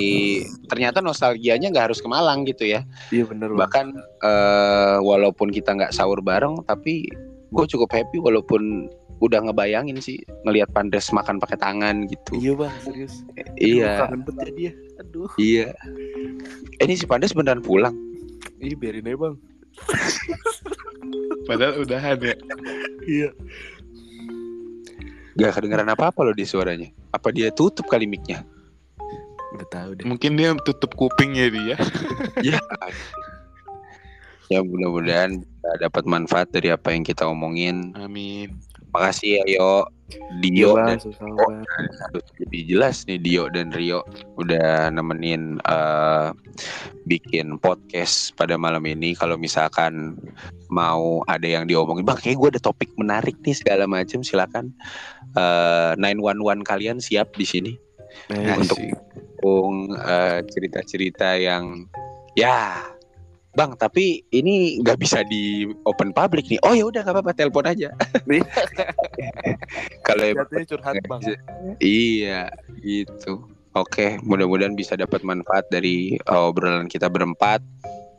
[0.66, 3.92] ternyata nostalgianya nggak harus ke Malang gitu ya Iya bener bahkan
[4.24, 7.06] eh, walaupun kita nggak sahur bareng tapi
[7.52, 8.88] gue cukup happy walaupun
[9.22, 13.14] udah ngebayangin sih ngelihat Pandres makan pakai tangan gitu Iya bang serius.
[13.54, 14.72] iya Kangen banget ya dia.
[14.98, 15.30] Aduh.
[15.38, 15.66] iya
[16.80, 17.94] eh, ini si Pandres beneran pulang
[18.58, 19.34] Ih biarin aja bang.
[21.48, 22.36] Padahal udahan ya.
[23.02, 23.30] Iya.
[25.32, 28.44] gak kedengeran apa apa loh di suaranya apa dia tutup kali mic-nya
[29.52, 30.04] Udah tahu deh.
[30.08, 31.76] Mungkin dia tutup kupingnya dia.
[32.46, 32.56] ya
[34.52, 38.52] ya mudah-mudahan kita dapat manfaat dari apa yang kita omongin Amin.
[38.92, 39.72] Makasih ya yo
[40.44, 41.00] Dio bang.
[41.00, 41.64] dan Bang.
[42.04, 44.04] harus lebih jelas nih Dio dan Rio
[44.36, 46.28] udah nemenin eh,
[47.08, 50.20] bikin podcast pada malam ini kalau misalkan
[50.68, 54.68] mau ada yang diomongin bang kayak gue ada topik menarik nih segala macam silakan
[55.32, 57.72] eh 911 kalian siap di sini
[58.30, 58.92] Nah, untuk Asik.
[58.92, 61.88] dukung, eh, cerita-cerita yang
[62.36, 62.91] ya
[63.52, 66.56] Bang, tapi ini nggak bisa di open public nih.
[66.64, 67.92] Oh ya udah nggak apa-apa, telepon aja.
[70.08, 71.20] Kalau Jatuhnya curhat bang.
[71.76, 72.48] Iya,
[72.80, 73.44] gitu.
[73.76, 77.60] Oke, mudah-mudahan bisa dapat manfaat dari uh, obrolan kita berempat.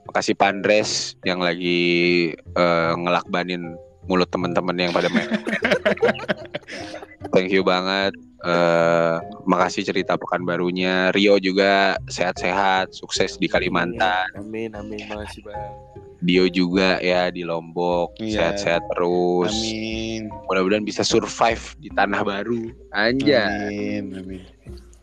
[0.10, 3.74] Makasih Pandres yang lagi uh, ngelakbanin
[4.06, 5.30] mulut teman-teman yang pada main.
[7.34, 8.14] Thank you banget.
[8.40, 11.10] Uh, makasih cerita pekan barunya.
[11.10, 14.28] Rio juga sehat-sehat, sukses di Kalimantan.
[14.36, 15.74] Amin amin makasih bang.
[16.20, 18.56] Dio juga ya di Lombok Iya.
[18.56, 20.32] sehat-sehat terus Amin.
[20.48, 24.16] mudah-mudahan bisa survive di tanah baru anja Amin.
[24.16, 24.40] Amin.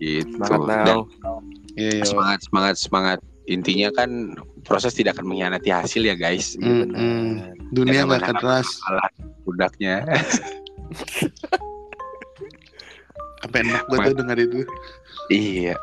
[0.01, 1.05] gitu Semangat.
[1.77, 2.05] Iya, iya.
[2.09, 4.33] semangat semangat semangat intinya kan
[4.65, 7.53] proses tidak akan mengkhianati hasil ya guys Mm-mm.
[7.69, 8.69] Dunia Jangan gak akan keras.
[8.89, 9.13] alat
[9.45, 10.01] budaknya
[13.41, 14.61] Apa enak gue tuh dengar itu.
[15.33, 15.77] iya.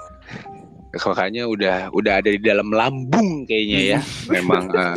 [0.93, 3.99] Makanya udah udah ada di dalam lambung kayaknya ya.
[4.33, 4.95] Memang eh,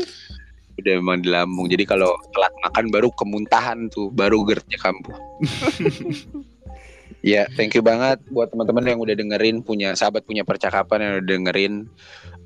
[0.80, 1.66] udah memang di lambung.
[1.68, 5.16] Jadi kalau telat makan baru kemuntahan tuh baru GERD-nya kambuh.
[7.20, 11.26] Ya thank you banget buat teman-teman yang udah dengerin punya sahabat punya percakapan yang udah
[11.28, 11.74] dengerin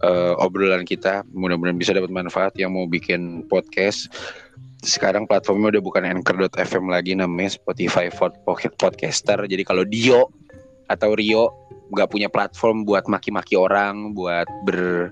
[0.02, 1.22] eh, obrolan kita.
[1.30, 4.10] Mudah-mudahan bisa dapat manfaat yang mau bikin podcast
[4.84, 9.40] sekarang platformnya udah bukan anchor.fm lagi namanya Spotify for Pocket Podcaster.
[9.48, 10.28] Jadi kalau Dio
[10.92, 11.48] atau Rio
[11.90, 15.10] nggak punya platform buat maki-maki orang buat ber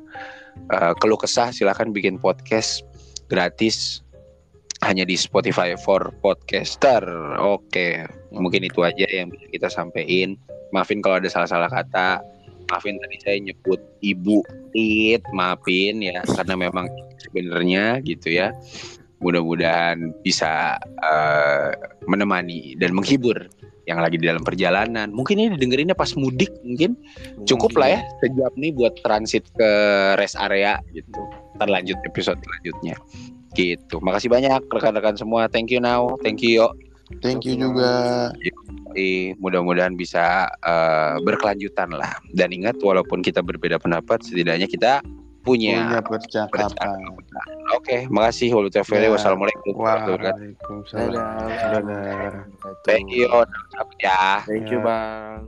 [0.68, 2.84] eh, keluh kesah silahkan bikin podcast
[3.32, 4.04] gratis
[4.84, 7.02] hanya di Spotify for Podcaster.
[7.40, 10.36] Oke mungkin itu aja yang bisa kita sampaikan
[10.76, 12.20] maafin kalau ada salah-salah kata.
[12.70, 14.40] Maafin tadi saya nyebut ibu
[14.72, 16.88] it maafin ya karena memang
[17.20, 18.56] sebenarnya gitu ya
[19.22, 21.70] mudah-mudahan bisa eh,
[22.10, 23.38] menemani dan menghibur
[23.86, 25.10] yang lagi di dalam perjalanan.
[25.10, 26.94] Mungkin ini dengerinnya pas mudik mungkin.
[27.46, 29.70] Cukup lah ya sejam nih buat transit ke
[30.18, 31.22] rest area gitu.
[31.58, 32.94] Ntar lanjut episode selanjutnya.
[33.52, 33.96] Gitu.
[34.00, 35.50] Makasih banyak rekan-rekan semua.
[35.50, 36.14] Thank you now.
[36.22, 36.68] Thank you yo.
[37.20, 38.30] Thank you juga.
[39.42, 42.16] Mudah-mudahan bisa eh, berkelanjutan lah.
[42.32, 45.02] Dan ingat walaupun kita berbeda pendapat setidaknya kita
[45.42, 46.98] punya, Punya percakapan.
[47.74, 48.70] oke makasih walau
[49.10, 49.12] Ya.
[49.18, 50.38] wassalamualaikum warahmatullahi wabarakatuh.
[50.38, 51.48] Waalaikumsalam.
[51.50, 51.82] Dadah.
[51.82, 52.74] Dadah.
[52.86, 53.26] thank you
[53.98, 54.86] ya Thank you Ya.
[54.86, 55.42] bang.